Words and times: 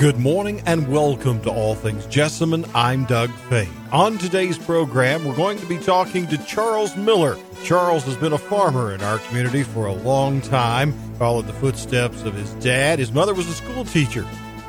Good 0.00 0.18
morning 0.18 0.62
and 0.64 0.88
welcome 0.88 1.42
to 1.42 1.50
All 1.50 1.74
Things 1.74 2.06
Jessamine. 2.06 2.64
I'm 2.74 3.04
Doug 3.04 3.28
Fain. 3.50 3.68
On 3.92 4.16
today's 4.16 4.56
program, 4.56 5.26
we're 5.26 5.36
going 5.36 5.58
to 5.58 5.66
be 5.66 5.76
talking 5.76 6.26
to 6.28 6.38
Charles 6.38 6.96
Miller. 6.96 7.36
Charles 7.64 8.04
has 8.04 8.16
been 8.16 8.32
a 8.32 8.38
farmer 8.38 8.94
in 8.94 9.02
our 9.02 9.18
community 9.18 9.62
for 9.62 9.84
a 9.84 9.92
long 9.92 10.40
time, 10.40 10.94
followed 11.18 11.46
the 11.46 11.52
footsteps 11.52 12.22
of 12.22 12.32
his 12.32 12.50
dad. 12.64 12.98
His 12.98 13.12
mother 13.12 13.34
was 13.34 13.46
a 13.48 13.52
school 13.52 13.84
teacher. 13.84 14.26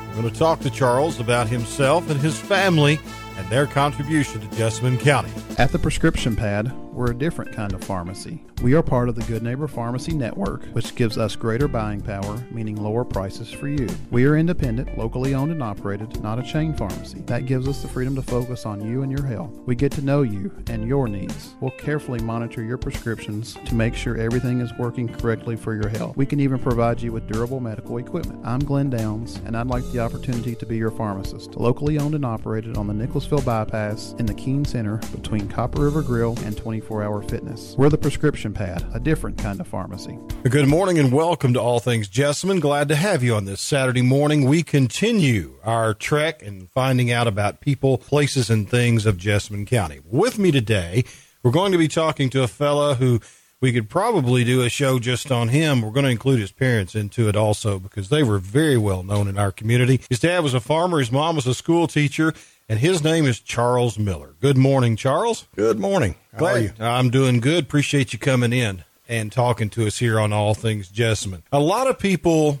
We're 0.08 0.20
going 0.20 0.30
to 0.30 0.38
talk 0.38 0.60
to 0.60 0.70
Charles 0.70 1.18
about 1.18 1.48
himself 1.48 2.10
and 2.10 2.20
his 2.20 2.38
family 2.38 3.00
and 3.38 3.48
their 3.48 3.66
contribution 3.66 4.42
to 4.42 4.56
Jessamine 4.58 4.98
County. 4.98 5.32
At 5.56 5.72
the 5.72 5.78
prescription 5.78 6.36
pad, 6.36 6.70
we're 6.92 7.10
a 7.10 7.14
different 7.14 7.52
kind 7.52 7.72
of 7.72 7.82
pharmacy. 7.82 8.42
We 8.62 8.74
are 8.74 8.82
part 8.82 9.08
of 9.08 9.16
the 9.16 9.22
Good 9.22 9.42
Neighbor 9.42 9.66
Pharmacy 9.66 10.12
Network, 10.12 10.64
which 10.66 10.94
gives 10.94 11.18
us 11.18 11.34
greater 11.34 11.66
buying 11.66 12.00
power, 12.00 12.44
meaning 12.50 12.76
lower 12.76 13.04
prices 13.04 13.50
for 13.50 13.66
you. 13.66 13.88
We 14.10 14.24
are 14.24 14.36
independent, 14.36 14.96
locally 14.96 15.34
owned 15.34 15.50
and 15.50 15.62
operated, 15.62 16.22
not 16.22 16.38
a 16.38 16.42
chain 16.42 16.74
pharmacy. 16.74 17.22
That 17.26 17.46
gives 17.46 17.66
us 17.66 17.82
the 17.82 17.88
freedom 17.88 18.14
to 18.14 18.22
focus 18.22 18.64
on 18.64 18.86
you 18.86 19.02
and 19.02 19.10
your 19.10 19.26
health. 19.26 19.50
We 19.66 19.74
get 19.74 19.90
to 19.92 20.02
know 20.02 20.22
you 20.22 20.54
and 20.68 20.86
your 20.86 21.08
needs. 21.08 21.54
We'll 21.60 21.72
carefully 21.72 22.20
monitor 22.20 22.62
your 22.62 22.78
prescriptions 22.78 23.54
to 23.64 23.74
make 23.74 23.94
sure 23.94 24.16
everything 24.16 24.60
is 24.60 24.72
working 24.78 25.08
correctly 25.08 25.56
for 25.56 25.74
your 25.74 25.88
health. 25.88 26.16
We 26.16 26.26
can 26.26 26.38
even 26.38 26.58
provide 26.60 27.02
you 27.02 27.10
with 27.10 27.26
durable 27.26 27.58
medical 27.58 27.96
equipment. 27.98 28.46
I'm 28.46 28.60
Glenn 28.60 28.90
Downs, 28.90 29.40
and 29.44 29.56
I'd 29.56 29.66
like 29.66 29.90
the 29.90 30.00
opportunity 30.00 30.54
to 30.54 30.66
be 30.66 30.76
your 30.76 30.90
pharmacist. 30.90 31.56
Locally 31.56 31.98
owned 31.98 32.14
and 32.14 32.24
operated 32.24 32.76
on 32.76 32.86
the 32.86 32.94
Nicholasville 32.94 33.42
Bypass 33.42 34.14
in 34.18 34.26
the 34.26 34.34
Keene 34.34 34.64
Center 34.64 34.98
between 35.10 35.48
Copper 35.48 35.82
River 35.82 36.02
Grill 36.02 36.38
and 36.44 36.56
24 36.82 37.02
Hour 37.04 37.22
Fitness. 37.22 37.74
We're 37.78 37.88
the 37.88 37.98
prescription 37.98 38.52
pad, 38.52 38.84
a 38.92 38.98
different 38.98 39.38
kind 39.38 39.60
of 39.60 39.68
pharmacy. 39.68 40.18
Good 40.42 40.66
morning 40.66 40.98
and 40.98 41.12
welcome 41.12 41.54
to 41.54 41.60
All 41.60 41.78
Things 41.78 42.08
Jessamine. 42.08 42.58
Glad 42.58 42.88
to 42.88 42.96
have 42.96 43.22
you 43.22 43.36
on 43.36 43.44
this 43.44 43.60
Saturday 43.60 44.02
morning. 44.02 44.46
We 44.46 44.64
continue 44.64 45.54
our 45.62 45.94
trek 45.94 46.42
and 46.42 46.68
finding 46.70 47.12
out 47.12 47.28
about 47.28 47.60
people, 47.60 47.98
places, 47.98 48.50
and 48.50 48.68
things 48.68 49.06
of 49.06 49.16
Jessamine 49.16 49.64
County. 49.64 50.00
With 50.04 50.40
me 50.40 50.50
today, 50.50 51.04
we're 51.44 51.52
going 51.52 51.70
to 51.70 51.78
be 51.78 51.88
talking 51.88 52.30
to 52.30 52.42
a 52.42 52.48
fella 52.48 52.96
who 52.96 53.20
we 53.62 53.72
could 53.72 53.88
probably 53.88 54.42
do 54.44 54.60
a 54.60 54.68
show 54.68 54.98
just 54.98 55.30
on 55.30 55.48
him. 55.48 55.80
We're 55.80 55.92
going 55.92 56.04
to 56.04 56.10
include 56.10 56.40
his 56.40 56.50
parents 56.50 56.94
into 56.96 57.28
it 57.28 57.36
also 57.36 57.78
because 57.78 58.08
they 58.08 58.24
were 58.24 58.38
very 58.38 58.76
well 58.76 59.04
known 59.04 59.28
in 59.28 59.38
our 59.38 59.52
community. 59.52 60.00
His 60.10 60.18
dad 60.18 60.42
was 60.42 60.52
a 60.52 60.60
farmer, 60.60 60.98
his 60.98 61.12
mom 61.12 61.36
was 61.36 61.46
a 61.46 61.54
school 61.54 61.86
teacher, 61.86 62.34
and 62.68 62.80
his 62.80 63.04
name 63.04 63.24
is 63.24 63.38
Charles 63.38 63.98
Miller. 63.98 64.34
Good 64.40 64.58
morning, 64.58 64.96
Charles. 64.96 65.46
Good 65.54 65.78
morning. 65.78 66.16
How 66.32 66.38
Glad 66.38 66.56
are 66.56 66.60
you? 66.60 66.72
I'm 66.80 67.08
doing 67.08 67.38
good. 67.38 67.64
Appreciate 67.64 68.12
you 68.12 68.18
coming 68.18 68.52
in 68.52 68.84
and 69.08 69.30
talking 69.30 69.70
to 69.70 69.86
us 69.86 69.98
here 69.98 70.18
on 70.18 70.32
All 70.32 70.54
Things 70.54 70.88
Jessamine. 70.88 71.44
A 71.52 71.60
lot 71.60 71.86
of 71.86 72.00
people, 72.00 72.58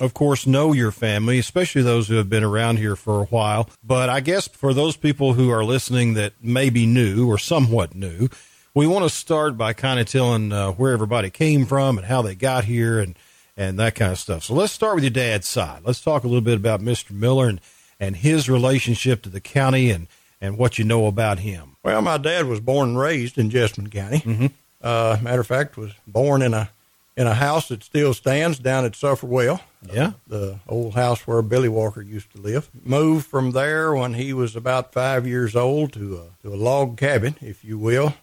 of 0.00 0.14
course, 0.14 0.46
know 0.46 0.72
your 0.72 0.92
family, 0.92 1.40
especially 1.40 1.82
those 1.82 2.06
who 2.06 2.14
have 2.14 2.30
been 2.30 2.44
around 2.44 2.76
here 2.76 2.94
for 2.94 3.20
a 3.20 3.26
while. 3.26 3.68
But 3.82 4.08
I 4.08 4.20
guess 4.20 4.46
for 4.46 4.72
those 4.72 4.96
people 4.96 5.32
who 5.32 5.50
are 5.50 5.64
listening 5.64 6.14
that 6.14 6.34
may 6.40 6.70
be 6.70 6.86
new 6.86 7.28
or 7.28 7.38
somewhat 7.38 7.96
new, 7.96 8.28
we 8.74 8.86
want 8.88 9.04
to 9.04 9.10
start 9.10 9.56
by 9.56 9.72
kind 9.72 10.00
of 10.00 10.06
telling 10.06 10.52
uh, 10.52 10.72
where 10.72 10.92
everybody 10.92 11.30
came 11.30 11.64
from 11.64 11.96
and 11.96 12.06
how 12.06 12.22
they 12.22 12.34
got 12.34 12.64
here 12.64 12.98
and, 12.98 13.16
and 13.56 13.78
that 13.78 13.94
kind 13.94 14.12
of 14.12 14.18
stuff. 14.18 14.42
So 14.44 14.54
let's 14.54 14.72
start 14.72 14.96
with 14.96 15.04
your 15.04 15.10
dad's 15.10 15.46
side. 15.46 15.82
Let's 15.84 16.00
talk 16.00 16.24
a 16.24 16.26
little 16.26 16.40
bit 16.40 16.56
about 16.56 16.80
Mr. 16.80 17.12
Miller 17.12 17.48
and, 17.48 17.60
and 18.00 18.16
his 18.16 18.48
relationship 18.50 19.22
to 19.22 19.28
the 19.28 19.40
county 19.40 19.90
and, 19.90 20.08
and 20.40 20.58
what 20.58 20.76
you 20.76 20.84
know 20.84 21.06
about 21.06 21.38
him. 21.38 21.76
Well, 21.84 22.02
my 22.02 22.18
dad 22.18 22.46
was 22.46 22.60
born 22.60 22.90
and 22.90 22.98
raised 22.98 23.38
in 23.38 23.48
Jessamine 23.50 23.90
County. 23.90 24.18
Mm-hmm. 24.18 24.46
Uh, 24.82 25.18
matter 25.22 25.40
of 25.40 25.46
fact, 25.46 25.76
was 25.76 25.92
born 26.06 26.42
in 26.42 26.52
a 26.52 26.70
in 27.16 27.28
a 27.28 27.34
house 27.34 27.68
that 27.68 27.84
still 27.84 28.12
stands 28.12 28.58
down 28.58 28.84
at 28.84 28.96
Sulphur 28.96 29.28
Well. 29.28 29.60
Yeah. 29.92 30.08
Uh, 30.08 30.12
the 30.26 30.60
old 30.68 30.94
house 30.94 31.26
where 31.28 31.42
Billy 31.42 31.68
Walker 31.68 32.02
used 32.02 32.32
to 32.32 32.40
live. 32.40 32.68
Moved 32.82 33.26
from 33.26 33.52
there 33.52 33.94
when 33.94 34.14
he 34.14 34.32
was 34.32 34.56
about 34.56 34.92
five 34.92 35.24
years 35.24 35.54
old 35.54 35.92
to 35.92 36.16
a, 36.16 36.42
to 36.42 36.52
a 36.52 36.56
log 36.56 36.96
cabin, 36.96 37.36
if 37.40 37.64
you 37.64 37.78
will, 37.78 38.14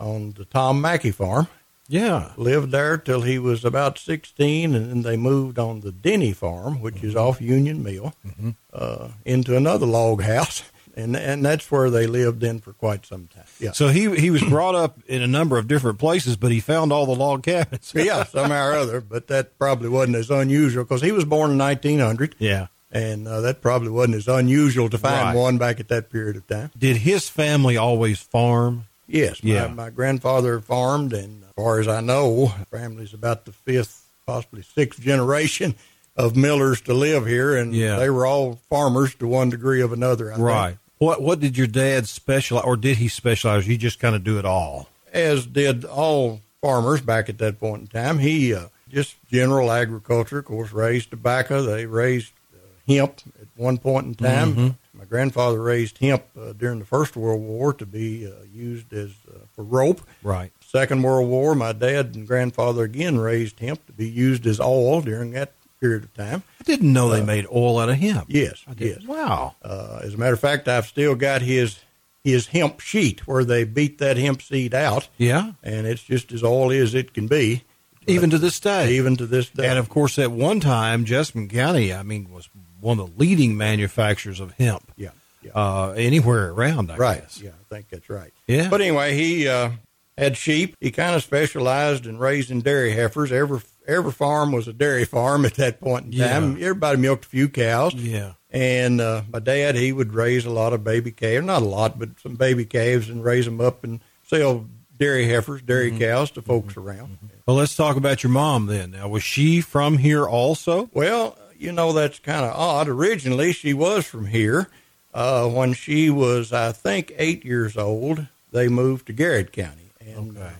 on 0.00 0.32
the 0.32 0.44
Tom 0.46 0.80
Mackey 0.80 1.10
farm. 1.12 1.46
Yeah. 1.88 2.30
Lived 2.36 2.70
there 2.70 2.96
till 2.98 3.22
he 3.22 3.38
was 3.38 3.64
about 3.64 3.98
16, 3.98 4.74
and 4.74 4.90
then 4.90 5.02
they 5.02 5.16
moved 5.16 5.58
on 5.58 5.80
the 5.80 5.90
Denny 5.92 6.32
farm, 6.32 6.80
which 6.80 7.02
is 7.02 7.16
off 7.16 7.40
Union 7.40 7.82
Mill, 7.82 8.14
Mm-hmm. 8.26 8.50
uh, 8.72 9.08
into 9.24 9.56
another 9.56 9.86
log 9.86 10.22
house. 10.22 10.62
And, 10.96 11.16
and 11.16 11.44
that's 11.46 11.70
where 11.70 11.88
they 11.88 12.08
lived 12.08 12.42
in 12.42 12.58
for 12.60 12.72
quite 12.72 13.06
some 13.06 13.28
time. 13.28 13.44
Yeah. 13.60 13.70
So 13.72 13.88
he 13.88 14.14
he 14.20 14.30
was 14.30 14.42
brought 14.42 14.74
up 14.74 14.98
in 15.06 15.22
a 15.22 15.26
number 15.26 15.56
of 15.56 15.68
different 15.68 16.00
places, 16.00 16.36
but 16.36 16.50
he 16.50 16.58
found 16.58 16.92
all 16.92 17.06
the 17.06 17.14
log 17.14 17.44
cabins. 17.44 17.92
yeah, 17.94 18.24
somehow 18.24 18.66
or 18.66 18.72
other, 18.74 19.00
but 19.00 19.28
that 19.28 19.56
probably 19.56 19.88
wasn't 19.88 20.16
as 20.16 20.30
unusual 20.30 20.82
because 20.82 21.00
he 21.00 21.12
was 21.12 21.24
born 21.24 21.52
in 21.52 21.58
1900, 21.58 22.34
Yeah. 22.40 22.66
and 22.90 23.26
uh, 23.28 23.40
that 23.40 23.62
probably 23.62 23.88
wasn't 23.88 24.16
as 24.16 24.26
unusual 24.28 24.90
to 24.90 24.98
find 24.98 25.28
Right. 25.28 25.36
one 25.36 25.58
back 25.58 25.78
at 25.78 25.88
that 25.88 26.10
period 26.10 26.36
of 26.36 26.46
time. 26.48 26.70
Did 26.76 26.96
his 26.98 27.28
family 27.30 27.76
always 27.76 28.18
farm? 28.18 28.86
Yes, 29.10 29.42
Yeah. 29.42 29.66
my, 29.68 29.74
my 29.84 29.90
grandfather 29.90 30.60
farmed, 30.60 31.12
and 31.12 31.42
as 31.42 31.50
far 31.56 31.80
as 31.80 31.88
I 31.88 32.00
know, 32.00 32.52
family's 32.70 33.12
about 33.12 33.44
the 33.44 33.52
fifth, 33.52 34.04
possibly 34.26 34.62
sixth 34.62 35.00
generation 35.00 35.74
of 36.16 36.36
millers 36.36 36.80
to 36.82 36.94
live 36.94 37.26
here, 37.26 37.56
and 37.56 37.74
Yeah. 37.74 37.96
they 37.96 38.10
were 38.10 38.26
all 38.26 38.60
farmers 38.68 39.14
to 39.16 39.26
one 39.26 39.50
degree 39.50 39.80
of 39.80 39.92
another. 39.92 40.30
I 40.32 40.36
think. 40.36 40.46
Right. 40.46 40.76
What 40.98 41.22
what 41.22 41.40
did 41.40 41.56
your 41.56 41.66
dad 41.66 42.06
specialize, 42.06 42.64
or 42.64 42.76
did 42.76 42.98
he 42.98 43.08
specialize? 43.08 43.66
You 43.66 43.76
just 43.78 43.98
kind 44.00 44.14
of 44.14 44.22
do 44.24 44.38
it 44.38 44.44
all. 44.44 44.88
as 45.12 45.44
did 45.46 45.84
all 45.84 46.40
farmers 46.60 47.00
back 47.00 47.28
at 47.28 47.38
that 47.38 47.58
point 47.58 47.80
in 47.82 47.86
time. 47.88 48.18
He 48.18 48.54
uh, 48.54 48.66
just 48.88 49.16
general 49.30 49.72
agriculture, 49.72 50.38
of 50.38 50.44
course, 50.44 50.70
raised 50.72 51.10
tobacco. 51.10 51.62
They 51.62 51.86
raised 51.86 52.32
uh, 52.54 52.58
hemp 52.86 53.20
at 53.40 53.48
one 53.56 53.78
point 53.78 54.06
in 54.06 54.14
time. 54.14 54.54
Mhm. 54.54 54.74
My 55.00 55.06
grandfather 55.06 55.62
raised 55.62 55.96
hemp 55.96 56.24
uh, 56.38 56.52
during 56.52 56.78
the 56.78 56.84
First 56.84 57.16
World 57.16 57.40
War 57.40 57.72
to 57.72 57.86
be 57.86 58.26
uh, 58.26 58.44
used 58.52 58.92
as 58.92 59.08
uh, 59.26 59.38
for 59.54 59.64
rope. 59.64 60.02
Right. 60.22 60.52
Second 60.60 61.00
World 61.02 61.26
War, 61.30 61.54
my 61.54 61.72
dad 61.72 62.14
and 62.14 62.26
grandfather 62.26 62.84
again 62.84 63.18
raised 63.18 63.60
hemp 63.60 63.86
to 63.86 63.92
be 63.92 64.06
used 64.06 64.46
as 64.46 64.60
oil 64.60 65.00
during 65.00 65.30
that 65.30 65.54
period 65.80 66.04
of 66.04 66.12
time. 66.12 66.42
I 66.60 66.64
didn't 66.64 66.92
know 66.92 67.08
they 67.08 67.22
Uh, 67.22 67.24
made 67.24 67.46
oil 67.50 67.78
out 67.78 67.88
of 67.88 67.96
hemp. 67.96 68.26
Yes, 68.28 68.62
I 68.68 68.74
did. 68.74 68.98
yes. 69.00 69.06
Wow. 69.08 69.54
Uh, 69.62 70.00
as 70.02 70.12
a 70.12 70.16
matter 70.18 70.34
of 70.34 70.40
fact, 70.40 70.68
I've 70.68 70.86
still 70.86 71.14
got 71.14 71.40
his 71.40 71.78
his 72.22 72.48
hemp 72.48 72.80
sheet 72.80 73.26
where 73.26 73.44
they 73.46 73.64
beat 73.64 73.96
that 73.96 74.18
hemp 74.18 74.42
seed 74.42 74.74
out, 74.74 75.08
Yeah. 75.16 75.52
and 75.62 75.86
it's 75.86 76.02
just 76.02 76.30
as 76.32 76.44
oily 76.44 76.76
as 76.76 76.92
it 76.94 77.14
can 77.14 77.26
be. 77.26 77.64
Even 78.06 78.30
to 78.30 78.38
this 78.38 78.58
day. 78.60 78.92
even 78.92 79.16
to 79.16 79.26
this 79.26 79.48
day. 79.50 79.68
And 79.68 79.78
of 79.78 79.88
course, 79.88 80.18
at 80.18 80.32
one 80.32 80.60
time, 80.60 81.04
Jessamine 81.04 81.48
County, 81.48 81.92
I 81.92 82.02
mean, 82.02 82.30
was 82.30 82.48
one 82.80 82.98
of 82.98 83.10
the 83.10 83.18
leading 83.18 83.56
manufacturers 83.56 84.40
of 84.40 84.52
hemp 84.52 84.90
yeah, 84.96 85.10
yeah, 85.42 85.52
uh, 85.54 85.94
anywhere 85.96 86.50
around. 86.50 86.90
I 86.90 86.96
right. 86.96 87.20
guess. 87.20 87.40
Yeah, 87.40 87.50
I 87.50 87.74
think 87.74 87.88
that's 87.90 88.08
right. 88.08 88.32
Yeah. 88.46 88.68
But 88.70 88.80
anyway, 88.80 89.14
he 89.14 89.48
uh, 89.48 89.72
had 90.16 90.36
sheep. 90.36 90.76
He 90.80 90.90
kind 90.90 91.14
of 91.14 91.22
specialized 91.22 92.06
in 92.06 92.18
raising 92.18 92.62
dairy 92.62 92.92
heifers. 92.92 93.32
Every 93.32 93.60
every 93.86 94.12
farm 94.12 94.52
was 94.52 94.66
a 94.66 94.72
dairy 94.72 95.04
farm 95.16 95.44
at 95.44 95.54
that 95.54 95.80
point 95.80 96.06
in 96.06 96.12
time. 96.12 96.56
Yeah. 96.56 96.68
Everybody 96.68 96.98
milked 96.98 97.26
a 97.26 97.28
few 97.28 97.48
cows. 97.48 97.94
Yeah. 97.94 98.32
And 98.50 99.00
uh, 99.00 99.22
my 99.32 99.38
dad, 99.38 99.76
he 99.76 99.92
would 99.92 100.12
raise 100.12 100.44
a 100.44 100.50
lot 100.50 100.72
of 100.72 100.82
baby 100.82 101.12
calves, 101.12 101.46
not 101.46 101.62
a 101.62 101.66
lot, 101.66 101.98
but 101.98 102.18
some 102.20 102.34
baby 102.34 102.64
calves, 102.64 103.08
and 103.08 103.22
raise 103.22 103.44
them 103.44 103.60
up 103.60 103.84
and 103.84 104.00
sell 104.24 104.66
dairy 105.00 105.26
heifers, 105.26 105.62
dairy 105.62 105.88
Mm-hmm. 105.90 105.98
cows 105.98 106.30
to 106.32 106.42
folks 106.42 106.76
around. 106.76 107.18
Well, 107.46 107.56
let's 107.56 107.74
talk 107.74 107.96
about 107.96 108.22
your 108.22 108.30
mom 108.30 108.66
then. 108.66 108.92
Now, 108.92 109.08
was 109.08 109.22
she 109.24 109.60
from 109.60 109.98
here 109.98 110.28
also? 110.28 110.88
Well, 110.92 111.36
you 111.58 111.72
know, 111.72 111.92
that's 111.92 112.18
kind 112.20 112.44
of 112.44 112.52
odd. 112.54 112.86
Originally, 112.88 113.52
she 113.52 113.74
was 113.74 114.06
from 114.06 114.26
here. 114.26 114.68
Uh, 115.12 115.48
when 115.48 115.72
she 115.72 116.08
was, 116.10 116.52
I 116.52 116.70
think, 116.70 117.12
eight 117.16 117.44
years 117.44 117.76
old, 117.76 118.26
they 118.52 118.68
moved 118.68 119.06
to 119.08 119.12
Garrard 119.12 119.52
County. 119.52 119.90
And 120.00 120.36
uh, 120.36 120.40
Okay. 120.42 120.52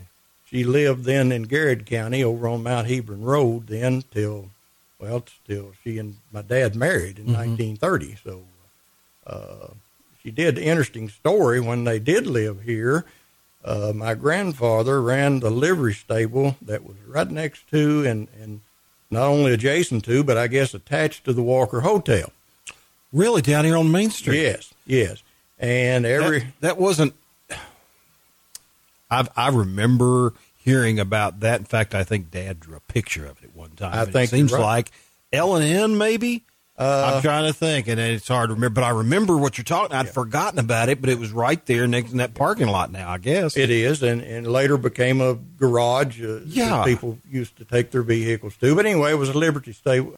she 0.47 0.65
lived 0.65 1.05
then 1.05 1.31
in 1.31 1.45
Garrard 1.45 1.87
County 1.87 2.25
over 2.25 2.49
on 2.49 2.63
Mount 2.65 2.89
Hebron 2.89 3.23
Road 3.23 3.69
then 3.69 4.03
till, 4.11 4.51
well, 4.99 5.25
till 5.47 5.73
she 5.85 5.99
and 5.99 6.17
my 6.33 6.43
dad 6.43 6.75
married 6.75 7.19
in 7.19 7.27
1930. 7.27 8.17
So 8.25 8.43
uh, 9.27 9.69
she 10.23 10.31
did 10.31 10.59
an 10.59 10.65
interesting 10.65 11.09
story 11.11 11.61
when 11.61 11.85
they 11.85 11.99
did 12.01 12.27
live 12.27 12.63
here. 12.63 13.05
Uh, 13.65 13.93
my 13.95 14.15
grandfather 14.15 15.03
ran 15.03 15.41
the 15.41 15.51
livery 15.51 15.93
stable 15.93 16.57
that 16.63 16.85
was 16.85 16.97
right 17.07 17.31
next 17.31 17.69
to 17.69 18.07
and, 18.07 18.29
and 18.41 18.61
not 19.11 19.25
only 19.25 19.53
adjacent 19.53 20.05
to, 20.05 20.25
but 20.25 20.39
I 20.39 20.47
guess 20.47 20.73
attached 20.73 21.25
to 21.25 21.33
the 21.33 21.43
Walker 21.43 21.81
Hotel. 21.81 22.33
Really, 23.13 23.43
down 23.43 23.65
here 23.65 23.77
on 23.77 23.91
Main 23.91 24.11
Street? 24.11 24.41
Yes, 24.41 24.73
yes. 24.87 25.23
And 25.59 26.07
every 26.07 26.41
that, 26.41 26.61
that 26.61 26.79
wasn't. 26.79 27.15
I 29.11 29.27
I 29.37 29.49
remember 29.49 30.33
hearing 30.57 31.01
about 31.01 31.41
that. 31.41 31.59
In 31.59 31.67
fact, 31.67 31.95
I 31.95 32.05
think 32.05 32.31
Dad 32.31 32.61
drew 32.61 32.77
a 32.77 32.81
picture 32.81 33.27
of 33.27 33.43
it 33.43 33.47
at 33.47 33.57
one 33.57 33.71
time. 33.71 33.93
I 33.93 34.05
think 34.05 34.29
it 34.33 34.37
seems 34.37 34.53
right. 34.53 34.61
like 34.61 34.93
L 35.33 35.57
and 35.57 35.65
N 35.65 35.99
maybe. 35.99 36.45
Uh, 36.81 37.13
I'm 37.17 37.23
trying 37.23 37.47
to 37.47 37.53
think, 37.53 37.89
and 37.89 38.01
it's 38.01 38.27
hard 38.27 38.49
to 38.49 38.55
remember. 38.55 38.81
But 38.81 38.85
I 38.85 38.91
remember 38.91 39.37
what 39.37 39.59
you're 39.59 39.65
talking. 39.67 39.95
I'd 39.95 40.09
forgotten 40.09 40.59
about 40.59 40.89
it, 40.89 41.01
but 41.01 41.11
it 41.11 41.19
was 41.19 41.31
right 41.31 41.65
there 41.67 41.87
next 41.87 42.13
in 42.13 42.19
that 42.19 42.33
parking 42.33 42.69
lot. 42.69 42.91
Now, 42.91 43.11
I 43.11 43.19
guess 43.19 43.57
It 43.57 43.69
is, 43.69 44.03
and, 44.03 44.23
and 44.23 44.47
later 44.47 44.79
became 44.79 45.21
a 45.21 45.35
garage 45.35 46.23
uh, 46.23 46.41
Yeah. 46.47 46.83
people 46.85 47.19
used 47.31 47.57
to 47.59 47.65
take 47.67 47.91
their 47.91 48.03
vehicles 48.03 48.57
to. 48.63 48.75
But 48.75 48.87
anyway, 48.87 49.11
it 49.13 49.17
was 49.19 49.29
a 49.29 49.37
Liberty 49.37 49.73
stable, 49.75 50.15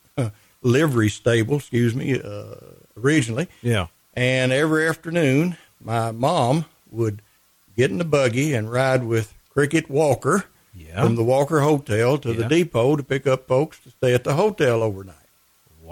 livery 0.63 1.09
stable, 1.09 1.57
excuse 1.57 1.95
me, 1.97 2.21
uh, 2.21 2.55
originally. 2.97 3.49
Yeah. 3.61 3.87
And 4.15 4.53
every 4.53 4.87
afternoon, 4.87 5.57
my 5.83 6.13
mom 6.13 6.67
would 6.93 7.23
get 7.77 7.91
in 7.91 7.99
the 7.99 8.05
buggy 8.05 8.55
and 8.55 8.71
ride 8.71 9.03
with 9.03 9.35
Cricket 9.51 9.91
Walker 9.91 10.45
Yeah. 10.77 11.03
from 11.03 11.17
the 11.17 11.25
Walker 11.25 11.61
Hotel 11.63 12.19
to 12.19 12.29
Yeah. 12.31 12.35
the 12.37 12.45
depot 12.45 12.95
to 12.97 13.03
pick 13.03 13.27
up 13.27 13.49
folks 13.49 13.79
to 13.81 13.91
stay 13.91 14.15
at 14.15 14.23
the 14.25 14.35
hotel 14.35 14.83
overnight. 14.83 15.17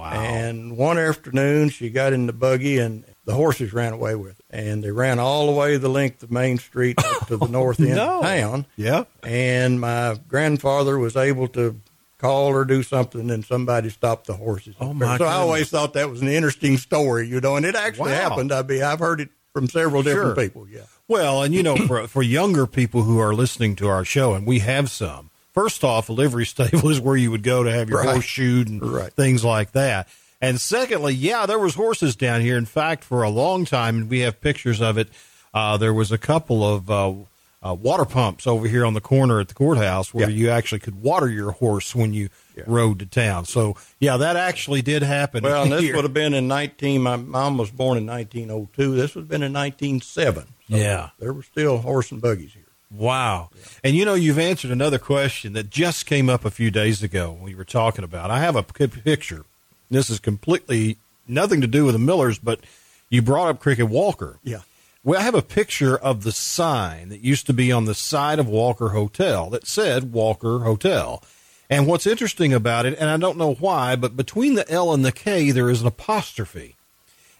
Wow. 0.00 0.11
And 0.12 0.76
one 0.76 0.99
afternoon, 0.99 1.69
she 1.70 1.91
got 1.91 2.12
in 2.12 2.26
the 2.26 2.32
buggy 2.32 2.79
and 2.79 3.05
the 3.25 3.35
horses 3.35 3.73
ran 3.73 3.93
away 3.93 4.14
with 4.14 4.38
her. 4.38 4.44
And 4.50 4.82
they 4.82 4.91
ran 4.91 5.19
all 5.19 5.47
the 5.47 5.52
way 5.52 5.76
the 5.76 5.88
length 5.88 6.23
of 6.23 6.31
Main 6.31 6.58
Street 6.58 6.99
up 6.99 7.26
to 7.29 7.37
the 7.37 7.47
north 7.50 7.79
end 7.81 7.94
no. 7.97 8.19
of 8.19 8.23
town. 8.25 8.67
yeah. 8.76 9.05
And 9.23 9.81
my 9.81 10.19
grandfather 10.29 10.99
was 10.99 11.17
able 11.17 11.47
to 11.49 11.81
call 12.19 12.49
or 12.49 12.64
do 12.67 12.82
something, 12.82 13.31
and 13.31 13.44
somebody 13.44 13.88
stopped 13.88 14.26
the 14.26 14.35
horses. 14.35 14.75
Oh, 14.81 14.93
my 14.93 15.17
So 15.17 15.25
I 15.25 15.35
always 15.35 15.70
thought 15.70 15.94
that 15.94 16.11
was 16.11 16.20
an 16.20 16.29
interesting 16.29 16.76
story, 16.76 17.26
you 17.29 17.41
know, 17.41 17.56
and 17.56 17.64
it 17.64 17.75
actually 17.75 18.11
Wow. 18.11 18.29
happened. 18.31 18.52
I 18.52 18.62
mean, 18.62 18.82
I've 18.82 18.99
heard 18.99 19.20
it 19.23 19.31
from 19.55 19.69
several 19.69 20.02
different 20.02 20.35
Sure. 20.37 20.44
people. 20.44 20.69
Yeah. 20.69 20.82
Well, 21.08 21.43
and 21.43 21.55
you 21.55 21.62
know, 21.62 21.76
for 21.87 22.06
for 22.08 22.23
younger 22.23 22.67
people 22.67 23.02
who 23.05 23.19
are 23.19 23.35
listening 23.35 23.75
to 23.76 23.88
our 23.88 24.05
show, 24.05 24.35
and 24.35 24.47
we 24.47 24.58
have 24.61 24.91
some. 24.91 25.30
First 25.52 25.82
off, 25.85 26.08
a 26.08 26.12
livery 26.12 26.47
stable 26.47 26.88
is 26.91 27.00
where 27.00 27.17
you 27.17 27.31
would 27.31 27.43
go 27.43 27.62
to 27.62 27.70
have 27.73 27.88
your 27.88 27.99
Right. 28.00 28.11
horse 28.14 28.25
shoed 28.25 28.69
and 28.69 28.82
Right. 28.82 29.12
things 29.12 29.44
like 29.44 29.73
that. 29.73 30.08
And 30.41 30.61
secondly, 30.61 31.12
yeah, 31.12 31.44
there 31.47 31.58
was 31.58 31.75
horses 31.75 32.17
down 32.17 32.41
here. 32.41 32.56
In 32.56 32.64
fact, 32.67 33.05
for 33.05 33.23
a 33.23 33.29
long 33.31 33.64
time, 33.67 33.97
and 33.97 34.11
we 34.11 34.20
have 34.20 34.41
pictures 34.41 34.81
of 34.81 34.97
it. 34.97 35.08
Uh, 35.52 35.76
there 35.76 35.93
was 35.93 36.11
a 36.12 36.17
couple 36.19 36.64
of 36.64 36.91
uh, 36.91 37.12
uh, 37.62 37.75
water 37.75 38.06
pumps 38.06 38.47
over 38.47 38.67
here 38.67 38.87
on 38.87 38.94
the 38.94 39.02
corner 39.02 39.38
at 39.41 39.49
the 39.49 39.55
courthouse 39.55 40.14
where 40.14 40.31
Yeah. 40.31 40.35
you 40.37 40.49
actually 40.50 40.79
could 40.79 41.02
water 41.02 41.29
your 41.29 41.50
horse 41.50 41.94
when 41.94 42.14
you 42.14 42.31
Yeah. 42.56 42.62
rode 42.67 43.00
to 43.00 43.06
town. 43.06 43.44
So, 43.44 43.76
yeah, 43.99 44.17
that 44.17 44.37
actually 44.37 44.81
did 44.81 45.02
happen. 45.02 45.43
Well, 45.43 45.67
this 45.67 45.93
would 45.94 46.05
have 46.05 46.14
been 46.14 46.32
in 46.32 46.49
19. 46.49 47.02
My 47.02 47.17
mom 47.17 47.58
was 47.58 47.70
born 47.70 47.99
in 47.99 48.06
1902. 48.06 48.94
This 48.97 49.14
would 49.14 49.23
have 49.23 49.29
been 49.29 49.43
in 49.43 49.52
1907. 49.52 50.44
So 50.70 50.76
Yeah. 50.76 51.11
There 51.19 51.35
were 51.35 51.43
still 51.43 51.79
horse 51.79 52.11
and 52.12 52.23
buggies 52.23 52.52
here. 52.55 52.62
Wow. 52.90 53.50
And 53.84 53.94
you 53.94 54.04
know, 54.04 54.14
you've 54.14 54.38
answered 54.38 54.70
another 54.70 54.98
question 54.98 55.52
that 55.52 55.70
just 55.70 56.06
came 56.06 56.28
up 56.28 56.44
a 56.44 56.50
few 56.50 56.70
days 56.70 57.02
ago 57.02 57.32
when 57.32 57.42
we 57.42 57.54
were 57.54 57.64
talking 57.64 58.04
about. 58.04 58.31
I 58.31 58.40
have 58.40 58.56
a 58.56 58.62
picture. 58.62 59.44
This 59.90 60.10
is 60.10 60.19
completely 60.19 60.96
nothing 61.28 61.60
to 61.60 61.66
do 61.66 61.84
with 61.84 61.94
the 61.94 62.00
Millers, 62.00 62.38
but 62.38 62.60
you 63.08 63.22
brought 63.22 63.48
up 63.48 63.60
Cricket 63.60 63.88
Walker. 63.88 64.38
Yeah. 64.42 64.60
Well, 65.02 65.19
I 65.19 65.22
have 65.22 65.34
a 65.34 65.42
picture 65.42 65.96
of 65.96 66.25
the 66.25 66.32
sign 66.32 67.08
that 67.08 67.20
used 67.20 67.46
to 67.46 67.52
be 67.52 67.72
on 67.72 67.87
the 67.87 67.94
side 67.94 68.38
of 68.38 68.46
Walker 68.46 68.90
Hotel 68.90 69.48
that 69.50 69.66
said 69.66 70.12
Walker 70.12 70.60
Hotel. 70.60 71.22
And 71.70 71.87
what's 71.87 72.06
interesting 72.06 72.52
about 72.52 72.84
it, 72.84 72.98
and 72.98 73.08
I 73.08 73.16
don't 73.16 73.38
know 73.38 73.54
why, 73.54 73.96
but 73.96 74.16
between 74.16 74.54
the 74.56 74.69
L 74.70 74.92
and 74.92 75.04
the 75.04 75.12
K, 75.12 75.52
there 75.52 75.70
is 75.70 75.81
an 75.81 75.87
apostrophe. 75.87 76.75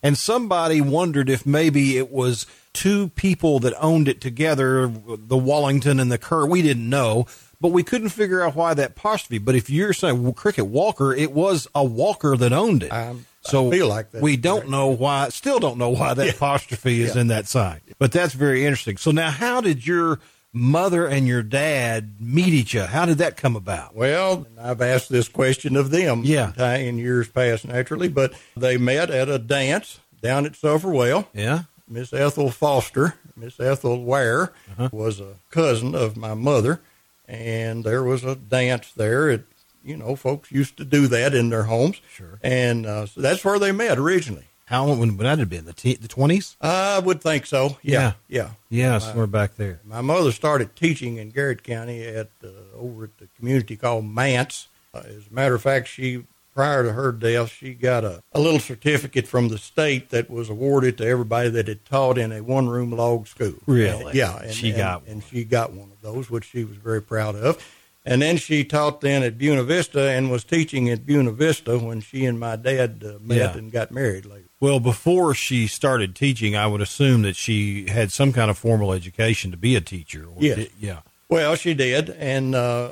And 0.03 0.17
somebody 0.17 0.81
wondered 0.81 1.29
if 1.29 1.45
maybe 1.45 1.99
it 1.99 2.11
was 2.11 2.47
two 2.73 3.09
people 3.11 3.59
that 3.61 3.75
owned 3.81 4.09
it 4.09 4.21
together, 4.21 4.87
the 4.89 5.37
Wallington 5.37 5.99
and 6.01 6.11
the 6.11 6.19
Kerr. 6.19 6.47
We 6.47 6.63
didn't 6.63 6.89
know, 6.89 7.27
but 7.61 7.73
we 7.73 7.83
couldn't 7.83 8.11
figure 8.11 8.43
out 8.43 8.55
why 8.55 8.75
that 8.75 8.91
apostrophe. 8.93 9.39
But 9.39 9.55
if 9.55 9.69
you're 9.69 9.93
saying 9.93 10.23
well, 10.23 10.33
Cricket 10.33 10.67
Walker, 10.67 11.13
it 11.13 11.33
was 11.33 11.67
a 11.75 11.85
Walker 11.85 12.37
that 12.37 12.53
owned 12.53 12.85
it. 12.85 12.93
I 12.93 13.15
so 13.43 13.71
feel 13.71 13.89
like 13.89 14.09
we 14.13 14.37
don't 14.37 14.69
know 14.69 14.89
why, 14.89 15.29
still 15.31 15.59
don't 15.59 15.79
know 15.79 15.89
why 15.91 16.15
that 16.15 16.27
Yeah. 16.27 16.33
apostrophe 16.33 17.03
is 17.03 17.15
Yeah. 17.15 17.23
in 17.23 17.27
that 17.29 17.49
sign. 17.49 17.81
But 17.99 18.13
that's 18.13 18.35
very 18.35 18.65
interesting. 18.67 18.97
So 18.99 19.11
now, 19.11 19.31
how 19.31 19.61
did 19.61 19.87
your 19.87 20.21
mother 20.53 21.07
and 21.07 21.27
your 21.29 21.43
dad 21.43 22.15
meet 22.21 22.49
each 22.53 22.75
other? 22.77 22.89
How 22.89 23.07
did 23.07 23.19
that 23.19 23.37
come 23.37 23.57
about? 23.57 23.95
Well, 23.95 24.47
I've 24.61 24.81
asked 24.83 25.09
this 25.09 25.29
question 25.29 25.77
of 25.77 25.91
them 25.91 26.23
Yeah. 26.25 26.53
in 26.77 26.99
years 26.99 27.29
past, 27.29 27.67
naturally, 27.67 28.09
but 28.09 28.33
they 28.57 28.77
met 28.77 29.11
at 29.11 29.29
a 29.29 29.39
dance 29.39 30.01
down 30.23 30.45
at 30.47 30.57
Sulphur 30.57 30.91
Well. 30.91 31.29
Yeah. 31.33 31.63
Miss 31.91 32.13
Ethel 32.13 32.51
Foster, 32.51 33.17
Miss 33.37 33.59
Ethel 33.59 34.05
Ware, 34.05 34.53
Uh-huh. 34.73 34.89
was 34.93 35.21
a 35.21 35.35
cousin 35.51 35.95
of 35.95 36.17
my 36.17 36.35
mother, 36.35 36.81
and 37.29 37.83
there 37.85 38.03
was 38.05 38.25
a 38.25 38.37
dance 38.37 38.93
there. 38.93 39.29
It, 39.29 39.45
you 39.85 39.97
know, 39.97 40.15
folks 40.15 40.53
used 40.53 40.77
to 40.77 40.85
do 40.85 41.09
that 41.09 41.35
in 41.35 41.51
their 41.51 41.65
homes. 41.65 42.01
Sure. 42.15 42.39
And 42.43 42.87
uh, 42.87 43.07
so 43.07 43.21
that's 43.21 43.45
where 43.45 43.59
they 43.59 43.73
met 43.73 43.99
originally. 43.99 44.45
How 44.67 44.87
when, 44.89 44.99
when 45.17 45.17
that 45.19 45.41
have 45.41 45.49
been 45.51 45.65
the 45.65 45.73
t- 45.73 45.97
the 45.97 46.07
twenties? 46.07 46.57
I 46.61 47.01
would 47.01 47.21
think 47.21 47.45
so. 47.47 47.79
Yeah. 47.83 48.13
Yeah. 48.29 48.51
Yeah, 48.69 48.99
somewhere 48.99 49.27
back 49.27 49.57
there. 49.57 49.81
My 49.85 50.01
mother 50.01 50.31
started 50.31 50.77
teaching 50.77 51.17
in 51.17 51.31
Garrard 51.31 51.65
County 51.65 52.05
at 52.07 52.29
uh, 52.45 52.49
over 52.77 53.05
at 53.05 53.19
the 53.19 53.27
community 53.37 53.75
called 53.77 54.05
Manse. 54.05 54.69
Uh, 54.95 54.99
as 55.07 55.27
a 55.29 55.35
matter 55.35 55.57
of 55.57 55.63
fact, 55.63 55.89
she 55.89 56.23
prior 56.61 56.83
to 56.83 56.93
her 56.93 57.11
death, 57.11 57.49
she 57.51 57.73
got 57.73 58.05
a, 58.05 58.23
a 58.33 58.41
little 58.41 58.61
certificate 58.61 59.27
from 59.27 59.49
the 59.49 59.57
state 59.57 60.11
that 60.11 60.29
was 60.29 60.51
awarded 60.51 60.99
to 60.99 61.07
everybody 61.07 61.49
that 61.49 61.67
had 61.69 61.83
taught 61.87 62.19
in 62.19 62.33
a 62.33 62.43
one 62.43 62.69
room 62.69 62.91
log 62.91 63.27
school. 63.27 63.55
Really? 63.65 64.05
Uh, 64.05 64.11
yeah, 64.13 64.39
and, 64.43 64.53
She 64.53 64.69
and- 64.69 64.77
got 64.77 65.07
and 65.07 65.25
she 65.25 65.45
got 65.45 65.73
one 65.73 65.91
of 65.91 66.03
those, 66.03 66.29
which 66.29 66.45
she 66.45 66.65
was 66.65 66.77
very 66.77 67.01
proud 67.01 67.35
of. 67.35 67.57
And 68.05 68.21
then 68.21 68.37
she 68.37 68.63
taught 68.65 69.01
then 69.01 69.23
at 69.23 69.39
Buena 69.39 69.63
Vista 69.63 70.11
and 70.11 70.31
was 70.31 70.45
teaching 70.45 70.91
at 70.91 71.07
Buena 71.07 71.33
Vista 71.33 71.79
when 71.79 72.01
she 72.03 72.27
and 72.27 72.39
my 72.39 72.57
dad 72.57 73.03
uh, 73.07 73.19
met 73.23 73.39
Yeah. 73.39 73.57
and 73.57 73.73
got 73.73 73.91
married 73.91 74.27
later. 74.27 74.45
Well, 74.61 74.81
before 74.81 75.33
she 75.35 75.67
started 75.67 76.15
teaching, 76.15 76.55
I 76.57 76.67
would 76.67 76.83
assume 76.83 77.23
that 77.23 77.37
she 77.37 77.89
had 77.89 78.13
some 78.13 78.33
kind 78.35 78.51
of 78.51 78.59
formal 78.59 78.93
education 78.93 79.51
to 79.51 79.57
be 79.57 79.77
a 79.77 79.81
teacher. 79.81 80.27
Yes. 80.39 80.57
di- 80.57 80.71
yeah. 80.79 81.01
Well, 81.31 81.55
she 81.57 81.73
did, 81.73 82.11
and 82.11 82.55
uh, 82.55 82.91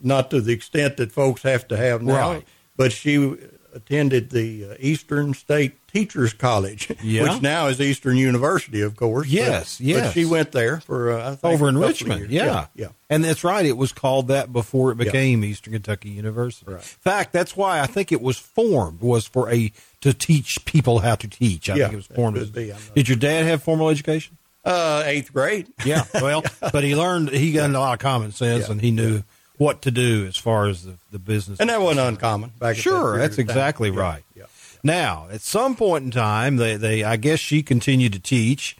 not 0.00 0.30
to 0.30 0.40
the 0.40 0.52
extent 0.52 0.98
that 0.98 1.10
folks 1.10 1.42
have 1.42 1.66
to 1.68 1.76
have 1.76 2.00
now. 2.02 2.32
Right. 2.34 2.46
But 2.76 2.92
she 2.92 3.36
attended 3.74 4.30
the 4.30 4.66
uh, 4.70 4.74
Eastern 4.78 5.32
State 5.34 5.74
Teachers 5.88 6.32
College, 6.34 6.92
Yeah. 7.02 7.22
which 7.22 7.42
now 7.42 7.68
is 7.68 7.80
Eastern 7.80 8.16
University, 8.18 8.82
of 8.82 8.96
course. 8.96 9.28
Yes, 9.28 9.78
but, 9.78 9.86
yes. 9.86 10.06
But 10.08 10.12
she 10.12 10.24
went 10.26 10.52
there 10.52 10.80
for 10.80 11.12
uh, 11.12 11.32
I 11.32 11.34
think, 11.36 11.54
Over 11.54 11.68
in 11.68 11.76
a 11.76 11.78
couple 11.80 11.84
of 11.84 11.88
Richmond, 12.00 12.20
years. 12.20 12.32
yeah. 12.32 12.66
yeah, 12.74 12.88
And 13.08 13.24
that's 13.24 13.44
right. 13.44 13.64
It 13.64 13.76
was 13.78 13.92
called 13.92 14.28
that 14.28 14.52
before 14.52 14.92
it 14.92 14.96
became 14.98 15.42
Eastern 15.44 15.72
Kentucky 15.72 16.10
University. 16.10 16.66
Right. 16.70 16.76
In 16.76 16.80
fact, 16.82 17.32
that's 17.32 17.56
why 17.56 17.80
I 17.80 17.86
think 17.86 18.12
it 18.12 18.20
was 18.20 18.36
formed 18.38 19.00
was 19.00 19.26
for 19.26 19.50
a 19.50 19.72
to 20.02 20.12
teach 20.12 20.62
people 20.66 20.98
how 20.98 21.14
to 21.14 21.28
teach. 21.28 21.70
I 21.70 21.76
Yeah, 21.76 21.84
think 21.84 21.92
it 21.94 21.96
was 21.96 22.06
formed. 22.06 22.36
as- 22.38 22.50
be. 22.50 22.72
Did 22.94 23.08
your 23.08 23.16
dad 23.18 23.46
have 23.46 23.62
formal 23.62 23.88
education? 23.88 24.36
Uh, 24.64 25.02
eighth 25.06 25.32
grade. 25.32 25.66
Yeah. 25.84 26.04
Well, 26.14 26.42
but 26.72 26.84
he 26.84 26.94
learned. 26.94 27.30
He 27.30 27.52
got 27.52 27.68
a 27.70 27.72
lot 27.72 27.94
of 27.94 27.98
common 27.98 28.30
sense, 28.32 28.66
Yeah, 28.66 28.72
and 28.72 28.80
he 28.80 28.90
knew 28.92 29.22
what 29.62 29.82
to 29.82 29.90
do 29.90 30.26
as 30.26 30.36
far 30.36 30.66
as 30.68 30.84
the, 30.84 30.94
the 31.10 31.18
business. 31.18 31.60
And 31.60 31.70
that 31.70 31.80
wasn't 31.80 32.06
uncommon 32.08 32.50
back. 32.58 32.70
at 32.70 32.76
that 32.76 32.82
Sure, 32.82 33.18
that's 33.18 33.36
time. 33.36 33.42
exactly 33.46 33.90
Yeah, 33.90 34.00
right. 34.00 34.22
Yeah. 34.34 34.44
Now, 34.84 35.28
at 35.30 35.40
some 35.42 35.76
point 35.76 36.04
in 36.04 36.10
time, 36.10 36.56
they, 36.56 36.76
they 36.76 37.04
I 37.04 37.16
guess 37.16 37.38
she 37.38 37.62
continued 37.62 38.12
to 38.14 38.18
teach. 38.18 38.76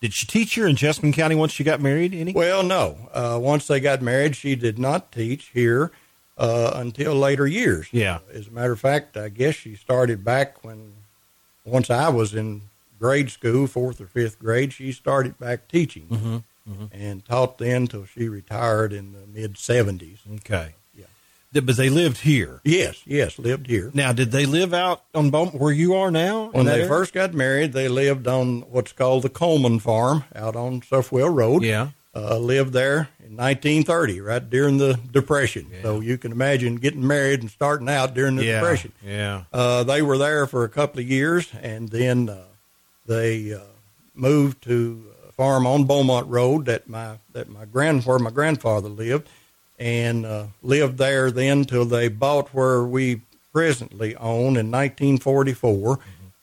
Did 0.00 0.12
she 0.14 0.26
teach 0.26 0.54
here 0.54 0.66
in 0.66 0.74
Jessamine 0.76 1.12
County 1.12 1.34
once 1.36 1.52
she 1.52 1.62
got 1.62 1.80
married? 1.80 2.12
Any? 2.14 2.32
Well, 2.32 2.62
no. 2.62 2.96
Uh, 3.12 3.38
once 3.40 3.66
they 3.68 3.78
got 3.78 4.02
married, 4.02 4.34
she 4.34 4.56
did 4.56 4.78
not 4.78 5.12
teach 5.12 5.50
here 5.54 5.92
uh, 6.38 6.72
until 6.74 7.14
later 7.14 7.46
years. 7.46 7.86
Yeah. 7.92 8.16
Uh, 8.16 8.38
as 8.38 8.48
a 8.48 8.50
matter 8.50 8.72
of 8.72 8.80
fact, 8.80 9.16
I 9.16 9.28
guess 9.28 9.54
she 9.54 9.76
started 9.76 10.24
back 10.24 10.64
when, 10.64 10.94
once 11.64 11.88
I 11.90 12.08
was 12.08 12.34
in 12.34 12.62
grade 12.98 13.30
school, 13.30 13.66
fourth 13.68 14.00
or 14.00 14.06
fifth 14.06 14.38
grade, 14.40 14.72
she 14.72 14.90
started 14.92 15.38
back 15.38 15.68
teaching 15.68 16.06
Mm-hmm. 16.10 16.36
And 16.92 17.24
taught 17.24 17.58
then 17.58 17.86
till 17.86 18.06
she 18.06 18.28
retired 18.28 18.92
in 18.92 19.12
the 19.12 19.26
mid 19.26 19.54
70s. 19.54 20.18
Okay. 20.36 20.74
Yeah. 20.94 21.06
But 21.52 21.76
they 21.76 21.90
lived 21.90 22.18
here. 22.18 22.60
Yes, 22.64 23.02
yes, 23.04 23.38
lived 23.38 23.66
here. 23.66 23.90
Now, 23.92 24.12
did 24.12 24.30
they 24.30 24.46
live 24.46 24.72
out 24.72 25.02
on 25.14 25.30
where 25.30 25.72
you 25.72 25.94
are 25.94 26.10
now? 26.10 26.50
When 26.50 26.66
they 26.66 26.72
area? 26.74 26.88
first 26.88 27.12
got 27.12 27.34
married, 27.34 27.72
they 27.72 27.88
lived 27.88 28.26
on 28.26 28.62
what's 28.62 28.92
called 28.92 29.22
the 29.22 29.28
Coleman 29.28 29.80
Farm 29.80 30.24
out 30.34 30.56
on 30.56 30.82
Sulphur 30.82 31.16
Well 31.16 31.28
Road. 31.28 31.62
Yeah. 31.62 31.88
uh, 32.14 32.36
lived 32.38 32.72
there 32.74 33.08
in 33.24 33.36
1930, 33.36 34.20
right 34.20 34.50
during 34.50 34.76
the 34.78 34.98
Depression. 35.10 35.66
So 35.82 36.00
you 36.00 36.18
can 36.18 36.30
imagine 36.32 36.76
getting 36.76 37.06
married 37.06 37.40
and 37.40 37.50
starting 37.50 37.88
out 37.88 38.14
during 38.14 38.36
the 38.36 38.44
yeah. 38.44 38.60
Depression. 38.60 38.92
Yeah. 39.04 39.44
Uh, 39.52 39.82
they 39.84 40.02
were 40.02 40.18
there 40.18 40.46
for 40.46 40.64
a 40.64 40.68
couple 40.68 41.00
of 41.00 41.08
years, 41.08 41.48
and 41.62 41.88
then 41.88 42.28
uh, 42.28 42.44
they 43.06 43.54
uh, 43.54 43.60
moved 44.14 44.62
to 44.64 45.11
farm 45.32 45.66
on 45.66 45.84
Beaumont 45.84 46.28
Road 46.28 46.66
that 46.66 46.88
my 46.88 47.18
that 47.32 47.48
my 47.48 47.64
grand 47.64 48.04
where 48.04 48.18
my 48.18 48.30
grandfather 48.30 48.88
lived, 48.88 49.28
and 49.78 50.24
uh, 50.26 50.46
lived 50.62 50.98
there 50.98 51.30
then 51.30 51.64
till 51.64 51.84
they 51.84 52.08
bought 52.08 52.48
where 52.54 52.84
we 52.84 53.22
presently 53.52 54.14
own 54.16 54.56
in 54.56 54.70
1944. 54.70 55.98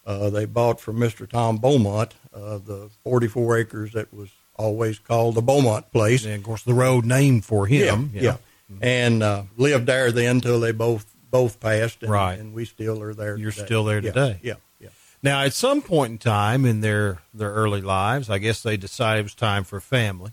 Uh, 0.06 0.30
they 0.30 0.46
bought 0.46 0.80
from 0.80 0.98
Mr. 0.98 1.30
Tom 1.30 1.58
Beaumont 1.58 2.14
uh, 2.34 2.58
the 2.58 2.90
44 3.04 3.58
acres 3.60 3.94
that 3.94 4.12
was 4.14 4.30
always 4.56 4.98
called 5.00 5.36
the 5.36 5.42
Beaumont 5.42 5.92
Place. 5.92 6.26
And 6.26 6.36
of 6.36 6.44
course, 6.44 6.64
the 6.64 6.74
road 6.74 7.06
named 7.06 7.46
for 7.46 7.68
him. 7.68 8.10
Yeah, 8.14 8.22
yeah. 8.22 8.38
And 8.82 9.22
uh, 9.24 9.44
lived 9.58 9.86
there 9.88 10.12
then 10.12 10.42
till 10.42 10.60
they 10.60 10.72
both 10.72 11.06
both 11.32 11.60
passed, 11.60 12.02
and, 12.02 12.12
Right. 12.12 12.40
and 12.40 12.54
we 12.54 12.66
still 12.66 13.02
are 13.04 13.14
there. 13.14 13.38
You're 13.38 13.52
today. 13.52 13.66
still 13.66 13.84
there 13.84 14.02
today. 14.02 14.40
Yeah, 14.42 14.54
yeah. 14.54 14.56
Now, 15.22 15.42
at 15.44 15.54
some 15.54 15.82
point 15.82 16.12
in 16.12 16.18
time 16.18 16.66
in 16.66 16.82
their 16.82 17.20
their 17.34 17.52
early 17.52 17.82
lives, 17.82 18.30
I 18.30 18.38
guess 18.38 18.62
they 18.64 18.78
decided 18.78 19.20
it 19.22 19.24
was 19.24 19.36
time 19.36 19.64
for 19.66 19.80
family, 19.82 20.32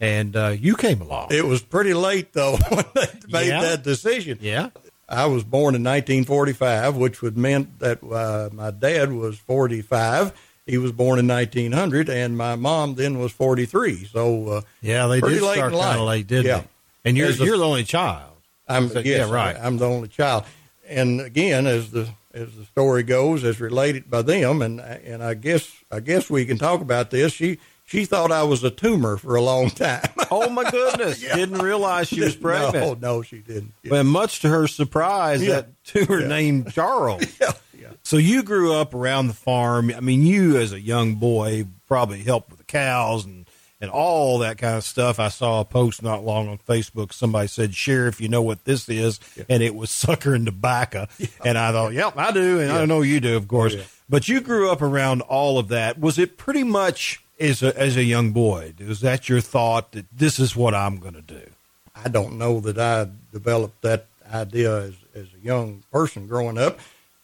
and 0.00 0.34
uh, 0.34 0.48
you 0.58 0.74
came 0.76 1.00
along. 1.00 1.28
It 1.30 1.46
was 1.46 1.62
pretty 1.62 1.94
late 1.94 2.32
though 2.32 2.56
when 2.68 2.84
they 2.94 3.06
made 3.28 3.48
Yeah. 3.48 3.60
that 3.62 3.82
decision. 3.82 4.38
yeah. 4.40 4.70
I 5.10 5.24
was 5.24 5.42
born 5.42 5.74
in 5.74 5.82
1945, 5.84 6.96
which 6.96 7.22
would 7.22 7.38
meant 7.38 7.78
that 7.78 8.02
uh, 8.04 8.50
my 8.52 8.70
dad 8.70 9.10
was 9.10 9.38
45. 9.38 10.32
He 10.66 10.76
was 10.76 10.92
born 10.92 11.18
in 11.18 11.26
1900, 11.26 12.10
and 12.10 12.36
my 12.36 12.56
mom 12.56 12.94
then 12.94 13.18
was 13.18 13.32
43. 13.32 14.04
So 14.04 14.48
uh, 14.48 14.60
yeah, 14.82 15.06
they 15.06 15.20
pretty 15.20 15.36
did 15.36 15.44
late 15.44 15.54
start 15.56 15.72
kind 15.72 15.98
of 15.98 16.06
late, 16.06 16.26
didn't 16.26 16.44
Yeah. 16.46 16.58
they? 16.58 16.66
And 17.06 17.16
you're 17.16 17.30
a- 17.30 17.32
you're 17.32 17.56
the 17.56 17.64
only 17.64 17.84
child. 17.84 18.32
I'm 18.68 18.90
So- 18.90 18.98
yes, 18.98 19.26
yeah, 19.28 19.32
right. 19.34 19.56
I, 19.56 19.66
am 19.66 19.78
the 19.78 19.86
only 19.88 20.08
child, 20.08 20.44
and 20.86 21.22
again, 21.22 21.66
as 21.66 21.90
the 21.90 22.08
as 22.34 22.54
the 22.54 22.64
story 22.64 23.02
goes, 23.02 23.44
as 23.44 23.60
related 23.60 24.10
by 24.10 24.22
them, 24.22 24.62
and 24.62 24.80
and 24.80 25.22
I 25.22 25.34
guess 25.34 25.70
I 25.90 26.00
guess 26.00 26.28
we 26.30 26.44
can 26.44 26.58
talk 26.58 26.80
about 26.80 27.10
this. 27.10 27.32
She 27.32 27.58
she 27.84 28.04
thought 28.04 28.30
I 28.30 28.42
was 28.42 28.62
a 28.64 28.70
tumor 28.70 29.16
for 29.16 29.34
a 29.36 29.42
long 29.42 29.70
time. 29.70 30.02
Oh 30.30 30.50
my 30.50 30.70
goodness! 30.70 31.20
Didn't 31.20 31.56
realize 31.62 32.08
she 32.08 32.20
was 32.20 32.36
pregnant. 32.36 33.00
no, 33.00 33.14
no, 33.16 33.22
she 33.22 33.38
didn't. 33.38 33.72
Yeah. 33.82 33.90
But 33.90 34.04
much 34.04 34.40
to 34.40 34.48
her 34.50 34.66
surprise, 34.68 35.42
Yeah. 35.42 35.54
that 35.62 35.84
tumor 35.84 36.20
Yeah. 36.20 36.28
named 36.28 36.70
Charles. 36.74 37.22
yeah, 37.40 37.52
yeah. 37.78 37.88
So 38.02 38.18
you 38.18 38.42
grew 38.42 38.74
up 38.74 38.92
around 38.92 39.28
the 39.28 39.32
farm. 39.32 39.90
I 39.90 40.00
mean, 40.00 40.22
you 40.22 40.58
as 40.58 40.72
a 40.74 40.80
young 40.80 41.14
boy 41.14 41.64
probably 41.86 42.22
helped 42.22 42.50
with 42.50 42.58
the 42.58 42.64
cows 42.66 43.24
and 43.24 43.47
and 43.80 43.90
all 43.90 44.38
that 44.38 44.58
kind 44.58 44.76
of 44.76 44.84
stuff. 44.84 45.18
I 45.20 45.28
saw 45.28 45.60
a 45.60 45.64
post 45.64 46.02
not 46.02 46.24
long 46.24 46.48
on 46.48 46.58
Facebook. 46.58 47.12
Somebody 47.12 47.48
said, 47.48 47.74
"Sheriff, 47.74 48.20
you 48.20 48.28
know 48.28 48.42
what 48.42 48.64
this 48.64 48.88
is?" 48.88 49.20
And 49.48 49.62
it 49.62 49.74
was 49.74 49.90
sucker 50.04 50.34
and 50.34 50.46
tobacco. 50.46 51.06
And 51.44 51.56
I 51.58 51.72
thought, 51.72 51.92
"Yep, 51.92 52.14
I 52.16 52.32
do." 52.32 52.60
And 52.60 52.72
I 52.72 52.80
Yeah. 52.80 52.84
know 52.86 53.02
you 53.02 53.20
do, 53.20 53.36
of 53.36 53.46
course. 53.48 53.74
Yeah. 53.74 53.82
But 54.08 54.28
you 54.28 54.40
grew 54.40 54.70
up 54.70 54.80
around 54.82 55.20
all 55.22 55.58
of 55.58 55.68
that. 55.68 55.98
Was 56.00 56.18
it 56.18 56.36
pretty 56.38 56.64
much 56.64 57.22
as 57.38 57.62
a, 57.62 57.78
as 57.78 57.96
a 57.96 58.02
young 58.04 58.32
boy? 58.32 58.72
Was 58.86 59.00
that 59.02 59.28
your 59.28 59.40
thought 59.40 59.92
that 59.92 60.06
this 60.10 60.38
is 60.40 60.56
what 60.56 60.74
I'm 60.74 60.96
going 60.96 61.14
to 61.14 61.20
do? 61.22 61.50
I 61.94 62.08
don't 62.08 62.38
know 62.38 62.60
that 62.60 62.78
I 62.78 63.08
developed 63.32 63.82
that 63.82 64.06
idea 64.32 64.76
as, 64.82 64.94
as 65.14 65.26
a 65.40 65.44
young 65.44 65.82
person 65.92 66.26
growing 66.26 66.56
up, 66.58 66.78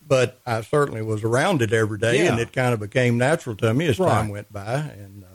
but 0.06 0.38
I 0.46 0.60
certainly 0.60 1.00
was 1.02 1.24
around 1.24 1.62
it 1.62 1.72
every 1.72 1.98
day, 1.98 2.26
and 2.26 2.38
it 2.38 2.52
kind 2.52 2.74
of 2.74 2.80
became 2.80 3.16
natural 3.16 3.56
to 3.56 3.72
me 3.72 3.86
as 3.86 3.96
time 3.96 4.28
went 4.28 4.52
by. 4.52 4.74
And 4.74 5.24
uh, 5.24 5.33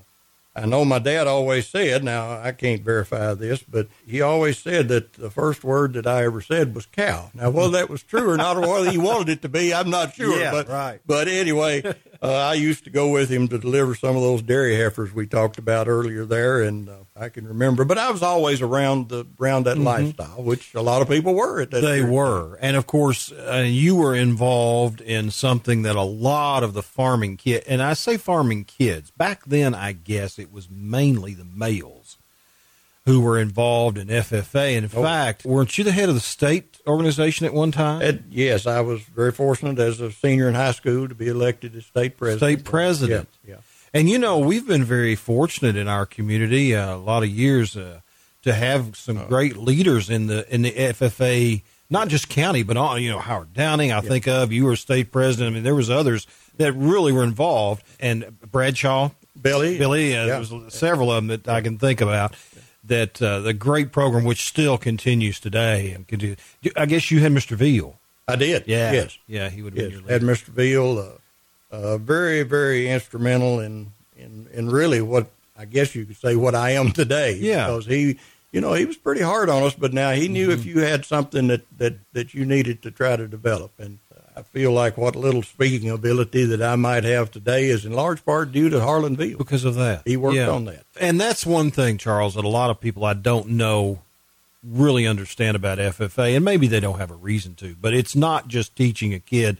I 0.60 0.66
know 0.66 0.84
my 0.84 1.00
dad 1.00 1.26
always 1.26 1.68
said, 1.68 2.04
now 2.04 2.40
I 2.42 2.52
can't 2.52 2.82
verify 2.82 3.34
this, 3.34 3.64
but 3.64 3.88
he 4.06 4.22
always 4.22 4.58
said 4.60 4.90
that 4.90 5.14
the 5.14 5.30
first 5.30 5.64
word 5.64 5.94
that 5.94 6.06
I 6.06 6.26
ever 6.26 6.42
said 6.42 6.76
was 6.76 6.86
cow. 6.86 7.32
Now, 7.34 7.50
whether 7.50 7.72
that 7.72 7.90
was 7.90 8.04
true 8.04 8.30
or 8.30 8.38
not, 8.38 8.58
or 8.58 8.62
whether 8.62 8.92
he 8.92 8.98
wanted 8.98 9.30
it 9.30 9.42
to 9.44 9.50
be, 9.50 9.74
I'm 9.74 9.90
not 9.90 10.14
sure. 10.14 10.38
Yeah, 10.38 10.52
but, 10.52 10.68
right. 10.68 11.00
But 11.06 11.28
anyway, 11.28 11.82
uh, 12.22 12.34
I 12.34 12.54
used 12.56 12.84
to 12.84 12.90
go 12.90 13.10
with 13.10 13.30
him 13.30 13.48
to 13.48 13.58
deliver 13.58 13.96
some 13.96 14.16
of 14.16 14.22
those 14.22 14.42
dairy 14.42 14.76
heifers 14.76 15.14
we 15.14 15.26
talked 15.26 15.58
about 15.58 15.88
earlier 15.88 16.26
there, 16.26 16.62
and 16.62 16.90
uh, 16.90 16.94
I 17.16 17.30
can 17.30 17.48
remember. 17.48 17.86
But 17.86 17.98
I 17.98 18.12
was 18.12 18.22
always 18.22 18.62
around 18.62 19.10
the 19.10 19.26
around 19.40 19.64
that 19.66 19.78
lifestyle, 19.78 20.44
which 20.44 20.74
a 20.76 20.82
lot 20.82 21.02
of 21.02 21.08
people 21.08 21.34
were 21.34 21.62
at 21.62 21.72
that. 21.72 21.78
Mm-hmm. 21.78 21.86
They 21.86 22.00
period. 22.00 22.14
were, 22.14 22.56
and 22.62 22.76
of 22.76 22.88
course, 22.88 23.32
uh, 23.32 23.64
you 23.66 23.96
were 23.96 24.14
involved 24.16 25.00
in 25.02 25.32
something 25.32 25.84
that 25.84 25.96
a 25.96 26.02
lot 26.02 26.64
of 26.64 26.74
the 26.74 26.84
farming 26.84 27.38
kid, 27.38 27.64
and 27.68 27.82
I 27.82 27.94
say 27.94 28.18
farming 28.18 28.66
kids 28.66 29.12
back 29.12 29.46
then. 29.46 29.74
I 29.74 29.94
guess 29.94 30.38
it 30.38 30.52
was 30.52 30.70
mainly 30.70 31.34
the 31.34 31.46
males 31.46 32.18
who 33.06 33.22
were 33.22 33.40
involved 33.40 33.98
in 33.98 34.08
FFA. 34.10 34.76
And 34.78 34.86
in 34.86 34.92
Oh. 34.94 35.02
fact, 35.02 35.44
weren't 35.46 35.76
you 35.78 35.84
the 35.84 35.92
head 35.94 36.10
of 36.10 36.16
the 36.16 36.22
state 36.22 36.69
organization 36.88 37.46
at 37.46 37.54
one 37.54 37.72
time? 37.72 38.02
It- 38.02 38.24
yes, 38.30 38.66
I 38.68 38.82
was 38.82 39.02
very 39.02 39.32
fortunate 39.32 39.80
as 39.80 40.00
a 40.02 40.12
senior 40.12 40.48
in 40.48 40.56
high 40.56 40.72
school 40.72 41.08
to 41.08 41.16
be 41.16 41.28
elected 41.28 41.76
as 41.76 41.86
state 41.86 42.18
president. 42.18 42.60
State 42.60 42.66
president. 42.66 43.28
Yeah, 43.46 43.56
yeah. 43.56 43.60
And 43.94 44.10
you 44.10 44.20
know, 44.20 44.38
we've 44.38 44.68
been 44.68 44.84
very 44.84 45.16
fortunate 45.16 45.76
in 45.76 45.88
our 45.88 46.06
community 46.06 46.76
uh, 46.76 46.96
a 46.96 46.98
lot 46.98 47.24
of 47.24 47.30
years 47.30 47.76
uh, 47.76 48.02
to 48.44 48.54
have 48.54 48.96
some 48.96 49.18
Uh. 49.18 49.26
great 49.26 49.58
leaders 49.58 50.10
in 50.10 50.28
the 50.28 50.46
in 50.54 50.62
the 50.62 50.72
FFA, 50.72 51.62
not 51.90 52.08
just 52.08 52.30
county, 52.30 52.62
but 52.64 52.78
all 52.78 53.00
you 53.00 53.10
know 53.10 53.20
Howard 53.20 53.54
Downing. 53.54 53.92
I 53.92 54.02
think 54.02 54.28
of 54.28 54.52
you 54.52 54.66
were 54.66 54.76
state 54.76 55.12
president. 55.12 55.52
I 55.52 55.54
mean, 55.56 55.64
there 55.64 55.76
was 55.76 55.90
others 55.90 56.28
that 56.58 56.74
really 56.74 57.12
were 57.12 57.24
involved, 57.24 57.84
and 58.00 58.38
Bradshaw, 58.52 59.10
Billy, 59.42 59.78
Billy. 59.78 60.16
Uh, 60.16 60.26
yeah. 60.26 60.40
There 60.40 60.40
was 60.40 60.74
several 60.74 61.10
of 61.12 61.16
them 61.18 61.28
that 61.28 61.48
I 61.48 61.62
can 61.62 61.78
think 61.80 62.00
about. 62.02 62.36
That 62.90 63.22
uh, 63.22 63.40
the 63.40 63.54
great 63.54 63.92
program, 63.92 64.24
which 64.26 64.46
still 64.48 64.78
continues 64.78 65.40
today, 65.40 65.92
and 65.92 66.08
continue. 66.08 66.36
I 66.76 66.86
guess 66.86 67.10
you 67.10 67.20
had 67.22 67.32
Mr. 67.32 67.56
Veal. 67.56 67.98
I 68.28 68.36
did. 68.36 68.66
Yeah, 68.68 68.92
Yes. 68.92 69.18
yeah, 69.28 69.50
he 69.50 69.62
would 69.64 69.76
have 69.78 69.92
Yes. 69.92 70.02
Had. 70.10 70.22
Mr. 70.22 70.46
Veal, 70.46 71.00
uh, 71.00 71.76
uh, 71.76 71.98
very, 71.98 72.44
very 72.44 72.90
instrumental 72.90 73.60
in, 73.60 73.92
in, 74.18 74.48
in 74.54 74.70
really 74.70 75.02
what 75.02 75.28
I 75.58 75.66
guess 75.66 75.96
you 75.96 76.06
could 76.06 76.18
say 76.18 76.36
what 76.36 76.54
I 76.56 76.72
am 76.72 76.92
today. 77.02 77.36
Yeah. 77.40 77.66
Because 77.68 77.86
he, 77.88 78.20
you 78.52 78.62
know, 78.62 78.74
he 78.74 78.86
was 78.86 78.98
pretty 78.98 79.22
hard 79.22 79.50
on 79.50 79.64
us, 79.64 79.74
but 79.76 79.94
now 79.94 80.12
he 80.12 80.28
knew 80.28 80.50
Mm-hmm. 80.50 80.60
if 80.60 80.66
you 80.66 80.80
had 80.82 81.06
something 81.06 81.48
that, 81.48 81.62
that, 81.80 81.96
that 82.14 82.34
you 82.36 82.46
needed 82.46 82.82
to 82.84 82.92
try 82.92 83.16
to 83.16 83.28
develop. 83.28 83.72
And 83.80 83.98
I 84.40 84.44
feel 84.44 84.72
like 84.72 84.98
what 84.98 85.16
little 85.18 85.44
speaking 85.44 85.90
ability 85.90 86.46
that 86.46 86.62
I 86.62 86.76
might 86.78 87.04
have 87.04 87.30
today 87.30 87.66
is 87.66 87.86
in 87.86 87.92
large 87.94 88.24
part 88.24 88.52
due 88.54 88.70
to 88.70 88.80
Harlan 88.80 89.16
Veal. 89.18 89.38
because 89.38 89.66
of 89.66 89.76
that. 89.76 90.04
He 90.06 90.16
worked 90.18 90.38
Yeah. 90.38 90.50
on 90.50 90.66
that. 90.66 90.86
And 91.00 91.20
that's 91.20 91.46
one 91.46 91.72
thing, 91.72 91.98
Charles, 91.98 92.36
that 92.36 92.46
a 92.46 92.50
lot 92.50 92.70
of 92.70 92.80
people 92.80 93.04
I 93.04 93.14
don't 93.14 93.50
know 93.50 94.00
really 94.64 95.06
understand 95.08 95.56
about 95.56 95.78
FFA, 95.80 96.36
and 96.36 96.44
maybe 96.46 96.68
they 96.68 96.80
don't 96.80 97.00
have 97.00 97.12
a 97.12 97.16
reason 97.16 97.56
to. 97.56 97.76
But 97.80 97.94
it's 97.94 98.16
not 98.16 98.48
just 98.48 98.76
teaching 98.76 99.14
a 99.14 99.20
kid 99.20 99.58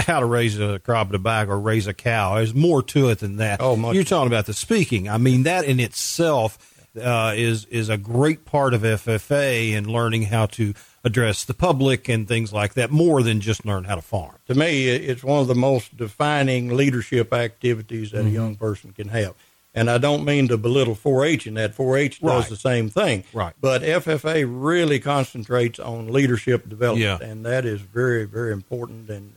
how 0.00 0.20
to 0.20 0.26
raise 0.26 0.58
a 0.58 0.78
crop 0.78 1.08
in 1.08 1.14
of 1.14 1.20
tobacco 1.20 1.52
or 1.52 1.58
raise 1.60 1.86
a 1.86 1.94
cow. 1.94 2.36
There's 2.36 2.54
more 2.54 2.82
to 2.84 3.08
it 3.08 3.18
than 3.20 3.36
that. 3.38 3.60
Oh, 3.60 3.92
You're 3.92 4.04
talking 4.04 4.26
about 4.28 4.46
the 4.46 4.54
speaking. 4.54 5.08
I 5.08 5.16
mean, 5.18 5.42
that 5.44 5.64
in 5.64 5.80
itself 5.80 6.58
uh, 7.00 7.32
is 7.36 7.64
is 7.66 7.88
a 7.88 7.96
great 7.98 8.44
part 8.44 8.74
of 8.74 8.82
FFA 8.82 9.76
and 9.76 9.86
learning 9.86 10.22
how 10.24 10.46
to 10.46 10.72
address 11.04 11.44
the 11.44 11.54
public 11.54 12.08
and 12.08 12.26
things 12.26 12.52
like 12.52 12.74
that, 12.74 12.90
more 12.90 13.22
than 13.22 13.40
just 13.40 13.64
learn 13.64 13.84
how 13.84 13.94
to 13.94 14.02
farm. 14.02 14.34
to 14.46 14.54
me, 14.54 14.88
it's 14.88 15.22
one 15.24 15.40
of 15.40 15.46
the 15.46 15.54
most 15.54 15.96
defining 15.96 16.76
leadership 16.76 17.32
activities 17.32 18.10
Mm-hmm. 18.12 18.16
that 18.24 18.26
a 18.26 18.30
young 18.32 18.56
person 18.56 18.92
can 18.92 19.08
have. 19.08 19.34
And 19.74 19.88
I 19.90 19.98
don't 19.98 20.24
mean 20.24 20.48
to 20.48 20.56
belittle 20.56 20.96
4-H 20.96 21.46
in 21.46 21.54
that. 21.54 21.76
4-H 21.76 22.20
does 22.20 22.28
Right. 22.42 22.48
the 22.48 22.56
same 22.56 22.88
thing. 22.88 23.22
Right. 23.32 23.52
But 23.60 23.82
FFA 23.82 24.44
really 24.48 24.98
concentrates 24.98 25.78
on 25.78 26.10
leadership 26.12 26.68
development, 26.68 27.20
Yeah. 27.20 27.28
and 27.28 27.44
that 27.44 27.64
is 27.64 27.80
very, 27.82 28.24
very 28.24 28.52
important. 28.52 29.08
And, 29.10 29.34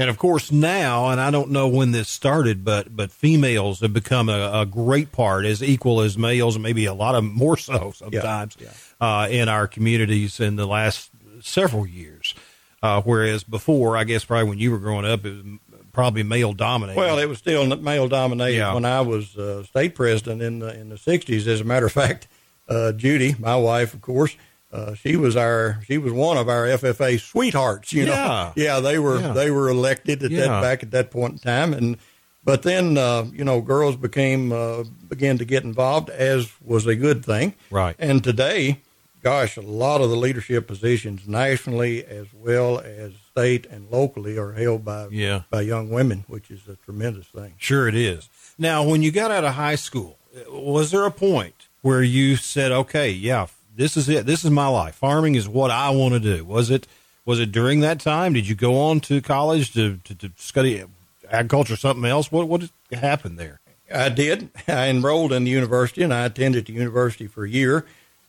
and 0.00 0.10
of 0.10 0.18
course, 0.18 0.50
now, 0.50 1.10
and 1.10 1.20
I 1.20 1.30
don't 1.30 1.50
know 1.50 1.68
when 1.68 1.92
this 1.92 2.08
started, 2.08 2.64
but 2.64 2.94
but 2.96 3.12
females 3.12 3.80
have 3.80 3.92
become 3.92 4.28
a, 4.28 4.60
a 4.62 4.66
great 4.66 5.12
part, 5.12 5.44
as 5.44 5.62
equal 5.62 6.00
as 6.00 6.16
males, 6.18 6.56
and 6.56 6.62
maybe 6.62 6.86
a 6.86 6.94
lot 6.94 7.14
of 7.14 7.22
more 7.24 7.56
so 7.56 7.92
sometimes 7.94 8.56
yeah. 8.58 8.70
Uh, 9.00 9.28
in 9.30 9.48
our 9.48 9.66
communities 9.68 10.40
in 10.40 10.56
the 10.56 10.66
last 10.66 11.10
several 11.40 11.86
years. 11.86 12.34
Uh, 12.82 13.02
whereas 13.02 13.44
before, 13.44 13.96
I 13.96 14.04
guess 14.04 14.24
probably 14.24 14.48
when 14.48 14.58
you 14.58 14.70
were 14.70 14.78
growing 14.78 15.04
up, 15.04 15.24
it 15.26 15.32
was 15.34 15.58
probably 15.92 16.22
male 16.22 16.52
dominated. 16.54 16.98
well, 16.98 17.18
it 17.18 17.28
was 17.28 17.38
still 17.38 17.66
male 17.76 18.08
dominated 18.08 18.56
Yeah. 18.58 18.72
when 18.74 18.84
I 18.86 19.02
was 19.02 19.36
uh, 19.36 19.64
state 19.64 19.94
president 19.94 20.40
in 20.40 20.60
the 20.60 20.78
in 20.80 20.88
the 20.88 20.96
'60s. 20.96 21.46
As 21.46 21.60
a 21.60 21.64
matter 21.64 21.86
of 21.86 21.92
fact, 21.92 22.26
uh, 22.68 22.92
Judy, 22.92 23.34
my 23.38 23.56
wife, 23.56 23.92
of 23.94 24.00
course, 24.00 24.34
uh, 24.72 24.94
she 24.94 25.16
was 25.16 25.36
our 25.36 25.80
she 25.86 25.98
was 25.98 26.12
one 26.12 26.36
of 26.36 26.48
our 26.48 26.66
FFA 26.66 27.18
sweethearts. 27.20 27.92
You 27.92 28.06
know, 28.06 28.12
Yeah. 28.12 28.52
yeah, 28.56 28.80
they 28.80 28.98
were 28.98 29.20
Yeah. 29.20 29.32
they 29.32 29.50
were 29.50 29.68
elected 29.68 30.22
at 30.22 30.30
Yeah. 30.30 30.40
that 30.46 30.62
back 30.62 30.82
at 30.82 30.90
that 30.92 31.10
point 31.10 31.32
in 31.34 31.38
time, 31.40 31.72
and 31.72 31.96
but 32.44 32.62
then 32.62 32.96
uh, 32.98 33.24
you 33.32 33.44
know 33.44 33.60
girls 33.60 33.96
became 33.96 34.52
uh, 34.52 34.84
began 35.08 35.38
to 35.38 35.44
get 35.44 35.64
involved, 35.64 36.08
as 36.10 36.48
was 36.64 36.86
a 36.86 36.94
good 36.96 37.24
thing. 37.24 37.54
Right. 37.70 37.96
And 37.98 38.22
today, 38.24 38.80
gosh, 39.22 39.56
a 39.56 39.60
lot 39.60 40.00
of 40.00 40.08
the 40.10 40.16
leadership 40.16 40.66
positions 40.66 41.26
nationally 41.28 42.04
as 42.04 42.26
well 42.32 42.78
as 42.78 43.12
state 43.30 43.66
and 43.70 43.90
locally 43.90 44.38
are 44.38 44.52
held 44.52 44.84
by 44.84 45.08
Yeah. 45.10 45.42
by 45.50 45.62
young 45.62 45.90
women, 45.90 46.24
which 46.28 46.50
is 46.50 46.60
a 46.68 46.76
tremendous 46.84 47.26
thing. 47.26 47.54
Sure, 47.58 47.88
it 47.88 47.94
is. 47.94 48.28
Now, 48.58 48.82
when 48.84 49.02
you 49.02 49.10
got 49.10 49.30
out 49.30 49.44
of 49.44 49.54
high 49.54 49.74
school, 49.76 50.18
was 50.48 50.90
there 50.92 51.04
a 51.04 51.10
point 51.10 51.66
where 51.82 52.02
you 52.02 52.36
said, 52.36 52.70
"Okay, 52.72 53.10
yeah, 53.10 53.46
this 53.74 53.96
is 53.96 54.08
it. 54.08 54.26
This 54.26 54.44
is 54.44 54.50
my 54.50 54.68
life. 54.68 54.94
Farming 54.94 55.34
is 55.34 55.48
what 55.48 55.70
I 55.70 55.90
want 55.90 56.14
to 56.14 56.20
do." 56.20 56.44
Was 56.44 56.70
it? 56.70 56.86
Was 57.24 57.40
it 57.40 57.52
during 57.52 57.80
that 57.80 58.00
time? 58.00 58.32
Did 58.32 58.48
you 58.48 58.54
go 58.54 58.80
on 58.80 59.00
to 59.00 59.20
college 59.20 59.72
to 59.74 59.98
to, 60.04 60.14
to 60.14 60.30
study 60.36 60.84
agriculture 61.30 61.74
or 61.74 61.76
something 61.76 62.04
else? 62.04 62.30
What 62.32 62.48
what 62.48 62.70
happened 62.92 63.38
there? 63.38 63.60
I 63.92 64.08
did. 64.08 64.50
I 64.68 64.88
enrolled 64.88 65.32
in 65.32 65.44
the 65.44 65.50
university, 65.50 66.02
and 66.02 66.14
I 66.14 66.24
attended 66.24 66.66
the 66.66 66.72
university 66.72 67.26
for 67.26 67.44
a 67.44 67.50
year, 67.50 67.86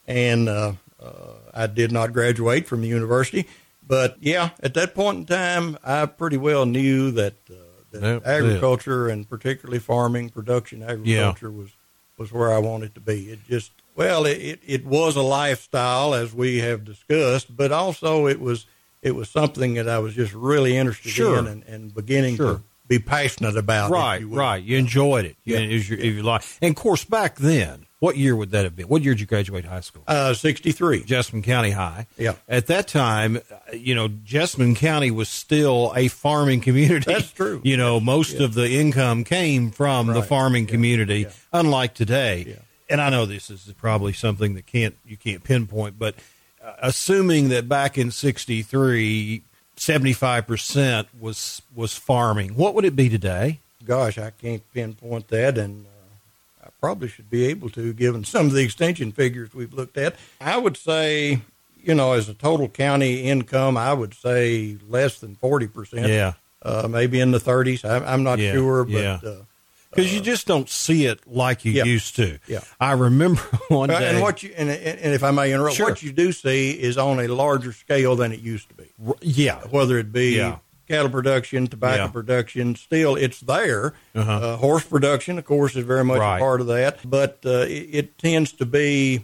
and 0.07 0.50
uh, 0.50 0.74
uh, 1.00 1.33
I 1.53 1.67
did 1.67 1.91
not 1.91 2.13
graduate 2.13 2.67
from 2.67 2.81
the 2.81 2.88
university. 2.88 3.48
But 3.86 4.17
yeah, 4.19 4.51
at 4.62 4.74
that 4.75 4.95
point 4.95 5.17
in 5.17 5.25
time, 5.25 5.77
I 5.83 6.05
pretty 6.05 6.38
well 6.38 6.65
knew 6.65 7.12
that, 7.12 7.33
uh, 7.50 7.55
that 7.91 8.03
it. 8.03 8.25
agriculture 8.25 9.10
and 9.10 9.27
particularly 9.27 9.79
farming, 9.79 10.29
production 10.29 10.83
agriculture 10.83 11.51
was 11.51 11.71
was 12.17 12.31
where 12.31 12.53
I 12.53 12.60
wanted 12.60 12.93
to 12.95 13.01
be. 13.01 13.31
It 13.31 13.39
just 13.48 13.71
well, 13.95 14.25
it, 14.25 14.60
it, 14.65 14.86
was 14.86 15.15
a 15.15 15.21
lifestyle 15.21 16.13
as 16.13 16.33
we 16.33 16.60
have 16.60 16.86
discussed, 16.86 17.55
but 17.55 17.71
also 17.71 18.27
it 18.27 18.39
was 18.39 18.65
it 19.01 19.15
was 19.15 19.29
something 19.29 19.74
that 19.75 19.89
I 19.89 20.00
was 20.00 20.13
just 20.13 20.33
really 20.33 20.77
interested 20.77 21.10
Sure. 21.10 21.39
in 21.39 21.48
and, 21.48 21.63
and 21.63 21.93
beginning 21.93 22.36
Sure. 22.38 22.55
to 22.55 22.62
be 22.88 23.00
passionate 23.00 23.57
about. 23.57 23.89
Right, 23.91 24.21
you 24.21 24.27
right. 24.36 24.62
You 24.63 24.77
enjoyed 24.77 25.25
it. 25.25 25.36
You, 25.43 25.55
Yeah. 25.55 25.62
it 25.62 25.74
was 25.74 25.89
your, 25.89 26.00
your 26.00 26.24
life. 26.24 26.57
And 26.62 26.69
of 26.71 26.75
course, 26.75 27.03
back 27.03 27.38
then, 27.38 27.86
what 28.00 28.17
year 28.17 28.36
would 28.36 28.51
that 28.51 28.63
have 28.63 28.75
been? 28.75 28.88
What 28.88 29.01
year 29.03 29.13
did 29.13 29.21
you 29.21 29.25
graduate 29.27 29.63
high 29.65 29.79
school? 29.81 30.03
Uh, 30.07 30.33
Sixty 30.33 30.71
three. 30.71 31.03
Jessamine 31.03 31.41
County 31.43 31.71
High. 31.71 32.07
Yeah. 32.17 32.33
At 32.50 32.67
that 32.67 32.88
time, 32.88 33.39
you 33.74 33.93
know, 33.95 34.07
Jessamine 34.07 34.75
County 34.75 35.10
was 35.12 35.29
still 35.29 35.93
a 35.95 36.07
farming 36.07 36.62
community. 36.67 37.12
That's 37.13 37.31
true. 37.31 37.62
You 37.63 37.77
know, 37.77 38.00
most 38.00 38.39
of 38.39 38.53
the 38.55 38.69
income 38.71 39.24
came 39.24 39.71
from 39.71 40.07
the 40.07 40.13
Right. 40.13 40.25
farming 40.25 40.67
community, 40.67 41.21
Yeah. 41.21 41.29
unlike 41.53 41.93
today. 41.93 42.57
And 42.91 43.01
I 43.01 43.10
know 43.10 43.25
this 43.25 43.50
is 43.50 43.74
probably 43.77 44.13
something 44.13 44.53
that 44.55 44.65
can't 44.67 44.95
you 45.05 45.17
can't 45.17 45.43
pinpoint, 45.43 45.98
but 45.98 46.15
uh, 46.63 46.74
assuming 46.81 47.50
that 47.50 47.67
back 47.69 47.98
in 47.98 48.12
63 48.12 49.41
75% 49.77 51.07
was 51.19 51.62
was 51.75 51.95
farming. 51.98 52.50
What 52.55 52.75
would 52.75 52.86
it 52.86 52.95
be 52.95 53.10
today? 53.10 53.60
Gosh, 53.86 54.17
I 54.19 54.29
can't 54.29 54.62
pinpoint 54.74 55.29
that, 55.29 55.57
and 55.57 55.86
uh, 55.86 56.67
I 56.67 56.69
probably 56.79 57.07
should 57.07 57.29
be 57.31 57.45
able 57.45 57.69
to, 57.71 57.93
given 57.93 58.24
some 58.24 58.45
of 58.45 58.51
the 58.51 58.62
extension 58.63 59.12
figures 59.12 59.53
we've 59.55 59.74
looked 59.74 59.98
at. 59.98 60.15
I 60.39 60.57
would 60.57 60.77
say, 60.77 61.41
you 61.83 61.95
know, 61.95 62.13
as 62.13 62.29
a 62.29 62.36
total 62.36 62.67
county 62.69 63.21
income, 63.24 63.75
I 63.75 63.93
would 63.93 64.13
say 64.13 64.77
less 64.88 65.19
than 65.19 65.33
forty 65.36 65.65
percent. 65.67 66.07
Yeah. 66.10 66.33
uh, 66.62 66.88
maybe 66.88 67.19
in 67.19 67.31
the 67.31 67.39
thirties. 67.39 67.83
I'm 67.83 68.21
not 68.21 68.38
Yeah, 68.38 68.51
sure, 68.53 68.83
but 68.83 68.91
yeah. 68.93 69.19
Uh, 69.91 69.95
Because 69.95 70.13
you 70.13 70.21
just 70.21 70.48
don't 70.48 70.69
see 70.69 71.05
it 71.05 71.19
like 71.27 71.65
you 71.65 71.71
Yeah. 71.74 71.83
used 71.83 72.15
to. 72.17 72.39
Yeah. 72.48 72.62
I 72.79 72.93
remember 72.93 73.41
one 73.69 73.89
Uh, 73.89 74.00
day. 74.00 74.10
and 74.10 74.21
what 74.21 74.41
you 74.43 74.53
and, 74.55 74.69
and 74.69 75.13
if 75.13 75.24
I 75.24 75.31
may 75.31 75.53
interrupt, 75.53 75.75
Sure. 75.75 75.89
what 75.89 76.01
you 76.01 76.12
do 76.12 76.31
see 76.31 76.71
is 76.71 76.98
on 76.98 77.19
a 77.19 77.27
larger 77.27 77.74
scale 77.74 78.15
than 78.15 78.31
it 78.31 78.39
used 78.39 78.67
to 78.69 78.75
be. 78.75 78.86
Yeah. 79.21 79.60
Whether 79.69 79.98
it 79.98 80.12
be 80.12 80.36
Yeah. 80.38 80.57
cattle 80.88 81.10
production, 81.10 81.67
tobacco 81.67 82.03
Yeah. 82.03 82.07
production, 82.07 82.75
still 82.75 83.15
it's 83.15 83.39
there. 83.41 83.93
Uh-huh. 84.15 84.31
Uh, 84.31 84.57
horse 84.57 84.83
production, 84.83 85.38
of 85.38 85.45
course, 85.45 85.75
is 85.75 85.86
very 85.86 86.03
much 86.03 86.19
Right. 86.19 86.38
a 86.38 86.39
part 86.39 86.60
of 86.62 86.67
that, 86.67 87.00
but 87.05 87.39
uh, 87.45 87.60
it, 87.62 87.88
it 87.91 88.17
tends 88.17 88.51
to 88.53 88.65
be, 88.65 89.24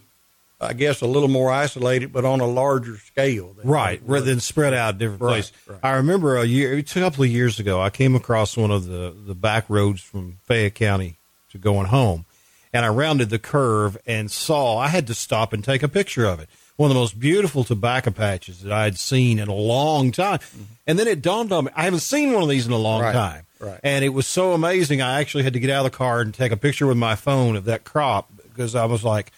I 0.60 0.74
guess, 0.74 1.02
a 1.02 1.08
little 1.08 1.30
more 1.30 1.52
isolated, 1.52 2.12
but 2.12 2.26
on 2.26 2.40
a 2.42 2.48
larger 2.48 2.98
scale. 2.98 3.56
Right, 3.64 4.02
rather 4.06 4.26
than 4.26 4.40
spread 4.40 4.74
out 4.74 4.96
in 4.96 4.98
different 5.00 5.22
Right, 5.22 5.30
places. 5.34 5.52
right. 5.68 5.80
I 5.84 5.92
remember 5.98 6.38
a 6.38 6.46
year, 6.46 6.74
a 6.78 6.84
couple 6.84 7.24
of 7.24 7.30
years 7.30 7.60
ago, 7.60 7.80
I 7.80 7.90
came 7.92 8.16
across 8.16 8.58
one 8.58 8.72
of 8.72 8.88
the, 8.88 9.14
the 9.26 9.36
back 9.36 9.66
roads 9.70 10.02
from 10.02 10.40
Fayette 10.46 10.74
County 10.76 11.18
to 11.52 11.58
going 11.60 11.88
home, 11.88 12.26
and 12.74 12.84
I 12.86 12.90
rounded 12.90 13.30
the 13.30 13.38
curve 13.40 13.98
and 14.08 14.32
saw, 14.32 14.78
I 14.80 14.88
had 14.88 15.06
to 15.08 15.14
stop 15.14 15.54
and 15.54 15.64
take 15.64 15.84
a 15.84 15.88
picture 15.88 16.26
of 16.26 16.40
it. 16.40 16.50
One 16.76 16.90
of 16.92 16.96
the 16.96 17.00
most 17.02 17.20
beautiful 17.20 17.64
tobacco 17.64 18.12
patches 18.12 18.62
that 18.62 18.72
I 18.72 18.84
had 18.84 18.98
seen 19.00 19.40
in 19.40 19.48
a 19.48 19.54
long 19.54 20.12
time. 20.12 20.40
And 20.86 21.00
then 21.00 21.08
it 21.08 21.22
dawned 21.24 21.52
on 21.52 21.66
me, 21.66 21.72
I 21.76 21.84
haven't 21.86 22.02
seen 22.02 22.34
one 22.34 22.44
of 22.44 22.50
these 22.50 22.68
in 22.68 22.72
a 22.72 22.78
long 22.78 23.02
Mm-hmm. 23.02 23.06
Right, 23.06 23.14
time. 23.14 23.46
right. 23.60 23.80
And 23.84 24.06
it 24.06 24.10
was 24.10 24.28
so 24.28 24.54
amazing, 24.54 25.02
I 25.02 25.20
actually 25.20 25.44
had 25.44 25.54
to 25.54 25.60
get 25.60 25.70
out 25.72 25.86
of 25.86 25.92
the 25.92 25.98
car 25.98 26.20
and 26.22 26.34
take 26.34 26.52
a 26.52 26.58
picture 26.58 26.86
with 26.88 26.98
my 26.98 27.16
phone 27.16 27.56
of 27.56 27.66
that 27.66 27.84
crop 27.84 28.30
because 28.44 28.76
I 28.76 28.86
was 28.86 29.04
like, 29.04 29.32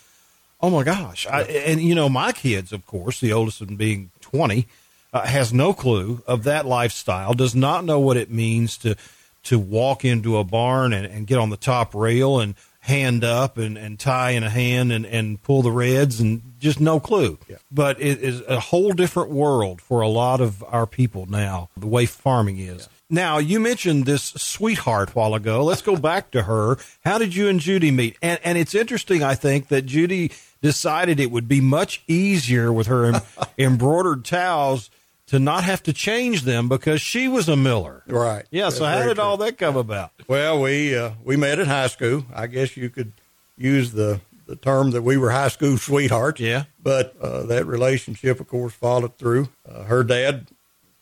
Oh 0.61 0.69
my 0.69 0.83
gosh! 0.83 1.25
I, 1.27 1.41
and 1.43 1.81
you 1.81 1.95
know, 1.95 2.09
my 2.09 2.31
kids, 2.31 2.73
of 2.73 2.85
course, 2.85 3.19
the 3.19 3.31
oldest 3.31 3.61
one 3.61 3.75
being 3.75 4.11
twenty, 4.19 4.67
uh, 5.13 5.25
has 5.25 5.53
no 5.53 5.73
clue 5.73 6.21
of 6.27 6.43
that 6.43 6.65
lifestyle. 6.65 7.33
Does 7.33 7.55
not 7.55 7.85
know 7.85 7.99
what 7.99 8.17
it 8.17 8.29
means 8.29 8.77
to 8.79 8.95
to 9.43 9.57
walk 9.57 10.03
into 10.03 10.37
a 10.37 10.43
barn 10.43 10.91
and, 10.91 11.05
and 11.05 11.25
get 11.25 11.37
on 11.37 11.49
the 11.49 11.57
top 11.57 11.95
rail 11.95 12.39
and 12.39 12.55
hand 12.81 13.23
up 13.23 13.57
and, 13.57 13.77
and 13.77 13.99
tie 13.99 14.31
in 14.31 14.43
a 14.43 14.49
hand 14.49 14.91
and, 14.91 15.05
and 15.05 15.41
pull 15.43 15.61
the 15.61 15.71
reds 15.71 16.19
and 16.19 16.41
just 16.59 16.79
no 16.79 16.99
clue. 16.99 17.37
Yeah. 17.47 17.57
But 17.71 18.01
it 18.01 18.19
is 18.19 18.41
a 18.47 18.59
whole 18.59 18.93
different 18.93 19.29
world 19.29 19.81
for 19.81 20.01
a 20.01 20.07
lot 20.07 20.41
of 20.41 20.63
our 20.63 20.85
people 20.85 21.25
now. 21.25 21.69
The 21.77 21.87
way 21.87 22.05
farming 22.05 22.57
is. 22.57 22.89
Now 23.09 23.37
you 23.37 23.59
mentioned 23.59 24.05
this 24.05 24.23
sweetheart 24.23 25.15
while 25.15 25.33
ago. 25.33 25.63
Let's 25.63 25.81
go 25.81 25.95
back 25.95 26.31
to 26.31 26.43
her. 26.43 26.77
How 27.03 27.17
did 27.17 27.35
you 27.35 27.47
and 27.47 27.59
Judy 27.59 27.91
meet? 27.91 28.17
And 28.21 28.39
and 28.43 28.57
it's 28.57 28.75
interesting, 28.75 29.23
I 29.23 29.35
think, 29.35 29.69
that 29.69 29.85
Judy 29.85 30.31
decided 30.61 31.19
it 31.19 31.31
would 31.31 31.47
be 31.47 31.61
much 31.61 32.03
easier 32.07 32.71
with 32.71 32.87
her 32.87 33.05
em- 33.05 33.21
embroidered 33.57 34.25
towels 34.25 34.89
to 35.27 35.39
not 35.39 35.63
have 35.63 35.83
to 35.83 35.93
change 35.93 36.41
them 36.41 36.67
because 36.67 37.01
she 37.01 37.27
was 37.27 37.47
a 37.47 37.55
miller. 37.55 38.03
Right. 38.07 38.45
Yeah. 38.49 38.69
So 38.69 38.85
how 38.85 39.03
did 39.03 39.15
true. 39.15 39.23
all 39.23 39.37
that 39.37 39.57
come 39.57 39.77
about? 39.77 40.11
Well, 40.27 40.61
we 40.61 40.95
uh, 40.95 41.11
we 41.23 41.37
met 41.37 41.59
at 41.59 41.67
high 41.67 41.87
school. 41.87 42.25
I 42.33 42.47
guess 42.47 42.75
you 42.75 42.89
could 42.89 43.11
use 43.57 43.91
the 43.91 44.21
the 44.47 44.55
term 44.55 44.91
that 44.91 45.03
we 45.03 45.17
were 45.17 45.29
high 45.29 45.49
school 45.49 45.77
sweethearts. 45.77 46.39
Yeah. 46.39 46.63
But 46.81 47.15
uh, 47.21 47.43
that 47.43 47.67
relationship, 47.67 48.39
of 48.39 48.47
course, 48.47 48.73
followed 48.73 49.17
through. 49.17 49.49
Uh, 49.67 49.83
her 49.83 50.03
dad 50.03 50.47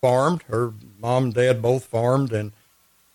farmed. 0.02 0.44
Her 0.44 0.74
mom 1.00 1.26
and 1.26 1.34
dad 1.34 1.62
both 1.62 1.86
farmed, 1.86 2.34
and 2.34 2.52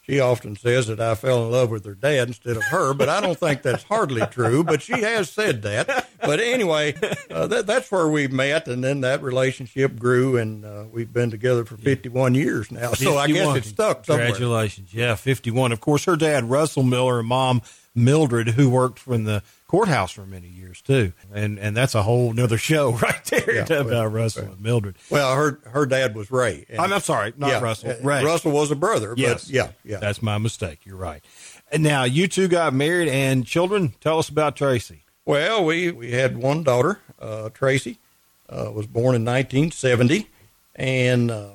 she 0.03 0.19
often 0.19 0.57
says 0.57 0.89
that 0.89 1.01
I 1.01 1.15
fell 1.15 1.45
in 1.45 1.53
love 1.53 1.71
with 1.71 1.85
her 1.85 1.95
dad 1.95 2.29
instead 2.29 2.57
of 2.57 2.65
her. 2.65 2.93
But 2.93 3.09
I 3.09 3.21
don't 3.21 3.39
think 3.39 3.63
that's 3.63 3.85
hardly 3.85 4.27
true. 4.27 4.65
But 4.65 4.83
she 4.83 5.01
has 5.01 5.31
said 5.31 5.63
that. 5.63 6.09
But 6.21 6.41
anyway, 6.41 6.95
uh, 7.31 7.47
that, 7.47 7.67
that's 7.67 7.91
where 7.91 8.09
we 8.09 8.29
met, 8.29 8.69
and 8.69 8.83
then 8.83 9.01
that 9.03 9.23
relationship 9.23 9.99
grew, 9.99 10.37
and 10.37 10.65
uh, 10.65 10.85
we've 10.91 11.13
been 11.13 11.31
together 11.31 11.65
for 11.65 11.77
51 11.77 12.35
years 12.35 12.71
now. 12.71 12.93
So 12.93 13.17
I 13.17 13.27
guess 13.29 13.37
51. 13.39 13.57
it's 13.57 13.69
stuck 13.69 14.05
somewhere. 14.05 14.27
Congratulations. 14.27 14.93
Yeah, 14.93 15.15
51. 15.15 15.73
Of 15.73 15.81
course, 15.81 16.05
her 16.05 16.17
dad, 16.17 16.51
Russell 16.51 16.83
Miller, 16.83 17.21
and 17.21 17.29
mom, 17.29 17.63
Mildred, 17.95 18.49
who 18.49 18.71
worked 18.71 18.99
from 18.99 19.25
the 19.25 19.43
courthouse 19.69 20.11
for 20.13 20.25
many 20.27 20.49
years, 20.49 20.81
too. 20.81 21.13
And 21.33 21.59
and 21.59 21.77
that's 21.77 21.95
a 21.95 22.03
whole 22.03 22.33
nother 22.33 22.57
show 22.59 22.93
right 23.03 23.25
there 23.27 23.55
Yeah, 23.55 23.63
about 23.63 23.87
well, 23.87 24.07
Russell 24.07 24.45
and 24.45 24.61
Mildred. 24.61 24.97
Well, 25.11 25.35
her 25.35 25.59
her 25.67 25.85
dad 25.87 26.15
was 26.15 26.31
Ray. 26.31 26.65
I'm, 26.79 26.93
I'm 26.93 27.01
sorry, 27.01 27.33
not 27.37 27.49
yeah, 27.51 27.61
Russell. 27.61 27.91
uh, 27.91 27.95
Ray. 28.03 28.25
Russell 28.25 28.53
was 28.53 28.71
a 28.71 28.77
brother. 28.77 29.15
Yes. 29.17 29.45
But 29.45 29.53
yeah. 29.55 29.69
Yeah. 29.85 29.99
That's 29.99 30.23
my 30.23 30.39
mistake. 30.39 30.81
You're 30.85 30.97
right. 30.97 31.23
And 31.71 31.83
now, 31.83 32.05
you 32.05 32.29
two 32.29 32.49
got 32.49 32.75
married 32.75 33.09
and 33.09 33.47
children. 33.47 33.95
Tell 34.01 34.19
us 34.19 34.29
about 34.29 34.57
Tracy. 34.57 35.05
well, 35.25 35.65
we 35.65 35.91
we 35.91 36.13
had 36.13 36.37
one 36.39 36.63
daughter, 36.63 37.01
uh, 37.21 37.49
Tracy, 37.51 37.99
uh, 38.49 38.71
was 38.75 38.87
born 38.87 39.15
in 39.15 39.25
1970, 39.25 40.29
and 40.77 41.31
uh, 41.31 41.49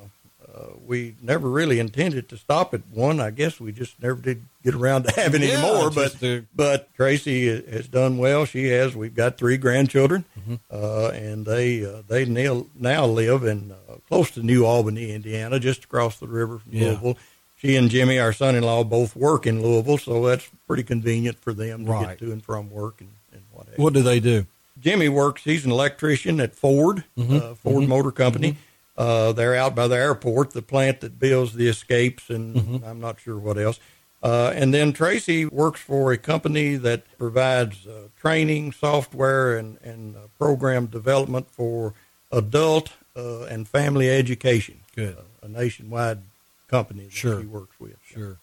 we 0.85 1.15
never 1.21 1.49
really 1.49 1.79
intended 1.79 2.29
to 2.29 2.37
stop 2.37 2.73
at 2.73 2.81
one. 2.91 3.19
I 3.19 3.31
guess 3.31 3.59
we 3.59 3.71
just 3.71 4.01
never 4.01 4.15
did 4.21 4.43
get 4.63 4.73
around 4.75 5.03
to 5.03 5.11
having 5.21 5.43
any 5.43 5.61
more. 5.61 5.89
But 5.89 6.15
but 6.55 6.93
Tracy 6.95 7.47
has 7.69 7.87
done 7.87 8.17
well. 8.17 8.45
She 8.45 8.67
has. 8.69 8.95
We've 8.95 9.15
got 9.15 9.37
three 9.37 9.57
grandchildren, 9.57 10.25
Mm-hmm. 10.39 10.55
uh, 10.71 11.09
and 11.09 11.45
they 11.45 11.85
uh, 11.85 12.01
they 12.07 12.25
now, 12.25 12.65
now 12.77 13.05
live 13.05 13.43
in 13.43 13.71
uh, 13.71 13.95
close 14.07 14.31
to 14.31 14.41
New 14.43 14.65
Albany, 14.65 15.11
Indiana, 15.11 15.59
just 15.59 15.83
across 15.85 16.17
the 16.19 16.27
river 16.27 16.59
from 16.59 16.71
Yeah. 16.73 16.87
Louisville. 16.89 17.17
She 17.59 17.75
and 17.75 17.89
Jimmy, 17.89 18.19
our 18.19 18.33
son-in-law, 18.33 18.83
both 18.83 19.15
work 19.15 19.47
in 19.47 19.63
Louisville, 19.63 19.97
so 19.97 20.23
that's 20.27 20.47
pretty 20.67 20.83
convenient 20.83 21.39
for 21.39 21.53
them 21.53 21.85
to 21.85 21.91
Right. 21.91 22.07
get 22.09 22.19
to 22.19 22.31
and 22.31 22.43
from 22.43 22.69
work 22.69 23.01
and, 23.01 23.09
and 23.33 23.41
what. 23.51 23.67
What 23.77 23.93
do 23.93 24.03
they 24.03 24.19
do? 24.19 24.45
Jimmy 24.79 25.09
works. 25.09 25.43
He's 25.43 25.65
an 25.65 25.71
electrician 25.71 26.39
at 26.39 26.53
Ford, 26.55 27.03
Mm-hmm. 27.17 27.35
uh, 27.35 27.55
Ford 27.55 27.87
Motor 27.89 28.11
Company. 28.11 28.57
Uh, 28.97 29.31
they're 29.31 29.55
out 29.55 29.75
by 29.75 29.88
the 29.88 29.95
airport, 29.95 30.51
the 30.51 30.62
plant 30.62 31.01
that 31.01 31.19
builds 31.19 31.53
the 31.53 31.67
Escapes, 31.67 32.29
and 32.29 32.55
Mm-hmm. 32.55 32.86
I'm 32.86 32.99
not 32.99 33.19
sure 33.19 33.38
what 33.38 33.57
else. 33.57 33.79
Uh, 34.23 34.51
and 34.55 34.73
then 34.73 34.93
Tracy 34.93 35.45
works 35.45 35.79
for 35.79 36.12
a 36.12 36.17
company 36.17 36.75
that 36.75 37.03
provides 37.19 37.86
uh, 37.86 38.07
training, 38.19 38.71
software, 38.71 39.55
and, 39.57 39.77
and 39.83 40.15
uh, 40.15 40.21
program 40.39 40.88
development 40.88 41.49
for 41.51 41.93
adult 42.31 42.93
uh, 43.15 43.43
and 43.43 43.67
family 43.67 44.10
education. 44.10 44.79
Good. 44.95 45.15
Uh, 45.15 45.21
a 45.43 45.47
nationwide 45.47 46.19
company 46.67 47.03
that 47.03 47.13
Sure. 47.13 47.39
she 47.41 47.45
works 47.45 47.79
with. 47.79 47.95
Sure. 48.05 48.38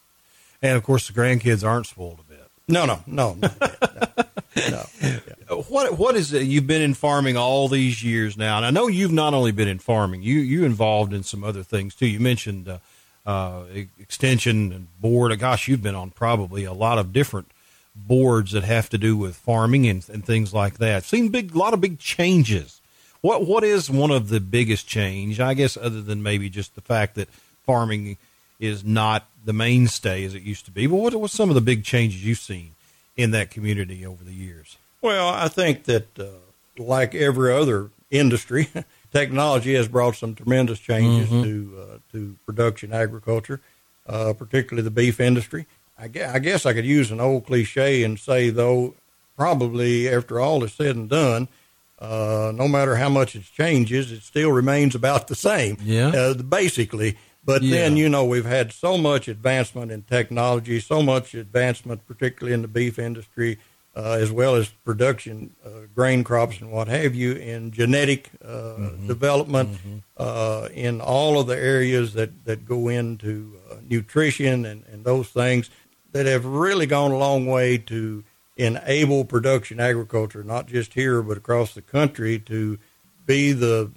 And 0.62 0.76
of 0.76 0.84
course, 0.84 1.08
the 1.08 1.12
grandkids 1.12 1.66
aren't 1.66 1.86
spoiled 1.86 2.20
a 2.20 2.30
bit. 2.30 2.48
No, 2.68 2.86
no, 2.86 3.00
no, 3.06 3.34
that, 3.40 4.28
no. 4.56 4.70
no. 4.70 4.84
Yeah. 5.02 5.33
What 5.54 5.98
what 5.98 6.16
is 6.16 6.32
it? 6.32 6.42
You've 6.42 6.66
been 6.66 6.82
in 6.82 6.94
farming 6.94 7.36
all 7.36 7.68
these 7.68 8.02
years 8.02 8.36
now, 8.36 8.56
and 8.56 8.66
I 8.66 8.70
know 8.70 8.86
you've 8.86 9.12
not 9.12 9.34
only 9.34 9.52
been 9.52 9.68
in 9.68 9.78
farming. 9.78 10.22
You 10.22 10.40
you 10.40 10.64
involved 10.64 11.12
in 11.12 11.22
some 11.22 11.44
other 11.44 11.62
things 11.62 11.94
too. 11.94 12.06
You 12.06 12.20
mentioned 12.20 12.68
uh, 12.68 12.78
uh, 13.26 13.64
extension 13.98 14.72
and 14.72 15.00
board. 15.00 15.38
Gosh, 15.38 15.68
you've 15.68 15.82
been 15.82 15.94
on 15.94 16.10
probably 16.10 16.64
a 16.64 16.72
lot 16.72 16.98
of 16.98 17.12
different 17.12 17.50
boards 17.94 18.52
that 18.52 18.64
have 18.64 18.90
to 18.90 18.98
do 18.98 19.16
with 19.16 19.36
farming 19.36 19.86
and, 19.86 20.06
and 20.08 20.24
things 20.24 20.52
like 20.52 20.78
that. 20.78 21.04
Seen 21.04 21.28
big, 21.28 21.54
a 21.54 21.58
lot 21.58 21.74
of 21.74 21.80
big 21.80 21.98
changes. 21.98 22.80
What 23.20 23.46
what 23.46 23.64
is 23.64 23.88
one 23.88 24.10
of 24.10 24.28
the 24.28 24.40
biggest 24.40 24.86
change? 24.86 25.40
I 25.40 25.54
guess 25.54 25.76
other 25.76 26.02
than 26.02 26.22
maybe 26.22 26.50
just 26.50 26.74
the 26.74 26.80
fact 26.80 27.14
that 27.14 27.28
farming 27.64 28.18
is 28.60 28.84
not 28.84 29.26
the 29.44 29.52
mainstay 29.52 30.24
as 30.24 30.34
it 30.34 30.42
used 30.42 30.66
to 30.66 30.70
be. 30.70 30.86
But 30.86 30.96
what 30.96 31.14
what's 31.14 31.34
some 31.34 31.48
of 31.48 31.54
the 31.54 31.60
big 31.60 31.84
changes 31.84 32.24
you've 32.24 32.38
seen 32.38 32.72
in 33.16 33.30
that 33.30 33.50
community 33.50 34.04
over 34.04 34.22
the 34.22 34.32
years? 34.34 34.76
Well, 35.04 35.28
I 35.28 35.48
think 35.48 35.84
that, 35.84 36.18
uh, 36.18 36.24
like 36.78 37.14
every 37.14 37.52
other 37.52 37.90
industry, 38.10 38.68
technology 39.12 39.74
has 39.74 39.86
brought 39.86 40.16
some 40.16 40.34
tremendous 40.34 40.78
changes 40.78 41.28
to 41.28 41.54
uh, 41.78 41.98
to 42.12 42.36
production 42.46 42.94
agriculture, 42.94 43.60
uh, 44.06 44.32
particularly 44.32 44.82
the 44.82 44.90
beef 44.90 45.20
industry. 45.20 45.66
I 45.98 46.08
guess, 46.08 46.34
I 46.34 46.38
guess 46.38 46.64
I 46.64 46.72
could 46.72 46.86
use 46.86 47.10
an 47.10 47.20
old 47.20 47.44
cliche 47.44 48.02
and 48.02 48.18
say, 48.18 48.48
though, 48.48 48.94
probably 49.36 50.08
after 50.08 50.40
all 50.40 50.64
is 50.64 50.72
said 50.72 50.96
and 50.96 51.08
done, 51.10 51.48
uh, 51.98 52.50
no 52.54 52.66
matter 52.66 52.96
how 52.96 53.10
much 53.10 53.36
it 53.36 53.44
changes, 53.54 54.10
it 54.10 54.22
still 54.22 54.52
remains 54.52 54.94
about 54.94 55.28
the 55.28 55.34
same. 55.34 55.76
Yeah. 55.82 56.08
Uh, 56.08 56.34
basically, 56.34 57.18
But 57.44 57.60
then, 57.60 57.98
you 57.98 58.08
know, 58.08 58.24
we've 58.24 58.46
had 58.46 58.72
so 58.72 58.96
much 58.96 59.28
advancement 59.28 59.92
in 59.92 60.02
technology, 60.02 60.80
so 60.80 61.02
much 61.02 61.34
advancement, 61.34 62.06
particularly 62.08 62.54
in 62.54 62.62
the 62.62 62.68
beef 62.68 62.98
industry, 62.98 63.58
uh, 63.96 64.16
as 64.20 64.30
well 64.32 64.54
as 64.56 64.68
production, 64.84 65.54
uh, 65.64 65.70
grain 65.94 66.24
crops 66.24 66.60
and 66.60 66.70
what 66.72 66.88
have 66.88 67.14
you, 67.14 67.32
in 67.32 67.70
genetic 67.70 68.30
uh, 68.44 68.76
development, 69.06 69.78
uh, 70.16 70.68
in 70.74 71.00
all 71.00 71.38
of 71.40 71.46
the 71.46 71.56
areas 71.56 72.14
that, 72.14 72.44
that 72.44 72.66
go 72.66 72.88
into 72.88 73.56
uh, 73.70 73.76
nutrition 73.88 74.64
and, 74.64 74.84
and 74.92 75.04
those 75.04 75.28
things 75.28 75.70
that 76.12 76.26
have 76.26 76.44
really 76.44 76.86
gone 76.86 77.10
a 77.12 77.18
long 77.18 77.46
way 77.46 77.78
to 77.78 78.24
enable 78.56 79.24
production 79.24 79.80
agriculture, 79.80 80.44
not 80.44 80.66
just 80.66 80.94
here, 80.94 81.22
but 81.22 81.36
across 81.36 81.74
the 81.74 81.82
country, 81.82 82.38
to 82.38 82.78
be 83.26 83.52
the 83.52 83.90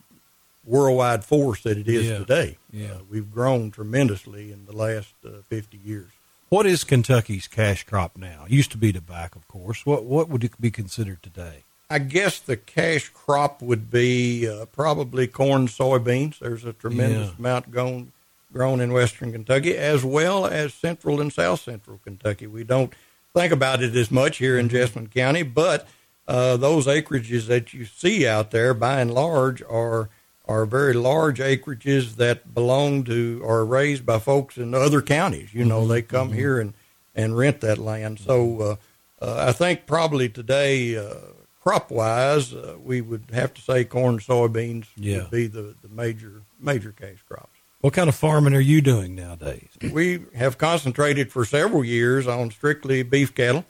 worldwide 0.66 1.24
force 1.24 1.64
that 1.64 1.78
it 1.78 1.88
is 1.88 2.08
Yeah. 2.08 2.18
today. 2.20 2.58
Yeah. 2.72 2.88
Uh, 2.94 3.00
we've 3.10 3.32
grown 3.32 3.72
tremendously 3.72 4.52
in 4.52 4.66
the 4.66 4.74
last 4.76 5.14
uh, 5.26 5.42
50 5.48 5.78
years. 5.78 6.10
What 6.50 6.66
is 6.66 6.84
Kentucky's 6.84 7.48
cash 7.48 7.84
crop 7.84 8.18
now? 8.18 8.46
It 8.46 8.52
used 8.52 8.72
to 8.72 8.78
be 8.78 8.94
tobacco, 8.94 9.40
of 9.40 9.48
course. 9.48 9.86
What 9.86 10.06
what 10.06 10.30
would 10.30 10.44
it 10.44 10.60
be 10.62 10.72
considered 10.72 11.22
today? 11.22 11.64
I 11.90 12.00
guess 12.00 12.40
the 12.40 12.58
cash 12.58 13.10
crop 13.10 13.62
would 13.62 13.90
be 13.90 14.48
uh, 14.48 14.66
probably 14.66 15.28
corn, 15.28 15.68
soybeans. 15.68 16.40
There's 16.40 16.66
a 16.66 16.74
tremendous 16.74 17.30
Yeah. 17.30 17.36
amount 17.40 17.72
grown 17.72 18.12
grown 18.54 18.80
in 18.80 18.94
western 18.94 19.34
Kentucky, 19.34 19.76
as 19.76 20.06
well 20.06 20.46
as 20.46 20.74
central 20.74 21.20
and 21.20 21.32
south 21.34 21.62
central 21.62 22.00
Kentucky. 22.04 22.48
We 22.48 22.64
don't 22.64 22.94
think 23.34 23.52
about 23.52 23.84
it 23.84 23.94
as 23.96 24.10
much 24.10 24.38
here 24.38 24.58
in 24.58 24.70
Jessamine 24.70 25.08
County, 25.10 25.44
but 25.44 25.86
uh, 26.30 26.56
those 26.58 26.88
acreages 26.88 27.48
that 27.48 27.74
you 27.74 27.84
see 27.86 28.26
out 28.26 28.52
there, 28.52 28.74
by 28.74 29.02
and 29.02 29.14
large, 29.14 29.62
are 29.64 30.10
are 30.48 30.66
very 30.66 30.94
large 30.94 31.40
acreages 31.40 32.16
that 32.16 32.54
belong 32.54 33.04
to 33.06 33.42
or 33.44 33.60
are 33.60 33.66
raised 33.66 34.06
by 34.06 34.20
folks 34.20 34.58
in 34.58 34.74
other 34.74 35.02
counties. 35.02 35.54
You 35.54 35.66
know, 35.66 35.86
they 35.88 36.02
come 36.02 36.32
here 36.34 36.60
and 36.60 36.74
and 37.16 37.36
rent 37.38 37.62
that 37.62 37.78
land. 37.80 38.20
So 38.20 38.62
uh, 38.62 38.76
uh, 39.26 39.46
I 39.50 39.52
think 39.52 39.86
probably 39.88 40.30
today, 40.30 40.96
uh, 40.96 41.16
crop 41.64 41.90
wise, 41.90 42.54
uh, 42.54 42.76
we 42.84 43.02
would 43.02 43.24
have 43.34 43.54
to 43.56 43.62
say 43.62 43.84
corn, 43.84 44.20
soybeans 44.20 44.86
Yeah. 44.96 45.24
would 45.24 45.32
be 45.32 45.48
the, 45.48 45.74
the 45.82 45.90
major 45.90 46.42
major 46.60 46.92
cash 46.92 47.18
crops. 47.28 47.50
What 47.82 47.94
kind 47.94 48.10
of 48.10 48.16
farming 48.16 48.54
are 48.56 48.60
you 48.60 48.82
doing 48.82 49.16
nowadays? 49.16 49.70
We 49.92 50.22
have 50.36 50.58
concentrated 50.58 51.32
for 51.32 51.44
several 51.46 51.84
years 51.84 52.28
on 52.28 52.52
strictly 52.52 53.04
beef 53.04 53.34
cattle. 53.36 53.66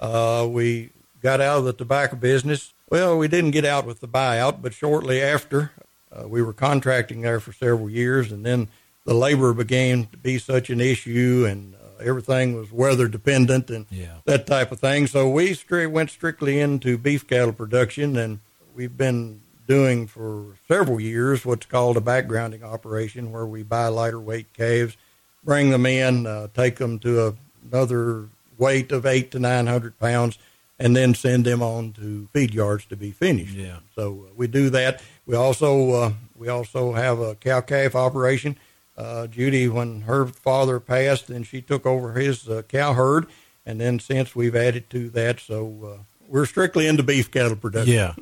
Uh, 0.00 0.46
we 0.50 0.90
got 1.22 1.40
out 1.40 1.58
of 1.58 1.64
the 1.64 1.72
tobacco 1.72 2.16
business. 2.16 2.72
Well, 2.90 3.16
we 3.18 3.26
didn't 3.28 3.52
get 3.52 3.64
out 3.64 3.86
with 3.86 4.00
the 4.00 4.08
buyout, 4.08 4.60
but 4.62 4.74
shortly 4.74 5.20
after, 5.22 5.70
uh, 6.14 6.28
we 6.28 6.42
were 6.42 6.52
contracting 6.52 7.20
there 7.22 7.40
for 7.40 7.52
several 7.52 7.88
years, 7.90 8.30
and 8.32 8.44
then 8.44 8.68
the 9.04 9.14
labor 9.14 9.52
began 9.52 10.06
to 10.06 10.16
be 10.16 10.38
such 10.38 10.70
an 10.70 10.80
issue, 10.80 11.46
and 11.48 11.74
uh, 11.74 12.04
everything 12.04 12.54
was 12.54 12.70
weather 12.72 13.08
dependent 13.08 13.70
and 13.70 13.86
Yeah. 13.90 14.16
that 14.26 14.46
type 14.46 14.70
of 14.72 14.80
thing. 14.80 15.06
So 15.06 15.28
we 15.28 15.50
stri- 15.50 15.90
went 15.90 16.10
strictly 16.10 16.60
into 16.60 16.98
beef 16.98 17.26
cattle 17.26 17.52
production, 17.52 18.16
and 18.16 18.40
we've 18.74 18.96
been 18.96 19.40
doing 19.66 20.06
for 20.06 20.44
several 20.68 21.00
years 21.00 21.44
what's 21.44 21.66
called 21.66 21.96
a 21.96 22.00
backgrounding 22.00 22.62
operation, 22.62 23.32
where 23.32 23.46
we 23.46 23.62
buy 23.62 23.88
lighter 23.88 24.20
weight 24.20 24.52
calves, 24.52 24.96
bring 25.44 25.70
them 25.70 25.86
in, 25.86 26.26
uh, 26.26 26.48
take 26.54 26.76
them 26.76 26.98
to 27.00 27.26
a, 27.28 27.34
another 27.72 28.26
weight 28.58 28.92
of 28.92 29.06
eight 29.06 29.30
to 29.30 29.38
nine 29.38 29.66
hundred 29.66 29.98
pounds, 29.98 30.38
and 30.78 30.94
then 30.96 31.14
send 31.14 31.44
them 31.44 31.62
on 31.62 31.92
to 31.92 32.28
feed 32.32 32.52
yards 32.52 32.84
to 32.86 32.96
be 32.96 33.10
finished. 33.12 33.54
Yeah. 33.54 33.78
So 33.96 34.26
uh, 34.28 34.32
we 34.36 34.46
do 34.46 34.68
that. 34.70 35.00
We 35.26 35.36
also 35.36 35.90
uh, 35.92 36.12
we 36.36 36.48
also 36.48 36.92
have 36.92 37.20
a 37.20 37.34
cow 37.34 37.60
calf 37.60 37.94
operation. 37.94 38.56
Uh, 38.96 39.26
Judy, 39.26 39.68
when 39.68 40.02
her 40.02 40.26
father 40.26 40.78
passed, 40.78 41.28
then 41.28 41.44
she 41.44 41.62
took 41.62 41.86
over 41.86 42.12
his 42.12 42.48
uh, 42.48 42.62
cow 42.68 42.92
herd, 42.92 43.26
and 43.64 43.80
then 43.80 43.98
since 43.98 44.36
we've 44.36 44.54
added 44.56 44.90
to 44.90 45.08
that, 45.10 45.40
so 45.40 45.96
uh, 45.98 46.02
we're 46.28 46.46
strictly 46.46 46.86
into 46.86 47.02
beef 47.02 47.30
cattle 47.30 47.56
production. 47.56 47.94
Yeah. 47.94 48.14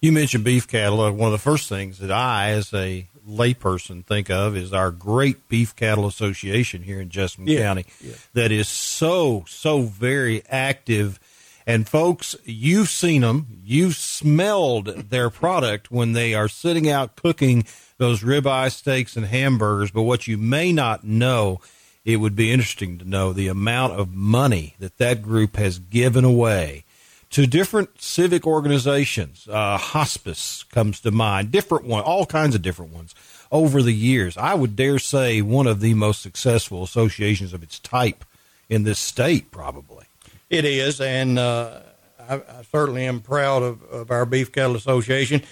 You 0.00 0.12
mentioned 0.12 0.44
beef 0.44 0.66
cattle. 0.68 1.00
Uh, 1.00 1.10
One 1.12 1.26
of 1.26 1.32
the 1.32 1.38
first 1.38 1.68
things 1.68 1.98
that 1.98 2.10
I, 2.10 2.50
as 2.50 2.72
a 2.72 3.06
layperson, 3.28 4.04
think 4.04 4.30
of 4.30 4.56
is 4.56 4.72
our 4.72 4.90
great 4.90 5.48
beef 5.48 5.74
cattle 5.76 6.06
association 6.06 6.82
here 6.82 7.00
in 7.00 7.10
Jessamine 7.10 7.48
Yeah, 7.48 7.62
County 7.62 7.86
yeah. 8.00 8.14
that 8.34 8.50
is 8.52 8.68
so, 8.68 9.44
so 9.48 9.82
very 9.82 10.42
active. 10.48 11.20
And 11.68 11.86
folks, 11.86 12.34
you've 12.46 12.88
seen 12.88 13.20
them, 13.20 13.60
you've 13.62 13.94
smelled 13.94 14.86
their 15.10 15.28
product 15.28 15.90
when 15.90 16.14
they 16.14 16.32
are 16.32 16.48
sitting 16.48 16.88
out 16.88 17.14
cooking 17.14 17.66
those 17.98 18.22
ribeye 18.22 18.72
steaks 18.72 19.18
and 19.18 19.26
hamburgers. 19.26 19.90
But 19.90 20.04
what 20.04 20.26
you 20.26 20.38
may 20.38 20.72
not 20.72 21.04
know, 21.04 21.60
it 22.06 22.16
would 22.16 22.34
be 22.34 22.50
interesting 22.50 22.96
to 22.96 23.04
know 23.04 23.34
the 23.34 23.48
amount 23.48 24.00
of 24.00 24.14
money 24.14 24.76
that 24.78 24.96
that 24.96 25.20
group 25.20 25.56
has 25.56 25.78
given 25.78 26.24
away 26.24 26.84
to 27.32 27.46
different 27.46 28.00
civic 28.00 28.46
organizations. 28.46 29.46
Uh, 29.46 29.76
hospice 29.76 30.62
comes 30.72 31.00
to 31.00 31.10
mind, 31.10 31.50
different 31.50 31.84
one, 31.84 32.02
all 32.02 32.24
kinds 32.24 32.54
of 32.54 32.62
different 32.62 32.94
ones 32.94 33.14
over 33.52 33.82
the 33.82 33.92
years. 33.92 34.38
I 34.38 34.54
would 34.54 34.74
dare 34.74 34.98
say 34.98 35.42
one 35.42 35.66
of 35.66 35.80
the 35.80 35.92
most 35.92 36.22
successful 36.22 36.82
associations 36.82 37.52
of 37.52 37.62
its 37.62 37.78
type 37.78 38.24
in 38.70 38.84
this 38.84 38.98
state, 38.98 39.50
probably. 39.50 40.07
It 40.50 40.64
is, 40.64 41.00
and 41.00 41.38
uh, 41.38 41.80
I, 42.28 42.36
I 42.36 42.62
certainly 42.70 43.04
am 43.04 43.20
proud 43.20 43.62
of, 43.62 43.82
of 43.84 44.10
our 44.10 44.24
Beef 44.24 44.50
Cattle 44.50 44.76
Association. 44.76 45.42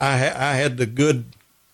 I, 0.00 0.18
ha- 0.18 0.36
I 0.36 0.54
had 0.54 0.76
the 0.76 0.86
good 0.86 1.24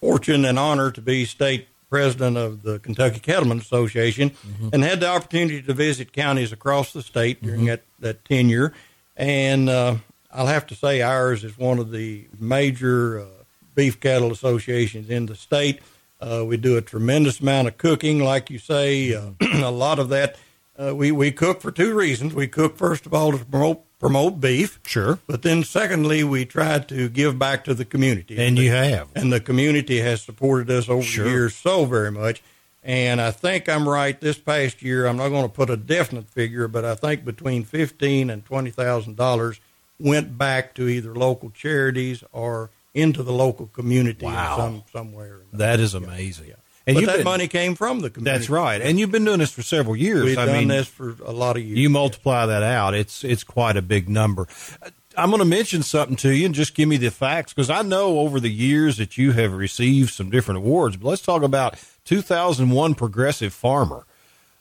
fortune 0.01 0.45
and 0.45 0.59
honor 0.59 0.91
to 0.93 1.01
be 1.01 1.25
state 1.25 1.67
president 1.91 2.37
of 2.37 2.63
the 2.63 2.79
Kentucky 2.79 3.21
Cattlemen's 3.21 3.65
Association 3.65 4.33
and 4.73 4.83
had 4.83 5.01
the 5.01 5.09
opportunity 5.09 5.61
to 5.61 5.75
visit 5.75 6.13
counties 6.13 6.51
across 6.51 6.93
the 6.95 7.03
state 7.03 7.43
during 7.43 7.67
that, 7.67 7.83
that 8.01 8.25
tenure. 8.25 8.73
And 9.15 9.69
uh, 9.69 9.97
I'll 10.33 10.47
have 10.47 10.67
to 10.69 10.75
say, 10.75 11.03
ours 11.03 11.45
is 11.45 11.59
one 11.59 11.79
of 11.79 11.91
the 11.91 12.27
major 12.41 13.21
uh, 13.21 13.25
beef 13.75 14.01
cattle 14.01 14.33
associations 14.33 15.11
in 15.11 15.27
the 15.27 15.35
state. 15.35 15.81
Uh, 16.19 16.45
we 16.47 16.57
do 16.57 16.79
a 16.79 16.81
tremendous 16.81 17.41
amount 17.41 17.69
of 17.69 17.77
cooking, 17.77 18.25
like 18.25 18.49
you 18.49 18.59
say. 18.59 19.15
Uh, 19.15 19.33
a 19.41 19.71
lot 19.71 19.99
of 19.99 20.09
that 20.09 20.37
uh, 20.81 20.95
we 20.95 21.13
we 21.13 21.31
cook 21.33 21.61
for 21.61 21.71
two 21.71 21.95
reasons. 21.95 22.35
We 22.35 22.49
cook 22.49 22.77
first 22.77 23.07
of 23.07 23.15
all 23.15 23.33
to 23.33 23.39
promote 23.45 23.83
promote 23.99 24.41
beef, 24.41 24.81
Sure. 24.85 25.19
but 25.29 25.43
then 25.43 25.63
secondly, 25.63 26.25
we 26.25 26.45
try 26.45 26.79
to 26.81 27.09
give 27.09 27.39
back 27.39 27.65
to 27.65 27.75
the 27.75 27.85
community. 27.85 28.37
And 28.45 28.59
you 28.59 28.71
have. 28.73 29.09
and 29.15 29.33
the 29.33 29.39
community 29.41 30.01
has 30.01 30.23
supported 30.23 30.69
us 30.71 30.89
over 30.89 31.03
Sure. 31.05 31.25
the 31.25 31.31
years 31.31 31.55
so 31.55 31.85
very 31.85 32.11
much. 32.11 32.43
And 32.83 33.21
I 33.21 33.31
think 33.31 33.69
I'm 33.69 33.89
right. 33.89 34.21
This 34.21 34.39
past 34.39 34.83
year, 34.83 35.07
I'm 35.07 35.17
not 35.17 35.29
going 35.29 35.45
to 35.45 35.49
put 35.49 35.71
a 35.71 35.77
definite 35.77 36.29
figure, 36.29 36.67
but 36.67 36.85
I 36.85 36.97
think 36.97 37.25
between 37.25 37.63
fifteen 37.65 38.29
and 38.29 38.45
twenty 38.45 38.71
thousand 38.71 39.17
dollars 39.17 39.61
went 40.01 40.37
back 40.37 40.75
to 40.75 40.89
either 40.89 41.15
local 41.15 41.51
charities 41.51 42.25
or 42.33 42.71
into 42.95 43.23
the 43.23 43.33
local 43.33 43.69
community 43.69 44.25
Wow. 44.27 44.55
in 44.55 44.61
some 44.61 44.83
somewhere. 44.93 45.39
That 45.53 45.79
is 45.79 45.95
amazing. 45.95 46.55
And 46.87 46.97
but 46.97 47.07
that 47.07 47.17
been- 47.19 47.25
money 47.25 47.49
came 47.49 47.75
from 47.75 48.01
the 48.01 48.11
community. 48.11 48.39
That's 48.39 48.51
right. 48.51 48.81
And 48.81 48.99
you've 48.99 49.13
been 49.13 49.25
doing 49.25 49.39
this 49.39 49.53
for 49.53 49.63
several 49.63 49.95
years. 49.95 50.25
We've 50.25 50.39
I 50.39 50.47
done 50.47 50.57
mean, 50.57 50.69
this 50.69 50.89
for 50.89 51.17
a 51.25 51.33
lot 51.33 51.57
of 51.57 51.63
years. 51.63 51.79
You 51.79 51.91
multiply 51.91 52.47
that 52.47 52.63
out, 52.63 52.95
it's 52.95 53.23
it's 53.25 53.45
quite 53.45 53.77
a 53.77 53.83
big 53.83 54.09
number. 54.09 54.49
I'm 55.17 55.29
going 55.29 55.41
to 55.41 55.45
mention 55.45 55.83
something 55.83 56.17
to 56.17 56.31
you 56.31 56.47
and 56.47 56.55
just 56.55 56.75
give 56.75 56.89
me 56.89 56.97
the 56.97 57.11
facts 57.11 57.53
because 57.53 57.69
I 57.69 57.83
know 57.83 58.21
over 58.21 58.41
the 58.41 58.51
years 58.51 58.97
that 58.97 59.19
you 59.19 59.33
have 59.33 59.53
received 59.53 60.11
some 60.11 60.31
different 60.31 60.59
awards. 60.59 60.97
But 60.97 61.09
let's 61.09 61.23
talk 61.23 61.43
about 61.43 61.77
2001 62.05 62.95
Progressive 62.95 63.53
Farmer. 63.53 64.07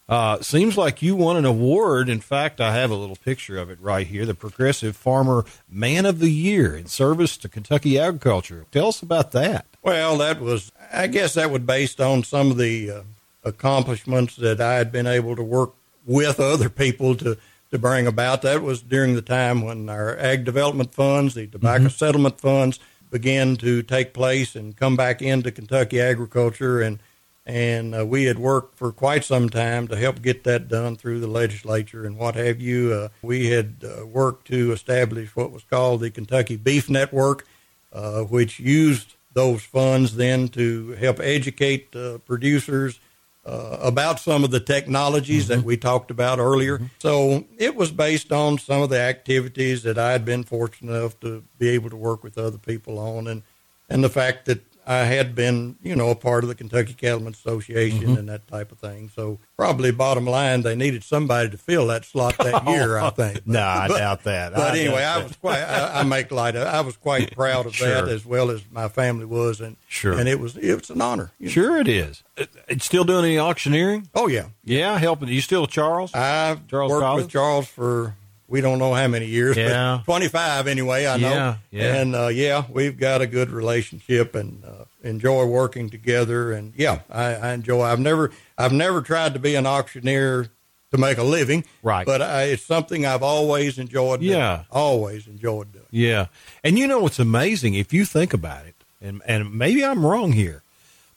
Uh, 0.09 0.41
seems 0.41 0.77
like 0.77 1.01
you 1.01 1.15
won 1.15 1.37
an 1.37 1.45
award. 1.45 2.09
In 2.09 2.19
fact, 2.19 2.59
I 2.59 2.73
have 2.75 2.91
a 2.91 2.95
little 2.95 3.15
picture 3.15 3.57
of 3.57 3.69
it 3.69 3.79
right 3.79 4.05
here 4.05 4.25
the 4.25 4.35
Progressive 4.35 4.97
Farmer 4.97 5.45
Man 5.69 6.05
of 6.05 6.19
the 6.19 6.29
Year 6.29 6.75
in 6.75 6.87
service 6.87 7.37
to 7.37 7.47
Kentucky 7.47 7.97
agriculture. 7.97 8.65
Tell 8.71 8.89
us 8.89 9.01
about 9.01 9.31
that. 9.31 9.67
Well, 9.83 10.17
that 10.19 10.39
was, 10.39 10.71
I 10.93 11.07
guess 11.07 11.33
that 11.33 11.49
was 11.49 11.63
based 11.63 11.99
on 11.99 12.23
some 12.23 12.51
of 12.51 12.57
the 12.57 12.91
uh, 12.91 13.01
accomplishments 13.43 14.35
that 14.35 14.61
I 14.61 14.75
had 14.75 14.91
been 14.91 15.07
able 15.07 15.35
to 15.35 15.43
work 15.43 15.73
with 16.05 16.39
other 16.39 16.69
people 16.69 17.15
to, 17.15 17.37
to 17.71 17.79
bring 17.79 18.05
about. 18.05 18.43
That 18.43 18.61
was 18.61 18.81
during 18.81 19.15
the 19.15 19.23
time 19.23 19.63
when 19.63 19.89
our 19.89 20.15
ag 20.17 20.45
development 20.45 20.93
funds, 20.93 21.33
the 21.33 21.47
tobacco 21.47 21.87
settlement 21.87 22.39
funds, 22.39 22.79
began 23.09 23.55
to 23.57 23.81
take 23.81 24.13
place 24.13 24.55
and 24.55 24.77
come 24.77 24.95
back 24.95 25.21
into 25.21 25.51
Kentucky 25.51 25.99
agriculture. 25.99 26.79
And, 26.79 26.99
and 27.45 27.95
uh, 27.95 28.05
we 28.05 28.25
had 28.25 28.37
worked 28.37 28.75
for 28.75 28.91
quite 28.91 29.25
some 29.25 29.49
time 29.49 29.87
to 29.87 29.97
help 29.97 30.21
get 30.21 30.43
that 30.43 30.67
done 30.67 30.95
through 30.95 31.21
the 31.21 31.27
legislature 31.27 32.05
and 32.05 32.17
what 32.17 32.35
have 32.35 32.61
you. 32.61 32.93
Uh, 32.93 33.09
we 33.23 33.49
had 33.49 33.83
uh, 33.83 34.05
worked 34.05 34.47
to 34.49 34.71
establish 34.71 35.35
what 35.35 35.51
was 35.51 35.63
called 35.63 36.01
the 36.01 36.11
Kentucky 36.11 36.55
Beef 36.55 36.87
Network, 36.87 37.47
uh, 37.91 38.21
which 38.21 38.59
used 38.59 39.15
those 39.33 39.61
funds 39.61 40.15
then 40.15 40.47
to 40.49 40.91
help 40.91 41.19
educate 41.19 41.95
uh, 41.95 42.17
producers 42.19 42.99
uh, 43.45 43.77
about 43.81 44.19
some 44.19 44.43
of 44.43 44.51
the 44.51 44.59
technologies 44.59 45.47
that 45.47 45.63
we 45.63 45.75
talked 45.75 46.11
about 46.11 46.37
earlier. 46.39 46.79
So 46.99 47.45
it 47.57 47.75
was 47.75 47.91
based 47.91 48.31
on 48.31 48.59
some 48.59 48.81
of 48.81 48.89
the 48.89 48.99
activities 48.99 49.83
that 49.83 49.97
I 49.97 50.11
had 50.11 50.25
been 50.25 50.43
fortunate 50.43 50.95
enough 50.95 51.19
to 51.21 51.43
be 51.57 51.69
able 51.69 51.89
to 51.89 51.95
work 51.95 52.23
with 52.23 52.37
other 52.37 52.59
people 52.59 52.99
on, 52.99 53.27
and 53.27 53.41
and 53.89 54.03
the 54.03 54.09
fact 54.09 54.45
that 54.45 54.61
I 54.91 55.05
had 55.05 55.35
been, 55.35 55.77
you 55.81 55.95
know, 55.95 56.09
a 56.09 56.15
part 56.15 56.43
of 56.43 56.47
the 56.49 56.55
Kentucky 56.55 56.93
Cattlemen's 56.93 57.37
Association 57.37 57.99
Mm-hmm. 58.09 58.17
and 58.17 58.29
that 58.29 58.47
type 58.47 58.71
of 58.71 58.79
thing. 58.79 59.09
So 59.15 59.39
probably 59.55 59.91
bottom 59.91 60.25
line, 60.25 60.61
they 60.63 60.75
needed 60.75 61.03
somebody 61.03 61.49
to 61.49 61.57
fill 61.57 61.87
that 61.87 62.03
slot 62.05 62.37
that 62.39 62.65
year. 62.67 62.97
I 62.97 63.09
think. 63.11 63.41
No, 63.47 63.61
I 63.61 63.87
But- 63.87 63.97
doubt 63.97 64.23
that. 64.23 64.53
But 64.53 64.73
I 64.75 64.79
anyway, 64.79 65.03
I 65.03 65.23
was 65.23 65.35
quite. 65.37 65.59
I, 65.59 65.99
I 65.99 66.03
make 66.03 66.31
light 66.31 66.55
of. 66.55 66.67
I 66.67 66.81
was 66.81 66.97
quite 66.97 67.35
proud 67.35 67.65
of 67.65 67.75
Sure. 67.75 67.87
that, 67.87 68.07
as 68.07 68.25
well 68.25 68.49
as 68.51 68.61
my 68.71 68.87
family 68.87 69.25
was, 69.25 69.61
and 69.61 69.77
Sure. 69.87 70.13
and 70.19 70.27
it 70.27 70.39
was 70.39 70.57
it 70.57 70.75
was 70.79 70.89
an 70.89 71.01
honor. 71.01 71.31
you 71.39 71.45
know. 71.47 71.51
Sure, 71.51 71.77
it 71.79 71.87
is. 71.87 72.23
Uh, 72.37 72.45
It's 72.67 72.85
still 72.85 73.03
doing 73.03 73.25
any 73.25 73.37
auctioneering? 73.39 74.09
Oh 74.15 74.27
yeah, 74.27 74.45
Yeah, 74.63 74.97
helping. 74.97 75.27
You 75.29 75.41
still 75.41 75.67
Charles? 75.67 76.13
I've 76.13 76.67
Charles 76.67 76.91
worked 76.91 77.03
Collins? 77.03 77.25
with 77.25 77.31
Charles 77.31 77.67
for 77.67 78.15
we 78.51 78.61
don't 78.61 78.77
know 78.79 78.93
how 78.93 79.07
many 79.07 79.25
years, 79.25 79.57
Yeah. 79.57 79.97
but 79.99 80.03
25 80.05 80.67
anyway, 80.67 81.07
I 81.07 81.17
know. 81.17 81.29
Yeah, 81.33 81.55
yeah. 81.71 81.95
And 81.95 82.15
uh, 82.15 82.27
yeah, 82.27 82.65
we've 82.69 82.97
got 82.99 83.21
a 83.21 83.27
good 83.27 83.49
relationship 83.49 84.35
and 84.35 84.63
uh, 84.65 84.85
enjoy 85.03 85.45
working 85.45 85.89
together. 85.89 86.51
And 86.51 86.73
yeah, 86.75 86.99
I, 87.09 87.33
I 87.35 87.53
enjoy. 87.53 87.81
I've 87.83 87.99
never, 87.99 88.29
I've 88.57 88.73
never 88.73 89.01
tried 89.01 89.33
to 89.33 89.39
be 89.39 89.55
an 89.55 89.65
auctioneer 89.65 90.49
to 90.91 90.97
make 90.97 91.17
a 91.17 91.23
living, 91.23 91.63
Right. 91.81 92.05
But 92.05 92.21
I, 92.21 92.43
it's 92.43 92.63
something 92.65 93.05
I've 93.05 93.23
always 93.23 93.79
enjoyed. 93.79 94.19
doing. 94.19 94.33
Yeah. 94.33 94.65
always 94.69 95.25
enjoyed 95.25 95.71
doing. 95.71 95.85
Yeah. 95.89 96.25
And 96.65 96.77
you 96.77 96.85
know 96.85 96.99
what's 96.99 97.17
amazing 97.19 97.75
if 97.75 97.93
you 97.93 98.03
think 98.03 98.33
about 98.33 98.65
it, 98.65 98.75
and 99.01 99.21
and 99.25 99.53
maybe 99.53 99.85
I'm 99.85 100.05
wrong 100.05 100.33
here, 100.33 100.63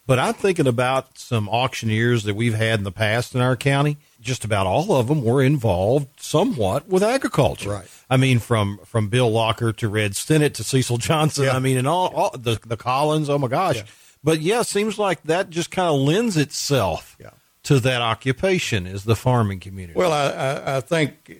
but 0.07 0.19
I'm 0.19 0.35
thinking 0.35 0.67
about 0.67 1.19
some 1.19 1.49
auctioneers 1.49 2.25
that 2.25 2.35
we've 2.35 2.55
had 2.55 2.81
in 2.81 2.85
the 2.85 2.93
past 2.93 3.35
in 3.35 3.41
our 3.41 3.57
county. 3.57 3.97
Just 4.21 4.45
about 4.45 4.67
all 4.67 4.93
of 4.95 5.09
them 5.09 5.23
were 5.23 5.43
involved 5.43 6.09
somewhat 6.19 6.89
with 6.89 7.03
agriculture. 7.03 7.71
Right. 7.71 7.89
I 8.09 8.17
mean, 8.17 8.39
from 8.39 8.79
from 8.85 9.09
Bill 9.09 9.31
Locker 9.31 9.71
to 9.75 9.89
Red 9.89 10.13
Stinnett 10.13 10.55
to 10.55 10.65
Cecil 10.65 10.97
Johnson. 10.99 11.45
Yeah. 11.45 11.57
I 11.57 11.59
mean, 11.59 11.77
and 11.77 11.87
all, 11.87 12.09
all 12.15 12.31
the 12.31 12.59
the 12.67 12.77
Collins. 12.79 13.29
Oh 13.29 13.39
my 13.39 13.49
gosh. 13.49 13.77
Yeah. 13.77 13.83
But 14.23 14.41
yeah, 14.41 14.63
seems 14.63 14.99
like 14.99 15.23
that 15.25 15.51
just 15.51 15.71
kind 15.71 15.89
of 15.95 16.01
lends 16.01 16.39
itself 16.39 17.17
Yeah. 17.21 17.31
to 17.65 17.79
that 17.81 18.01
occupation 18.01 18.87
is 18.87 19.05
the 19.05 19.15
farming 19.17 19.61
community. 19.61 19.99
Well, 19.99 20.13
I, 20.13 20.29
I, 20.31 20.77
I 20.77 20.81
think 20.81 21.39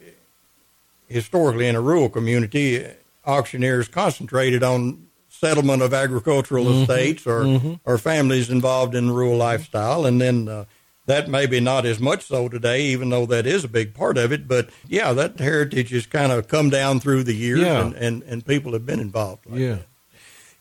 historically 1.07 1.67
in 1.67 1.75
a 1.75 1.81
rural 1.81 2.09
community, 2.09 2.85
auctioneers 3.25 3.87
concentrated 3.87 4.61
on 4.63 5.04
settlement 5.39 5.81
of 5.81 5.93
agricultural 5.93 6.81
estates 6.81 7.25
or 7.27 7.77
or 7.85 7.97
families 7.97 8.49
involved 8.49 8.95
in 8.95 9.11
rural 9.11 9.37
lifestyle, 9.37 10.05
and 10.05 10.19
then 10.21 10.47
uh, 10.47 10.65
that 11.05 11.27
maybe 11.29 11.59
not 11.59 11.85
as 11.85 11.99
much 11.99 12.23
so 12.23 12.49
today, 12.49 12.81
even 12.85 13.09
though 13.09 13.25
that 13.27 13.45
is 13.45 13.63
a 13.63 13.67
big 13.67 13.93
part 13.93 14.17
of 14.17 14.31
it. 14.31 14.47
But 14.47 14.69
yeah, 14.87 15.13
that 15.13 15.39
heritage 15.39 15.91
has 15.91 16.05
kind 16.05 16.31
of 16.31 16.47
come 16.47 16.69
down 16.69 16.99
through 16.99 17.23
the 17.23 17.35
years, 17.35 17.59
Yeah. 17.61 17.85
and, 17.85 17.93
and, 17.95 18.23
and 18.23 18.45
people 18.45 18.73
have 18.73 18.85
been 18.85 18.99
involved. 18.99 19.45
Like 19.45 19.59
yeah. 19.59 19.73
that. 19.75 19.85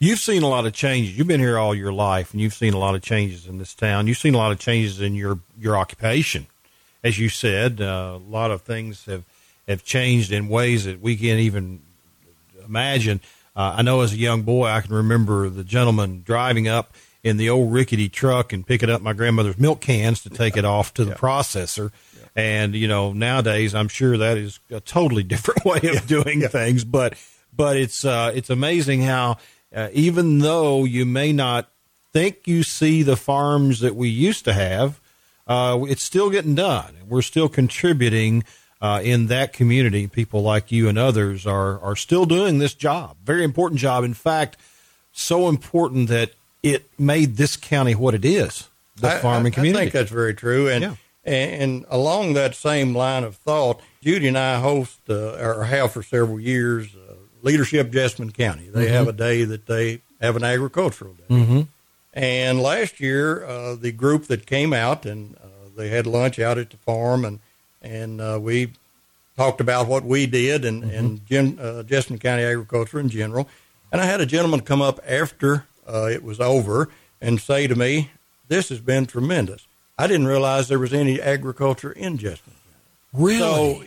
You've 0.01 0.19
seen 0.19 0.43
a 0.43 0.49
lot 0.49 0.67
of 0.67 0.75
changes. 0.75 1.17
You've 1.17 1.29
been 1.29 1.41
here 1.41 1.57
all 1.57 1.75
your 1.75 1.93
life, 1.93 2.33
and 2.33 2.41
you've 2.43 2.53
seen 2.53 2.75
a 2.75 2.79
lot 2.79 2.95
of 2.95 3.01
changes 3.01 3.47
in 3.47 3.57
this 3.59 3.73
town. 3.75 4.07
You've 4.07 4.19
seen 4.19 4.35
a 4.35 4.39
lot 4.39 4.53
of 4.53 4.59
changes 4.59 5.01
in 5.01 5.15
your 5.15 5.39
your 5.59 5.77
occupation, 5.79 6.47
as 7.03 7.19
you 7.19 7.29
said. 7.31 7.81
Uh, 7.81 8.19
a 8.21 8.31
lot 8.31 8.51
of 8.51 8.63
things 8.63 9.07
have 9.07 9.25
have 9.67 9.83
changed 9.83 10.31
in 10.31 10.49
ways 10.49 10.85
that 10.85 11.01
we 11.01 11.17
can't 11.17 11.41
even 11.41 11.81
imagine. 12.67 13.21
Uh, 13.57 13.75
I 13.79 13.83
know 13.83 14.01
as 14.01 14.13
a 14.13 14.17
young 14.17 14.43
boy, 14.43 14.67
I 14.67 14.81
can 14.81 14.95
remember 14.95 15.49
the 15.49 15.65
gentleman 15.65 16.23
driving 16.25 16.67
up 16.69 16.95
in 17.23 17.37
the 17.37 17.49
old 17.51 17.73
rickety 17.73 18.09
truck 18.09 18.53
and 18.53 18.67
picking 18.67 18.91
up 18.91 19.01
my 19.01 19.13
grandmother's 19.13 19.59
milk 19.59 19.81
cans 19.81 20.23
to 20.23 20.31
take 20.31 20.57
it 20.57 20.65
off 20.65 20.93
to 20.95 21.05
the 21.05 21.13
Yeah. 21.13 21.17
processor. 21.17 21.91
And 22.37 22.75
you 22.75 22.89
know, 22.89 23.13
nowadays, 23.13 23.75
I'm 23.75 23.89
sure 23.89 24.19
that 24.19 24.37
is 24.37 24.59
a 24.71 24.81
totally 24.81 25.23
different 25.35 25.65
way 25.65 25.81
of 25.97 26.07
doing 26.07 26.41
Yeah. 26.43 26.49
things. 26.49 26.85
But 26.85 27.15
but 27.57 27.77
it's 27.77 28.05
uh, 28.05 28.33
it's 28.35 28.51
amazing 28.51 29.03
how 29.03 29.37
uh, 29.75 29.89
even 29.93 30.41
though 30.41 30.85
you 30.85 31.07
may 31.07 31.33
not 31.33 31.69
think 32.13 32.47
you 32.47 32.63
see 32.63 33.03
the 33.03 33.17
farms 33.17 33.81
that 33.81 33.95
we 33.97 34.09
used 34.09 34.45
to 34.45 34.53
have, 34.53 35.01
uh, 35.47 35.79
it's 35.89 36.03
still 36.03 36.31
getting 36.31 36.55
done. 36.55 36.95
We're 37.09 37.23
still 37.23 37.49
contributing 37.49 38.45
uh, 38.85 39.01
in 39.03 39.29
that 39.29 39.55
community. 39.55 40.07
People 40.07 40.43
like 40.43 40.71
you 40.71 40.89
and 40.91 40.99
others 40.99 41.47
are 41.47 41.81
are 41.81 41.97
still 41.97 42.27
doing 42.27 42.59
this 42.59 42.75
job. 42.75 43.17
Very 43.25 43.43
important 43.45 43.81
job. 43.81 44.05
In 44.05 44.13
fact, 44.15 44.59
so 45.13 45.49
important 45.49 46.09
that 46.09 46.31
it 46.63 46.91
made 46.99 47.37
this 47.37 47.57
county 47.57 47.95
what 47.95 48.15
it 48.15 48.25
is. 48.25 48.69
The 48.97 49.09
I- 49.09 49.19
farming 49.19 49.53
I, 49.53 49.55
community. 49.55 49.79
I 49.79 49.85
think 49.85 49.93
that's 49.95 50.11
very 50.11 50.35
true. 50.35 50.69
And, 50.69 50.83
Yeah. 50.83 50.95
and 51.25 51.63
and 51.63 51.87
along 51.89 52.35
that 52.35 52.55
same 52.55 52.95
line 52.95 53.25
of 53.25 53.37
thought, 53.37 53.81
Judy 54.03 54.29
and 54.29 54.37
I 54.39 54.61
host 54.61 55.01
uh, 55.09 55.39
or 55.39 55.65
have 55.65 55.93
for 55.93 56.03
several 56.03 56.39
years 56.39 56.95
uh, 56.95 57.15
Leadership 57.43 57.91
Jessamine 57.91 58.33
County. 58.33 58.69
They 58.69 58.89
have 58.89 59.09
a 59.09 59.13
day 59.13 59.45
that 59.45 59.65
they 59.67 60.01
have 60.21 60.37
an 60.37 60.45
agricultural 60.45 61.15
day. 61.15 61.35
mm-hmm. 61.35 61.61
And 62.13 62.61
last 62.63 63.01
year, 63.01 63.45
uh, 63.45 63.75
the 63.75 63.93
group 63.93 64.27
that 64.27 64.47
came 64.47 64.73
out 64.73 65.05
and 65.07 65.37
uh, 65.43 65.49
they 65.77 65.89
had 65.89 66.07
lunch 66.07 66.39
out 66.39 66.59
at 66.59 66.71
the 66.71 66.77
farm, 66.77 67.25
and 67.25 67.41
and 67.85 68.21
uh, 68.21 68.39
we 68.41 68.73
talked 69.37 69.61
about 69.61 69.87
what 69.87 70.05
we 70.05 70.27
did 70.27 70.65
and 70.65 70.83
and 70.85 71.25
Gen, 71.27 71.59
uh, 71.61 71.83
Jessamine 71.83 72.19
County 72.19 72.43
agriculture 72.43 72.99
in 72.99 73.09
general. 73.09 73.49
And 73.93 74.01
I 74.01 74.07
had 74.07 74.21
a 74.21 74.27
gentleman 74.27 74.61
come 74.61 74.83
up 74.83 74.99
after 75.07 75.67
uh, 75.89 76.09
it 76.11 76.25
was 76.25 76.41
over 76.41 76.89
and 77.21 77.41
say 77.41 77.67
to 77.67 77.75
me, 77.77 78.11
"This 78.49 78.69
has 78.71 78.81
been 78.81 79.07
tremendous. 79.07 79.67
I 79.99 80.07
didn't 80.09 80.27
realize 80.27 80.67
there 80.69 80.79
was 80.81 80.93
any 80.93 81.21
agriculture 81.21 81.93
in 81.93 82.19
Jessamine." 82.19 82.57
Really? 83.13 83.39
So 83.39 83.85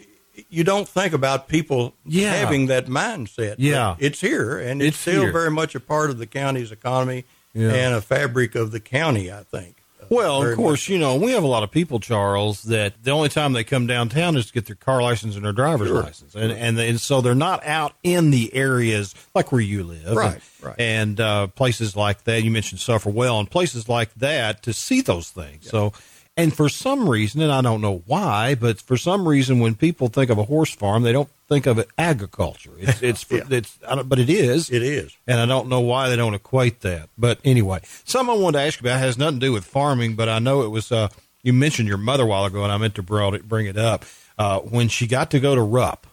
you 0.50 0.64
don't 0.64 0.88
think 0.88 1.14
about 1.14 1.48
people 1.48 1.94
Yeah. 2.06 2.32
having 2.34 2.68
that 2.68 2.86
mindset. 2.86 3.56
Yeah. 3.58 3.96
it's 4.00 4.22
here, 4.22 4.58
and 4.60 4.82
it's, 4.82 4.90
It's 4.96 4.98
still 5.00 5.24
here. 5.24 5.32
very 5.34 5.52
much 5.52 5.76
a 5.76 5.80
part 5.80 6.10
of 6.10 6.20
the 6.20 6.28
county's 6.28 6.72
economy 6.72 7.26
Yeah. 7.54 7.74
and 7.74 7.96
a 7.96 8.02
fabric 8.02 8.54
of 8.56 8.72
the 8.72 8.80
county. 8.80 9.32
I 9.32 9.44
think. 9.44 9.77
Well, 10.10 10.42
of 10.44 10.56
course, 10.56 10.84
much. 10.86 10.90
you 10.90 11.00
know, 11.00 11.16
we 11.18 11.32
have 11.34 11.44
a 11.44 11.48
lot 11.48 11.64
of 11.64 11.72
people, 11.72 12.00
Charles, 12.00 12.64
that 12.64 13.04
the 13.04 13.12
only 13.12 13.30
time 13.30 13.54
they 13.54 13.64
come 13.64 13.88
downtown 13.88 14.38
is 14.38 14.46
to 14.48 14.54
get 14.54 14.66
their 14.66 14.76
car 14.76 15.02
license 15.02 15.36
and 15.36 15.44
their 15.44 15.52
driver's 15.52 15.90
Sure. 15.90 16.02
license. 16.04 16.34
And, 16.34 16.52
and, 16.52 16.80
and 16.80 17.02
so 17.02 17.20
they're 17.20 17.36
not 17.36 17.66
out 17.66 17.94
in 18.04 18.32
the 18.32 18.54
areas 18.54 19.14
like 19.36 19.52
where 19.52 19.60
you 19.62 19.84
live. 19.84 20.16
Right, 20.16 20.34
and, 20.36 20.42
right. 20.64 20.76
And 20.80 21.20
uh, 21.20 21.48
places 21.48 21.96
like 21.96 22.24
that. 22.24 22.44
You 22.44 22.52
mentioned 22.52 22.80
Sulphur 22.80 23.10
Well 23.10 23.40
and 23.40 23.50
places 23.52 23.90
like 23.90 24.14
that 24.16 24.64
to 24.64 24.72
see 24.74 25.02
those 25.02 25.30
things. 25.30 25.70
So, 25.70 25.92
and 26.38 26.56
for 26.56 26.69
some 26.69 27.10
reason, 27.10 27.41
and 27.41 27.52
I 27.52 27.62
don't 27.62 27.82
know 27.82 28.04
why, 28.06 28.56
but 28.56 28.80
for 28.80 28.95
some 28.95 29.28
reason, 29.28 29.60
when 29.60 29.76
people 29.76 30.08
think 30.08 30.30
of 30.30 30.38
a 30.38 30.43
horse 30.43 30.73
farm, 30.73 31.04
they 31.04 31.12
don't 31.12 31.30
think 31.50 31.65
of 31.65 31.80
it 31.80 31.89
agriculture. 31.97 32.71
It's, 32.80 33.02
it's, 33.10 33.23
for, 33.23 33.38
Yeah. 33.38 33.43
it's, 33.50 33.78
I 33.88 33.95
don't, 33.95 34.08
but 34.08 34.19
it 34.19 34.30
is. 34.30 34.69
it 34.69 34.84
is. 34.84 35.15
And 35.28 35.39
I 35.39 35.45
don't 35.45 35.67
know 35.67 35.82
why 35.82 36.10
they 36.10 36.15
don't 36.15 36.34
equate 36.36 36.82
that. 36.82 37.10
But 37.17 37.39
anyway, 37.43 37.80
something 38.06 38.34
I 38.36 38.38
wanted 38.38 38.60
to 38.60 38.65
ask 38.65 38.82
you 38.82 38.88
about 38.88 39.00
has 39.00 39.17
nothing 39.17 39.39
to 39.39 39.45
do 39.47 39.52
with 39.54 39.65
farming, 39.65 40.15
but 40.15 40.30
I 40.30 40.39
know 40.39 40.62
it 40.62 40.69
was, 40.69 40.91
uh, 40.91 41.10
you 41.43 41.54
mentioned 41.54 41.88
your 41.89 41.97
mother 41.97 42.23
a 42.23 42.28
while 42.28 42.45
ago, 42.45 42.63
and 42.63 42.71
I 42.71 42.78
meant 42.78 42.95
to 42.95 43.04
bring 43.04 43.65
it 43.65 43.78
up. 43.78 44.06
Uh, 44.38 44.60
when 44.60 44.88
she 44.88 45.08
got 45.08 45.32
to 45.32 45.39
go 45.39 45.56
to 45.56 45.62
Rupp, 45.63 46.06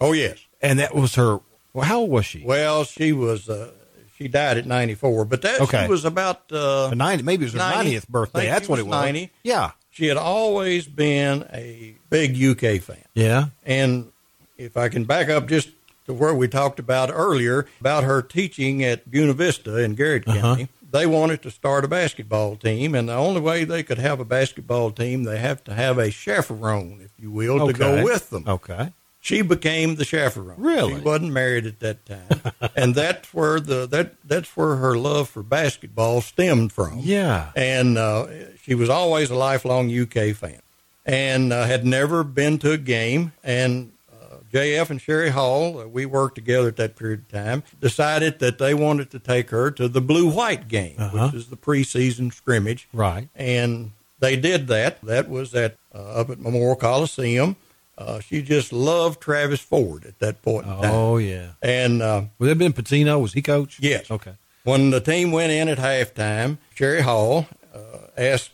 Oh 0.00 0.12
yes. 0.12 0.38
and 0.62 0.78
that 0.78 0.94
was 0.94 1.16
her, 1.16 1.40
well, 1.72 1.84
how 1.84 1.98
old 2.00 2.10
was 2.10 2.24
she? 2.26 2.44
Well, 2.44 2.84
she 2.84 3.12
was. 3.12 3.48
Uh, 3.48 3.72
she 4.16 4.28
died 4.28 4.58
at 4.58 4.66
ninety 4.66 4.94
four, 4.94 5.24
but 5.24 5.42
that 5.42 5.60
Okay. 5.60 5.84
she 5.84 5.90
was 5.90 6.04
about. 6.04 6.50
Uh, 6.52 6.92
90, 6.94 7.22
maybe 7.24 7.44
it 7.44 7.46
was 7.46 7.52
her 7.54 7.58
90. 7.58 7.90
90th 7.96 8.08
birthday. 8.08 8.46
That's 8.46 8.68
what 8.68 8.78
it 8.78 8.82
was 8.86 8.90
was. 8.96 9.04
90. 9.04 9.30
Yeah. 9.42 9.70
she 9.90 10.06
had 10.06 10.16
always 10.16 10.86
been 10.86 11.46
a 11.52 11.94
big 12.10 12.36
UK 12.42 12.80
fan. 12.82 13.04
Yeah. 13.14 13.46
And 13.64 14.10
if 14.58 14.76
I 14.76 14.88
can 14.88 15.04
back 15.04 15.28
up 15.28 15.46
just 15.48 15.70
to 16.06 16.12
where 16.14 16.34
we 16.34 16.48
talked 16.48 16.78
about 16.78 17.10
earlier 17.12 17.66
about 17.80 18.04
her 18.04 18.20
teaching 18.22 18.84
at 18.84 19.10
Buena 19.10 19.32
Vista 19.32 19.76
in 19.78 19.94
Garrard 19.94 20.24
Uh-huh. 20.28 20.40
County, 20.40 20.68
they 20.90 21.06
wanted 21.06 21.42
to 21.42 21.50
start 21.50 21.84
a 21.84 21.88
basketball 21.88 22.54
team, 22.56 22.94
and 22.94 23.08
the 23.08 23.14
only 23.14 23.40
way 23.40 23.64
they 23.64 23.82
could 23.82 23.98
have 23.98 24.20
a 24.20 24.24
basketball 24.24 24.90
team, 24.92 25.24
they 25.24 25.38
have 25.38 25.64
to 25.64 25.74
have 25.74 25.98
a 25.98 26.10
chaperone, 26.10 27.00
if 27.02 27.10
you 27.18 27.30
will, 27.32 27.66
to 27.66 27.72
go 27.72 28.04
with 28.04 28.30
them. 28.30 28.44
Okay. 28.46 28.92
She 29.24 29.40
became 29.40 29.94
the 29.96 30.04
chaperone. 30.04 30.56
Really? 30.58 30.96
she 30.96 31.00
wasn't 31.00 31.32
married 31.32 31.64
at 31.64 31.80
that 31.80 32.04
time, 32.04 32.42
and 32.76 32.94
that's 32.94 33.32
where 33.32 33.58
the 33.58 33.86
that 33.86 34.16
that's 34.22 34.54
where 34.54 34.76
her 34.76 34.98
love 34.98 35.30
for 35.30 35.42
basketball 35.42 36.20
stemmed 36.20 36.72
from 36.72 36.98
Yeah. 37.00 37.50
and 37.56 37.96
uh, 37.96 38.26
she 38.62 38.74
was 38.74 38.90
always 38.90 39.30
a 39.30 39.34
lifelong 39.34 39.90
UK 39.90 40.34
fan, 40.36 40.60
and 41.06 41.54
uh, 41.54 41.64
had 41.64 41.86
never 41.86 42.22
been 42.22 42.58
to 42.58 42.72
a 42.72 42.76
game. 42.76 43.32
And 43.42 43.92
uh, 44.12 44.36
JF 44.52 44.90
and 44.90 45.00
Sherry 45.00 45.30
Hall, 45.30 45.80
uh, 45.80 45.86
we 45.88 46.04
worked 46.04 46.34
together 46.34 46.68
at 46.68 46.76
that 46.76 46.94
period 46.94 47.20
of 47.20 47.28
time, 47.32 47.62
decided 47.80 48.40
that 48.40 48.58
they 48.58 48.74
wanted 48.74 49.10
to 49.12 49.18
take 49.18 49.48
her 49.48 49.70
to 49.70 49.88
the 49.88 50.02
Blue 50.02 50.28
White 50.30 50.68
game, 50.68 50.96
Uh-huh. 50.98 51.28
which 51.28 51.34
is 51.34 51.46
the 51.48 51.56
preseason 51.56 52.30
scrimmage, 52.30 52.88
Right. 52.92 53.28
and 53.34 53.92
they 54.18 54.36
did 54.36 54.66
that. 54.68 55.00
That 55.02 55.30
was 55.30 55.54
at 55.54 55.76
uh, 55.94 56.20
up 56.20 56.28
at 56.28 56.40
Memorial 56.40 56.76
Coliseum. 56.76 57.56
Uh, 57.96 58.18
she 58.20 58.42
just 58.42 58.72
loved 58.72 59.20
Travis 59.20 59.60
Ford 59.60 60.04
at 60.04 60.18
that 60.18 60.42
point 60.42 60.66
in 60.66 60.72
time, 60.72 60.90
Oh, 60.92 61.16
yeah. 61.18 61.50
and. 61.62 62.02
Uh, 62.02 62.22
Would 62.38 62.50
it 62.50 62.58
been 62.58 62.72
Pitino? 62.72 63.20
Was 63.22 63.32
he 63.34 63.42
coach? 63.42 63.78
Yes. 63.80 64.10
Okay. 64.10 64.32
when 64.64 64.90
the 64.90 65.00
team 65.00 65.30
went 65.30 65.52
in 65.52 65.68
at 65.68 65.78
halftime, 65.78 66.58
Sherry 66.74 67.02
Hall 67.02 67.46
uh, 67.74 67.78
asked 68.16 68.50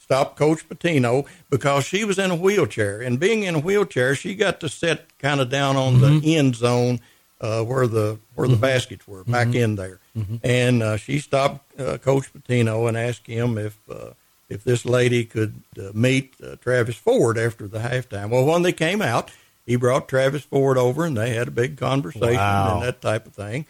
stop 0.00 0.36
Coach 0.36 0.68
Pitino 0.68 1.26
because 1.50 1.84
she 1.86 2.04
was 2.04 2.18
in 2.18 2.30
a 2.30 2.36
wheelchair, 2.36 3.00
and 3.00 3.18
being 3.18 3.42
in 3.42 3.54
a 3.54 3.58
wheelchair, 3.58 4.14
she 4.14 4.34
got 4.34 4.60
to 4.60 4.68
sit 4.68 5.06
kind 5.18 5.40
of 5.40 5.48
down 5.48 5.76
on 5.76 6.00
the 6.00 6.36
end 6.36 6.54
zone 6.54 7.00
uh, 7.40 7.62
where 7.64 7.86
the 7.86 8.18
where 8.34 8.46
the 8.46 8.56
baskets 8.56 9.08
were 9.08 9.24
back 9.24 9.54
in 9.54 9.76
there. 9.76 9.98
and 10.44 10.82
uh, 10.82 10.96
she 10.98 11.18
stopped 11.18 11.80
uh, 11.80 11.96
Coach 11.98 12.32
Pitino 12.32 12.86
and 12.86 12.96
asked 12.96 13.26
him 13.26 13.58
if 13.58 13.76
uh, 13.90 14.10
if 14.54 14.64
this 14.64 14.84
lady 14.86 15.24
could 15.24 15.54
uh, 15.78 15.90
meet 15.92 16.34
uh, 16.42 16.56
Travis 16.56 16.96
Ford 16.96 17.36
after 17.36 17.66
the 17.68 17.80
halftime. 17.80 18.30
Well, 18.30 18.44
when 18.46 18.62
they 18.62 18.72
came 18.72 19.02
out, 19.02 19.30
he 19.66 19.76
brought 19.76 20.08
Travis 20.08 20.42
Ford 20.44 20.78
over, 20.78 21.04
and 21.04 21.16
they 21.16 21.30
had 21.34 21.48
a 21.48 21.50
big 21.50 21.76
conversation 21.76 22.36
Wow. 22.36 22.74
and 22.76 22.82
that 22.84 23.00
type 23.00 23.26
of 23.26 23.34
thing. 23.34 23.66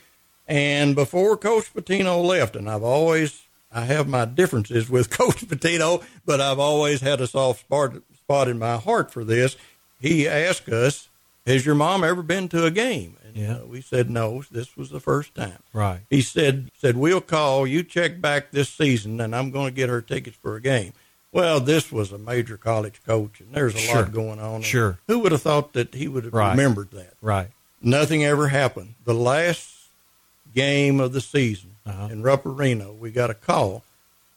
And 0.46 0.94
before 0.94 1.36
Coach 1.36 1.72
Pitino 1.72 2.22
left, 2.24 2.54
and 2.54 2.68
I've 2.68 2.82
always 2.82 3.42
I 3.72 3.86
have 3.86 4.06
my 4.08 4.24
differences 4.24 4.88
with 4.90 5.10
Coach 5.18 5.46
Pitino, 5.48 6.04
but 6.26 6.40
I've 6.40 6.58
always 6.60 7.00
had 7.00 7.20
a 7.20 7.26
soft 7.26 7.60
spot 7.60 7.94
spot 8.16 8.48
in 8.48 8.58
my 8.58 8.76
heart 8.76 9.10
for 9.10 9.24
this. 9.24 9.56
He 10.00 10.28
asked 10.28 10.68
us, 10.68 11.08
"Has 11.46 11.64
your 11.64 11.74
mom 11.74 12.04
ever 12.04 12.22
been 12.22 12.48
to 12.50 12.66
a 12.66 12.70
game?" 12.70 13.16
Yeah. 13.34 13.56
uh, 13.56 13.66
we 13.66 13.80
said 13.82 14.08
no. 14.08 14.42
This 14.50 14.76
was 14.76 14.90
the 14.90 15.00
first 15.00 15.34
time. 15.34 15.58
Right. 15.72 16.00
He 16.08 16.22
said, 16.22 16.70
"said 16.78 16.96
We'll 16.96 17.20
call 17.20 17.66
you. 17.66 17.82
Check 17.82 18.20
back 18.20 18.52
this 18.52 18.68
season, 18.70 19.20
and 19.20 19.34
I'm 19.34 19.50
going 19.50 19.66
to 19.72 19.76
get 19.76 19.88
her 19.90 20.00
tickets 20.00 20.36
for 20.40 20.54
a 20.56 20.60
game." 20.60 20.92
Well, 21.32 21.58
this 21.58 21.90
was 21.90 22.12
a 22.12 22.18
major 22.18 22.56
college 22.56 23.00
coach, 23.04 23.40
and 23.40 23.52
there's 23.52 23.74
a 23.74 23.78
Sure. 23.78 24.02
lot 24.02 24.12
going 24.12 24.38
on. 24.38 24.62
Sure. 24.62 25.00
Who 25.08 25.18
would 25.18 25.32
have 25.32 25.42
thought 25.42 25.72
that 25.72 25.92
he 25.94 26.06
would 26.06 26.24
have 26.24 26.32
Right. 26.32 26.52
remembered 26.52 26.92
that? 26.92 27.14
Right. 27.20 27.50
Nothing 27.82 28.24
ever 28.24 28.48
happened. 28.48 28.94
The 29.04 29.14
last 29.14 29.68
game 30.54 31.00
of 31.00 31.12
the 31.12 31.20
season 31.20 31.70
Uh-huh. 31.84 32.08
in 32.12 32.22
Rupp 32.22 32.46
Arena, 32.46 32.92
we 32.92 33.10
got 33.10 33.30
a 33.30 33.34
call 33.34 33.82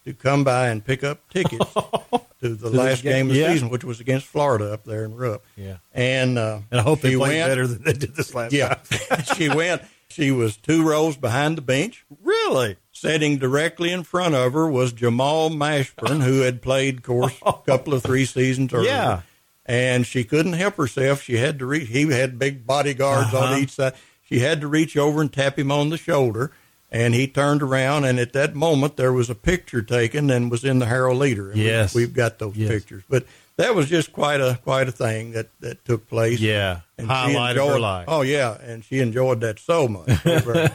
to 0.07 0.13
come 0.13 0.43
by 0.43 0.69
and 0.69 0.83
pick 0.83 1.03
up 1.03 1.27
tickets 1.29 1.73
to 2.41 2.49
the 2.55 2.69
last 2.69 3.03
game- 3.03 3.11
game 3.13 3.27
of 3.27 3.33
the 3.33 3.39
yeah. 3.39 3.53
season, 3.53 3.69
which 3.69 3.83
was 3.83 3.99
against 3.99 4.25
Florida 4.25 4.73
up 4.73 4.83
there 4.83 5.05
in 5.05 5.15
Rupp. 5.15 5.43
Yeah. 5.55 5.77
And 5.93 6.37
uh, 6.37 6.59
And 6.71 6.79
I 6.79 6.83
hope 6.83 7.01
they 7.01 7.15
played 7.15 7.37
went- 7.39 7.49
better 7.49 7.67
than 7.67 7.83
they 7.83 7.93
did 7.93 8.15
this 8.15 8.33
last 8.33 8.51
Yeah, 8.53 8.79
she 9.35 9.49
went. 9.49 9.81
She 10.09 10.31
was 10.31 10.55
two 10.57 10.87
rows 10.87 11.17
behind 11.17 11.57
the 11.57 11.61
bench. 11.61 12.05
Really? 12.23 12.77
Sitting 12.91 13.37
directly 13.37 13.91
in 13.91 14.03
front 14.03 14.33
of 14.35 14.53
her 14.53 14.67
was 14.69 14.93
Jamal 14.93 15.49
Mashburn, 15.49 16.23
who 16.23 16.39
had 16.41 16.61
played, 16.61 17.03
course, 17.03 17.35
a 17.45 17.53
couple 17.65 17.93
of 17.93 18.01
three 18.03 18.25
seasons 18.25 18.73
earlier. 18.73 18.89
Yeah. 18.91 19.21
And 19.65 20.05
she 20.07 20.23
couldn't 20.23 20.53
help 20.53 20.75
herself. 20.75 21.21
She 21.21 21.35
had 21.37 21.59
to 21.59 21.65
reach. 21.65 21.89
He 21.89 22.09
had 22.09 22.39
big 22.39 22.65
bodyguards 22.65 23.33
Uh-huh. 23.33 23.53
on 23.55 23.61
each 23.61 23.71
side. 23.71 23.93
She 24.23 24.39
had 24.39 24.61
to 24.61 24.67
reach 24.67 24.95
over 24.95 25.19
and 25.21 25.31
tap 25.31 25.59
him 25.59 25.71
on 25.71 25.89
the 25.89 25.97
shoulder. 25.97 26.51
And 26.89 27.13
he 27.13 27.27
turned 27.27 27.61
around, 27.61 28.05
and 28.05 28.17
at 28.17 28.31
that 28.33 28.55
moment, 28.55 28.95
there 28.95 29.11
was 29.11 29.29
a 29.29 29.35
picture 29.35 29.81
taken 29.81 30.29
and 30.29 30.49
was 30.49 30.63
in 30.63 30.79
the 30.79 30.85
Herald 30.85 31.17
Leader. 31.17 31.51
And 31.51 31.59
we- 31.59 31.65
Yes. 31.65 31.93
we've 31.93 32.13
got 32.13 32.39
those 32.39 32.55
Yes. 32.55 32.69
pictures. 32.69 33.03
But 33.09 33.25
that 33.57 33.75
was 33.75 33.89
just 33.89 34.13
quite 34.13 34.39
a 34.39 34.59
quite 34.63 34.87
a 34.87 34.91
thing 34.91 35.31
that 35.33 35.47
that 35.59 35.83
took 35.83 36.07
place. 36.07 36.39
Yeah. 36.39 36.81
And 36.97 37.07
Highlight 37.09 37.57
of 37.57 37.67
her 37.67 37.79
life. 37.79 38.05
Oh 38.07 38.21
yeah, 38.21 38.57
and 38.63 38.85
she 38.85 38.99
enjoyed 38.99 39.41
that 39.41 39.59
so 39.59 39.87
much. 39.89 40.07
Much, 40.07 40.21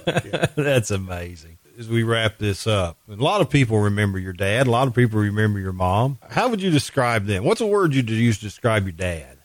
yeah. 0.07 0.47
That's 0.57 0.91
amazing. 0.91 1.57
As 1.79 1.89
we 1.89 2.03
wrap 2.03 2.37
this 2.37 2.67
up, 2.67 2.99
a 3.11 3.15
lot 3.15 3.41
of 3.41 3.49
people 3.49 3.79
remember 3.79 4.19
your 4.19 4.35
dad. 4.35 4.67
A 4.67 4.71
lot 4.71 4.87
of 4.89 4.95
people 4.95 5.19
remember 5.19 5.59
your 5.59 5.73
mom. 5.73 6.19
How 6.31 6.49
would 6.49 6.61
you 6.61 6.71
describe 6.71 7.25
them? 7.25 7.45
What's 7.45 7.63
a 7.63 7.67
word 7.67 7.95
you'd 7.95 8.11
use 8.11 8.37
to 8.39 8.45
describe 8.45 8.83
your 8.85 8.93
dad? 8.93 9.39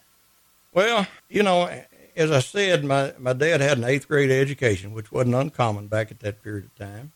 Well, 0.74 1.08
you 1.30 1.42
know, 1.44 1.70
as 2.18 2.32
I 2.32 2.40
said, 2.40 2.84
my, 2.84 3.14
my 3.20 3.32
dad 3.34 3.62
had 3.62 3.78
an 3.78 3.84
eighth 3.86 4.08
grade 4.08 4.32
education, 4.32 4.92
which 4.94 5.12
wasn't 5.12 5.36
uncommon 5.36 5.88
back 5.88 6.12
at 6.12 6.20
that 6.22 6.44
period 6.44 6.66
of 6.66 6.76
time. 6.78 7.12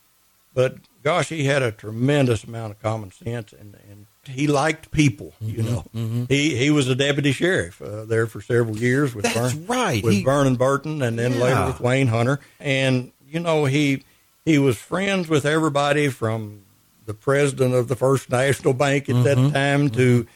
But 0.53 0.75
gosh, 1.03 1.29
he 1.29 1.45
had 1.45 1.61
a 1.63 1.71
tremendous 1.71 2.43
amount 2.43 2.71
of 2.73 2.81
common 2.81 3.11
sense, 3.11 3.53
and, 3.53 3.75
and 3.89 4.05
he 4.25 4.47
liked 4.47 4.91
people. 4.91 5.33
You 5.39 5.63
know, 5.63 6.25
he 6.29 6.55
he 6.57 6.69
was 6.71 6.87
a 6.89 6.95
deputy 6.95 7.31
sheriff 7.31 7.81
uh, 7.81 8.03
there 8.05 8.27
for 8.27 8.41
several 8.41 8.77
years 8.77 9.15
with 9.15 9.23
That's 9.25 9.53
Vern, 9.53 9.65
right. 9.67 10.03
with 10.03 10.13
He- 10.13 10.23
Vernon 10.23 10.55
Burton, 10.57 11.01
and 11.01 11.17
then 11.17 11.39
later 11.39 11.65
with 11.67 11.79
Wayne 11.79 12.07
Hunter. 12.07 12.39
And 12.59 13.11
you 13.29 13.39
know, 13.39 13.63
he 13.65 14.03
he 14.45 14.59
was 14.59 14.77
friends 14.77 15.29
with 15.29 15.45
everybody 15.45 16.09
from 16.09 16.63
the 17.05 17.13
president 17.13 17.73
of 17.73 17.87
the 17.87 17.95
First 17.95 18.29
National 18.29 18.73
Bank 18.73 19.07
at 19.09 19.23
that 19.23 19.37
Mm-hmm. 19.37 19.53
time 19.53 19.89
to 19.91 20.27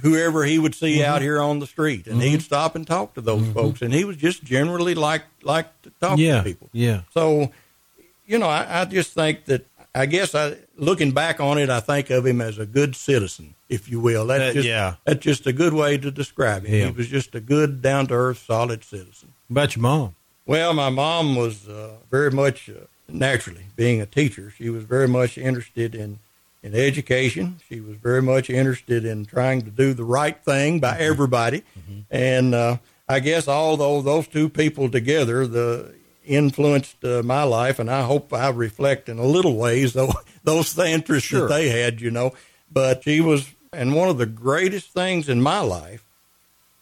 whoever 0.00 0.44
he 0.44 0.58
would 0.58 0.74
see 0.74 1.02
out 1.02 1.22
here 1.22 1.40
on 1.40 1.58
the 1.58 1.66
street, 1.66 2.06
and 2.06 2.20
Mm-hmm. 2.20 2.30
he'd 2.30 2.42
stop 2.42 2.74
and 2.76 2.86
talk 2.86 3.14
to 3.14 3.20
those 3.20 3.46
folks. 3.48 3.82
And 3.82 3.92
he 3.92 4.04
was 4.04 4.16
just 4.16 4.44
generally 4.44 4.94
like 4.94 5.22
like 5.42 5.66
to 5.82 5.90
talk 6.00 6.18
yeah. 6.18 6.38
to 6.38 6.42
people. 6.44 6.68
Yeah. 6.72 7.00
So, 7.12 7.50
you 8.26 8.38
know, 8.38 8.48
I, 8.48 8.82
I 8.82 8.84
just 8.84 9.12
think 9.12 9.44
that 9.46 9.66
I 9.94 10.06
guess 10.06 10.34
I 10.34 10.56
looking 10.76 11.12
back 11.12 11.40
on 11.40 11.58
it, 11.58 11.70
I 11.70 11.80
think 11.80 12.10
of 12.10 12.26
him 12.26 12.40
as 12.40 12.58
a 12.58 12.66
good 12.66 12.94
citizen, 12.94 13.54
if 13.68 13.88
you 13.90 14.00
will. 14.00 14.26
That's 14.26 14.50
Uh, 14.50 14.52
just 14.54 14.68
yeah. 14.68 14.94
that's 15.04 15.20
just 15.20 15.46
a 15.46 15.52
good 15.52 15.72
way 15.74 15.98
to 15.98 16.10
describe 16.10 16.64
him. 16.64 16.74
Yeah. 16.80 16.86
He 16.86 16.92
was 16.92 17.08
just 17.08 17.34
a 17.34 17.40
good, 17.40 17.82
down 17.82 18.06
to 18.08 18.14
earth, 18.14 18.44
solid 18.46 18.84
citizen. 18.84 19.32
What 19.48 19.54
about 19.62 19.76
your 19.76 19.82
mom? 19.82 20.14
Well, 20.46 20.72
my 20.74 20.90
mom 20.90 21.36
was 21.36 21.68
uh, 21.68 21.96
very 22.10 22.30
much 22.30 22.70
uh, 22.70 22.84
naturally 23.08 23.64
being 23.76 24.00
a 24.00 24.06
teacher. 24.06 24.50
She 24.56 24.70
was 24.70 24.84
very 24.84 25.08
much 25.08 25.36
interested 25.36 25.94
in 25.94 26.20
in 26.62 26.74
education. 26.74 27.58
She 27.68 27.80
was 27.80 27.96
very 27.96 28.22
much 28.22 28.50
interested 28.50 29.04
in 29.04 29.24
trying 29.26 29.62
to 29.62 29.70
do 29.70 29.94
the 29.94 30.04
right 30.04 30.36
thing 30.44 30.80
by 30.80 30.98
everybody, 30.98 31.62
and 32.10 32.54
uh, 32.54 32.78
I 33.08 33.20
guess 33.20 33.48
although 33.48 34.02
those 34.02 34.26
two 34.28 34.48
people 34.48 34.90
together, 34.90 35.46
the 35.46 35.94
influenced 36.26 37.02
uh, 37.04 37.22
my 37.22 37.42
life, 37.42 37.78
and 37.78 37.90
I 37.90 38.02
hope 38.02 38.32
I 38.34 38.50
reflect 38.50 39.08
in 39.08 39.18
a 39.18 39.24
little 39.24 39.56
ways 39.56 39.94
though 39.94 40.12
those 40.44 40.76
interests 40.78 41.28
Sure. 41.28 41.48
that 41.48 41.54
they 41.54 41.68
had, 41.68 42.00
you 42.00 42.10
know. 42.10 42.34
But 42.70 43.04
she 43.04 43.20
was, 43.22 43.48
and 43.72 43.94
one 43.94 44.08
of 44.10 44.18
the 44.18 44.26
greatest 44.26 44.90
things 44.92 45.28
in 45.28 45.40
my 45.40 45.60
life 45.60 46.04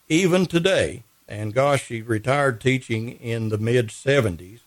even 0.08 0.46
today, 0.46 1.02
and 1.28 1.52
gosh, 1.54 1.86
she 1.86 2.00
retired 2.02 2.60
teaching 2.60 3.10
in 3.10 3.48
the 3.50 3.58
mid 3.58 3.88
70s. 3.88 4.60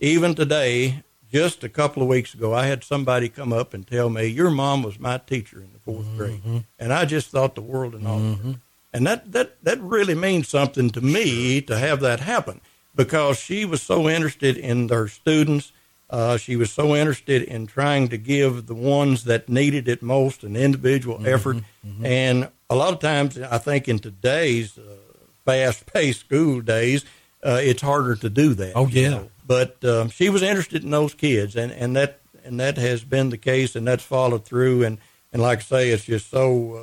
Even 0.00 0.34
today, 0.34 1.02
just 1.34 1.64
a 1.64 1.68
couple 1.68 2.00
of 2.00 2.08
weeks 2.08 2.32
ago, 2.32 2.54
I 2.54 2.66
had 2.66 2.84
somebody 2.84 3.28
come 3.28 3.52
up 3.52 3.74
and 3.74 3.84
tell 3.84 4.08
me, 4.08 4.26
Your 4.26 4.50
mom 4.50 4.84
was 4.84 5.00
my 5.00 5.18
teacher 5.18 5.58
in 5.60 5.70
the 5.72 5.80
4th 5.92 6.16
grade. 6.16 6.64
And 6.78 6.92
I 6.92 7.04
just 7.06 7.30
thought 7.30 7.56
the 7.56 7.60
world 7.60 7.96
and 7.96 8.06
all 8.06 8.20
her. 8.20 8.54
And 8.92 9.04
that, 9.08 9.32
that, 9.32 9.56
that 9.64 9.80
really 9.80 10.14
means 10.14 10.48
something 10.48 10.90
to 10.90 11.00
me 11.00 11.60
to 11.62 11.76
have 11.76 11.98
that 12.02 12.20
happen 12.20 12.60
because 12.94 13.36
she 13.40 13.64
was 13.64 13.82
so 13.82 14.08
interested 14.08 14.56
in 14.56 14.88
her 14.90 15.08
students. 15.08 15.72
Uh, 16.08 16.36
she 16.36 16.54
was 16.54 16.70
so 16.70 16.94
interested 16.94 17.42
in 17.42 17.66
trying 17.66 18.06
to 18.10 18.16
give 18.16 18.66
the 18.66 18.74
ones 18.74 19.24
that 19.24 19.48
needed 19.48 19.88
it 19.88 20.02
most 20.02 20.44
an 20.44 20.54
individual 20.54 21.26
effort. 21.26 21.56
And 22.04 22.48
a 22.70 22.76
lot 22.76 22.92
of 22.92 23.00
times, 23.00 23.36
I 23.40 23.58
think 23.58 23.88
in 23.88 23.98
today's 23.98 24.78
uh, 24.78 24.82
fast 25.44 25.92
paced 25.92 26.20
school 26.20 26.60
days, 26.60 27.04
uh, 27.44 27.58
it's 27.60 27.82
harder 27.82 28.14
to 28.14 28.30
do 28.30 28.54
that. 28.54 28.74
Oh, 28.76 28.86
you 28.86 29.02
yeah. 29.02 29.08
know. 29.08 29.30
But 29.46 29.84
um, 29.84 30.08
she 30.08 30.28
was 30.30 30.42
interested 30.42 30.84
in 30.84 30.90
those 30.90 31.14
kids, 31.14 31.56
and, 31.56 31.70
and 31.72 31.94
that 31.96 32.20
and 32.44 32.60
that 32.60 32.76
has 32.76 33.04
been 33.04 33.30
the 33.30 33.38
case, 33.38 33.74
and 33.76 33.86
that's 33.86 34.02
followed 34.04 34.44
through. 34.44 34.84
And, 34.84 34.98
and 35.32 35.40
like 35.42 35.58
I 35.58 35.62
say, 35.62 35.90
it's 35.90 36.04
just 36.04 36.30
so 36.30 36.74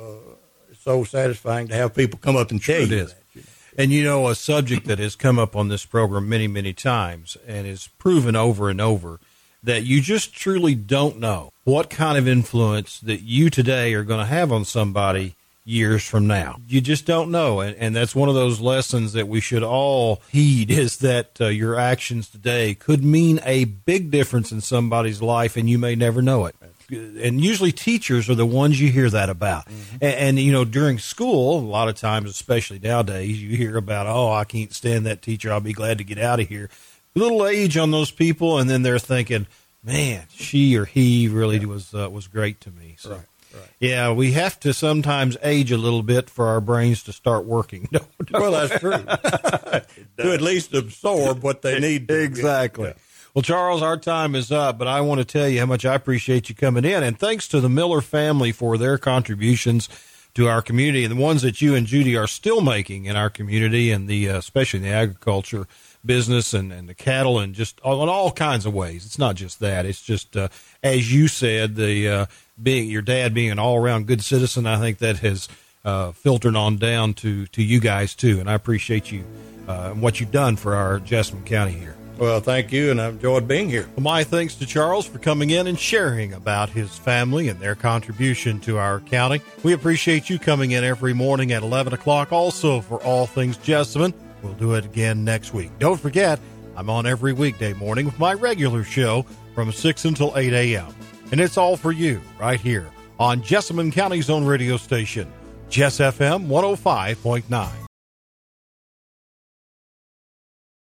uh, 0.70 0.74
so 0.80 1.04
satisfying 1.04 1.68
to 1.68 1.74
have 1.74 1.94
people 1.94 2.18
come 2.22 2.36
up 2.36 2.50
and 2.50 2.62
tell 2.62 2.80
Sure 2.80 2.86
you 2.86 3.02
is. 3.04 3.14
that. 3.14 3.22
you 3.34 3.40
know. 3.42 3.46
And 3.78 3.92
you 3.92 4.04
know, 4.04 4.28
a 4.28 4.34
subject 4.34 4.86
that 4.86 4.98
has 4.98 5.16
come 5.16 5.38
up 5.38 5.56
on 5.56 5.68
this 5.68 5.86
program 5.86 6.28
many, 6.28 6.46
many 6.46 6.72
times 6.72 7.36
and 7.46 7.66
is 7.66 7.88
proven 7.98 8.36
over 8.36 8.68
and 8.68 8.80
over 8.80 9.18
that 9.62 9.84
you 9.84 10.00
just 10.00 10.34
truly 10.34 10.74
don't 10.74 11.18
know 11.18 11.50
what 11.64 11.88
kind 11.88 12.18
of 12.18 12.26
influence 12.26 12.98
that 13.00 13.22
you 13.22 13.48
today 13.48 13.94
are 13.94 14.02
going 14.02 14.18
to 14.20 14.26
have 14.26 14.50
on 14.52 14.64
somebody 14.64 15.34
years 15.64 16.04
from 16.04 16.26
now. 16.26 16.58
You 16.66 16.80
just 16.80 17.06
don't 17.06 17.30
know. 17.30 17.60
And, 17.60 17.76
and 17.76 17.94
that's 17.94 18.14
one 18.14 18.28
of 18.28 18.34
those 18.34 18.60
lessons 18.60 19.12
that 19.12 19.28
we 19.28 19.40
should 19.40 19.62
all 19.62 20.20
heed 20.30 20.70
is 20.72 20.98
that 20.98 21.40
uh, 21.40 21.46
your 21.46 21.78
actions 21.78 22.28
today 22.28 22.74
could 22.74 23.04
mean 23.04 23.40
a 23.44 23.64
big 23.64 24.10
difference 24.10 24.52
in 24.52 24.60
somebody's 24.60 25.22
life 25.22 25.56
and 25.56 25.68
you 25.68 25.78
may 25.78 25.94
never 25.94 26.22
know 26.22 26.46
it. 26.46 26.56
And 26.90 27.40
usually 27.40 27.72
teachers 27.72 28.28
are 28.28 28.34
the 28.34 28.44
ones 28.44 28.78
you 28.78 28.90
hear 28.92 29.08
that 29.08 29.30
about. 29.30 29.66
And, 30.02 30.14
and, 30.14 30.38
you 30.38 30.52
know, 30.52 30.66
during 30.66 30.98
school, 30.98 31.58
a 31.58 31.60
lot 31.60 31.88
of 31.88 31.94
times, 31.94 32.28
especially 32.28 32.80
nowadays, 32.80 33.42
you 33.42 33.56
hear 33.56 33.78
about, 33.78 34.06
oh, 34.06 34.30
I 34.30 34.44
can't 34.44 34.74
stand 34.74 35.06
that 35.06 35.22
teacher. 35.22 35.50
I'll 35.50 35.60
be 35.60 35.72
glad 35.72 35.98
to 35.98 36.04
get 36.04 36.18
out 36.18 36.40
of 36.40 36.48
here. 36.48 36.68
Little 37.14 37.46
age 37.46 37.78
on 37.78 37.92
those 37.92 38.10
people, 38.10 38.58
and 38.58 38.68
then 38.68 38.82
they're 38.82 38.98
thinking, 38.98 39.46
man, 39.82 40.24
she 40.34 40.76
or 40.76 40.84
he 40.84 41.28
really 41.28 41.64
was 41.64 41.94
uh, 41.94 42.10
was 42.10 42.26
great 42.26 42.60
to 42.62 42.70
me. 42.70 42.96
So, 42.98 43.10
Right, 43.12 43.20
right. 43.54 43.68
yeah, 43.80 44.12
we 44.12 44.32
have 44.32 44.58
to 44.60 44.72
sometimes 44.74 45.36
age 45.42 45.72
a 45.72 45.78
little 45.78 46.02
bit 46.02 46.30
for 46.30 46.48
our 46.48 46.60
brains 46.60 47.02
to 47.04 47.12
start 47.12 47.44
working. 47.44 47.88
No, 47.92 48.00
no. 48.30 48.40
Well, 48.40 48.52
that's 48.52 48.80
true. 48.80 48.92
to 50.18 50.32
at 50.32 50.40
least 50.40 50.72
absorb 50.74 51.42
what 51.42 51.62
they 51.62 51.78
need. 51.78 52.08
To. 52.08 52.22
Exactly. 52.22 52.88
Yeah. 52.88 52.94
Well, 53.34 53.42
Charles, 53.42 53.82
our 53.82 53.96
time 53.96 54.34
is 54.34 54.52
up, 54.52 54.78
but 54.78 54.88
I 54.88 55.00
want 55.00 55.20
to 55.20 55.24
tell 55.24 55.48
you 55.48 55.60
how 55.60 55.66
much 55.66 55.84
I 55.84 55.94
appreciate 55.94 56.48
you 56.48 56.54
coming 56.54 56.84
in. 56.84 57.02
And 57.02 57.18
thanks 57.18 57.48
to 57.48 57.60
the 57.60 57.68
Miller 57.68 58.00
family 58.00 58.52
for 58.52 58.76
their 58.76 58.98
contributions 58.98 59.88
to 60.34 60.48
our 60.48 60.62
community 60.62 61.04
and 61.04 61.12
the 61.12 61.22
ones 61.22 61.42
that 61.42 61.60
you 61.60 61.74
and 61.74 61.86
Judy 61.86 62.16
are 62.16 62.26
still 62.26 62.60
making 62.60 63.04
in 63.04 63.16
our 63.16 63.30
community 63.30 63.90
and 63.90 64.08
the, 64.08 64.30
uh, 64.30 64.38
especially 64.38 64.78
in 64.78 64.84
the 64.84 64.92
agriculture 64.92 65.66
business 66.04 66.52
and, 66.52 66.72
and 66.72 66.88
the 66.88 66.94
cattle 66.94 67.38
and 67.38 67.54
just 67.54 67.80
all, 67.80 68.02
in 68.02 68.08
all 68.08 68.32
kinds 68.32 68.66
of 68.66 68.74
ways. 68.74 69.06
It's 69.06 69.18
not 69.18 69.36
just 69.36 69.60
that. 69.60 69.86
It's 69.86 70.02
just, 70.02 70.36
uh, 70.36 70.48
as 70.82 71.12
you 71.12 71.28
said, 71.28 71.76
the, 71.76 72.08
uh, 72.08 72.26
being 72.62 72.88
your 72.88 73.02
dad 73.02 73.34
being 73.34 73.50
an 73.50 73.58
all 73.58 73.76
around 73.76 74.06
good 74.06 74.22
citizen, 74.22 74.66
I 74.66 74.78
think 74.78 74.98
that 74.98 75.18
has, 75.18 75.48
uh, 75.84 76.12
filtered 76.12 76.56
on 76.56 76.76
down 76.76 77.14
to, 77.14 77.46
to 77.46 77.62
you 77.62 77.80
guys 77.80 78.14
too. 78.14 78.40
And 78.40 78.48
I 78.48 78.54
appreciate 78.54 79.10
you, 79.10 79.24
uh, 79.68 79.90
and 79.92 80.02
what 80.02 80.20
you've 80.20 80.30
done 80.30 80.56
for 80.56 80.74
our 80.74 80.98
Jessamine 80.98 81.44
County 81.44 81.72
here. 81.72 81.96
Well, 82.18 82.40
thank 82.40 82.72
you, 82.72 82.90
and 82.90 83.00
I've 83.00 83.14
enjoyed 83.14 83.48
being 83.48 83.68
here. 83.68 83.88
My 83.98 84.22
thanks 84.22 84.54
to 84.56 84.66
Charles 84.66 85.06
for 85.06 85.18
coming 85.18 85.50
in 85.50 85.66
and 85.66 85.78
sharing 85.78 86.34
about 86.34 86.68
his 86.68 86.96
family 86.96 87.48
and 87.48 87.58
their 87.58 87.74
contribution 87.74 88.60
to 88.60 88.78
our 88.78 89.00
county. 89.00 89.40
We 89.64 89.72
appreciate 89.72 90.30
you 90.30 90.38
coming 90.38 90.72
in 90.72 90.84
every 90.84 91.14
morning 91.14 91.52
at 91.52 91.62
11 91.62 91.94
o'clock 91.94 92.30
also 92.30 92.80
for 92.80 93.02
All 93.02 93.26
Things 93.26 93.56
Jessamine. 93.56 94.14
We'll 94.42 94.52
do 94.54 94.74
it 94.74 94.84
again 94.84 95.24
next 95.24 95.54
week. 95.54 95.70
Don't 95.78 95.98
forget, 96.00 96.38
I'm 96.76 96.90
on 96.90 97.06
every 97.06 97.32
weekday 97.32 97.72
morning 97.72 98.06
with 98.06 98.18
my 98.18 98.34
regular 98.34 98.84
show 98.84 99.24
from 99.54 99.72
6 99.72 100.04
until 100.04 100.36
8 100.36 100.52
a.m. 100.52 100.94
And 101.32 101.40
it's 101.40 101.56
all 101.56 101.76
for 101.76 101.90
you 101.90 102.20
right 102.38 102.60
here 102.60 102.88
on 103.18 103.42
Jessamine 103.42 103.90
County's 103.90 104.28
own 104.28 104.44
radio 104.44 104.76
station, 104.76 105.32
Jess 105.70 105.98
FM 105.98 106.46
105.9. 106.46 107.81